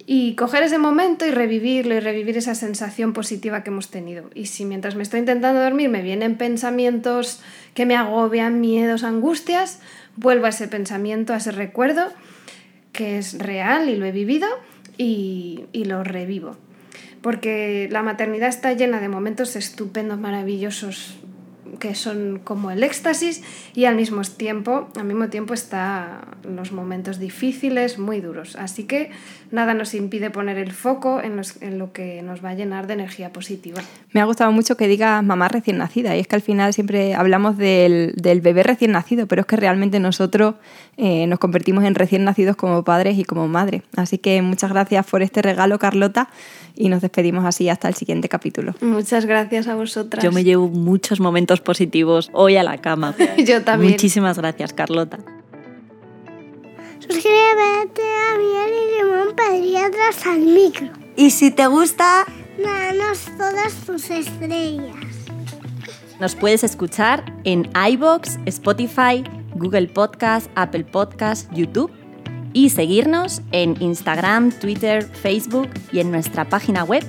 y 0.07 0.35
coger 0.35 0.65
ese 0.65 0.79
momento 0.79 1.27
y 1.27 1.31
revivirlo 1.31 1.95
y 1.95 2.01
revivir 2.01 2.37
esa 2.37 2.55
sensación 2.55 3.13
positiva 3.13 3.63
que 3.63 3.71
hemos 3.71 3.89
tenido. 3.89 4.31
Y 4.35 4.47
si 4.47 4.65
mientras 4.65 4.97
me 4.97 5.03
estoy 5.03 5.21
intentando 5.21 5.61
dormir 5.61 5.89
me 5.89 6.03
vienen 6.03 6.37
pensamientos 6.37 7.41
que 7.75 7.87
me 7.87 7.97
agobian, 7.97 8.61
miedos, 8.61 9.05
angustias, 9.05 9.81
vuelvo 10.17 10.47
a 10.47 10.51
ese 10.51 10.69
pensamiento, 10.69 11.33
a 11.33 11.37
ese 11.37 11.53
recuerdo 11.53 12.13
que 12.93 13.19
es 13.19 13.39
real 13.39 13.89
y 13.89 13.97
lo 13.97 14.05
he 14.07 14.13
vivido 14.13 14.47
y, 14.99 15.65
y 15.73 15.85
lo 15.85 16.05
revivo. 16.05 16.57
Porque 17.23 17.89
la 17.91 18.03
maternidad 18.03 18.49
está 18.49 18.73
llena 18.73 19.01
de 19.01 19.09
momentos 19.09 19.57
estupendos, 19.57 20.19
maravillosos, 20.19 21.17
que 21.79 21.95
son 21.95 22.41
como 22.43 22.71
el 22.71 22.83
éxtasis 22.83 23.43
y 23.75 23.85
al 23.85 23.97
mismo 23.97 24.23
tiempo, 24.23 24.89
al 24.97 25.05
mismo 25.05 25.29
tiempo 25.29 25.55
está 25.55 26.23
los 26.45 26.73
momentos 26.73 27.19
difíciles, 27.19 27.99
muy 27.99 28.21
duros. 28.21 28.57
Así 28.57 28.85
que 28.85 29.11
nada 29.51 29.75
nos 29.75 29.95
impide 29.95 30.31
poner 30.31 30.59
el 30.59 30.73
foco 30.73 31.21
en, 31.21 31.41
en, 31.61 31.79
lo 31.79 31.93
que 31.93 32.23
nos 32.23 32.45
va 32.45 32.51
a 32.51 32.55
llenar 32.55 32.87
de 32.87 32.95
energía 32.95 33.33
positiva. 33.33 33.81
Me 34.13 34.21
ha 34.21 34.25
gustado 34.25 34.51
mucho 34.53 34.77
que 34.77 34.89
digas 34.89 35.23
mamá 35.23 35.49
recién 35.49 35.79
nacida 35.79 36.17
y 36.17 36.21
es 36.21 36.27
que 36.27 36.37
al 36.37 36.43
final 36.43 36.73
siempre 36.73 37.15
hablamos 37.15 37.57
del, 37.57 38.13
del 38.17 38.41
bebé 38.41 38.63
recién 38.63 38.93
nacido, 38.93 39.27
pero 39.27 39.43
es 39.43 39.47
que 39.47 39.57
realmente 39.57 40.01
nosotros 40.01 40.55
eh, 40.97 41.27
nos 41.27 41.39
convertimos 41.39 41.85
en 41.85 41.95
recién 41.95 42.25
nacidos 42.25 42.57
como 42.57 42.83
padres 42.85 43.19
y 43.19 43.25
como 43.25 43.49
madres. 43.49 43.83
Así 43.97 44.19
que 44.19 44.43
muchas 44.43 44.71
gracias 44.71 45.07
por 45.07 45.23
este 45.23 45.43
regalo, 45.43 45.79
Carlota, 45.79 46.29
y 46.75 46.89
nos 46.89 47.03
despedimos 47.03 47.45
así 47.45 47.69
hasta 47.69 47.89
el 47.89 47.95
siguiente 47.95 48.29
capítulo. 48.29 48.75
Muchas 48.81 49.27
gracias 49.27 49.69
a 49.69 49.75
vosotras. 49.75 50.25
Yo 50.25 50.33
me 50.33 50.45
llevo 50.45 50.69
muchos 50.69 51.21
momentos 51.21 51.52
positivos 51.61 52.31
hoy 52.33 52.57
a 52.57 52.63
la 52.63 52.79
cama. 52.79 53.15
Yo 53.39 53.63
también. 53.63 53.93
Muchísimas 53.93 54.39
gracias, 54.39 54.73
Carlota. 54.73 55.19
Suscríbete 56.99 58.03
a 58.03 58.39
Miel 58.39 58.71
y 58.71 59.03
Limón 59.03 59.35
Pediatras 59.35 60.27
al 60.27 60.41
micro. 60.41 60.89
Y 61.17 61.31
si 61.31 61.51
te 61.51 61.67
gusta, 61.67 62.25
danos 62.63 63.27
todas 63.37 63.75
tus 63.85 64.11
estrellas. 64.11 64.95
Nos 66.21 66.37
puedes 66.37 66.63
escuchar 66.63 67.25
en 67.45 67.69
iBox, 67.91 68.39
Spotify, 68.47 69.25
Google 69.57 69.89
Podcast, 69.89 70.49
Apple 70.55 70.85
Podcast, 70.85 71.53
YouTube 71.53 71.91
y 72.53 72.71
seguirnos 72.71 73.43
en 73.51 73.77
Instagram, 73.81 74.53
Twitter, 74.53 75.05
Facebook 75.05 75.69
y 75.91 76.01
en 76.01 76.11
nuestra 76.11 76.49
página 76.49 76.85
web 76.85 77.05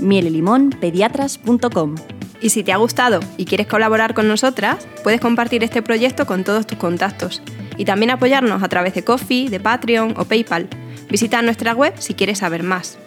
mielelimonpediatras.com. 0.00 2.17
Y 2.40 2.50
si 2.50 2.62
te 2.62 2.72
ha 2.72 2.76
gustado 2.76 3.20
y 3.36 3.44
quieres 3.44 3.66
colaborar 3.66 4.14
con 4.14 4.28
nosotras, 4.28 4.86
puedes 5.02 5.20
compartir 5.20 5.64
este 5.64 5.82
proyecto 5.82 6.26
con 6.26 6.44
todos 6.44 6.66
tus 6.66 6.78
contactos 6.78 7.42
y 7.76 7.84
también 7.84 8.10
apoyarnos 8.10 8.62
a 8.62 8.68
través 8.68 8.94
de 8.94 9.04
Coffee, 9.04 9.48
de 9.48 9.60
Patreon 9.60 10.14
o 10.16 10.24
PayPal. 10.24 10.68
Visita 11.08 11.42
nuestra 11.42 11.74
web 11.74 11.94
si 11.98 12.14
quieres 12.14 12.38
saber 12.38 12.62
más. 12.62 12.98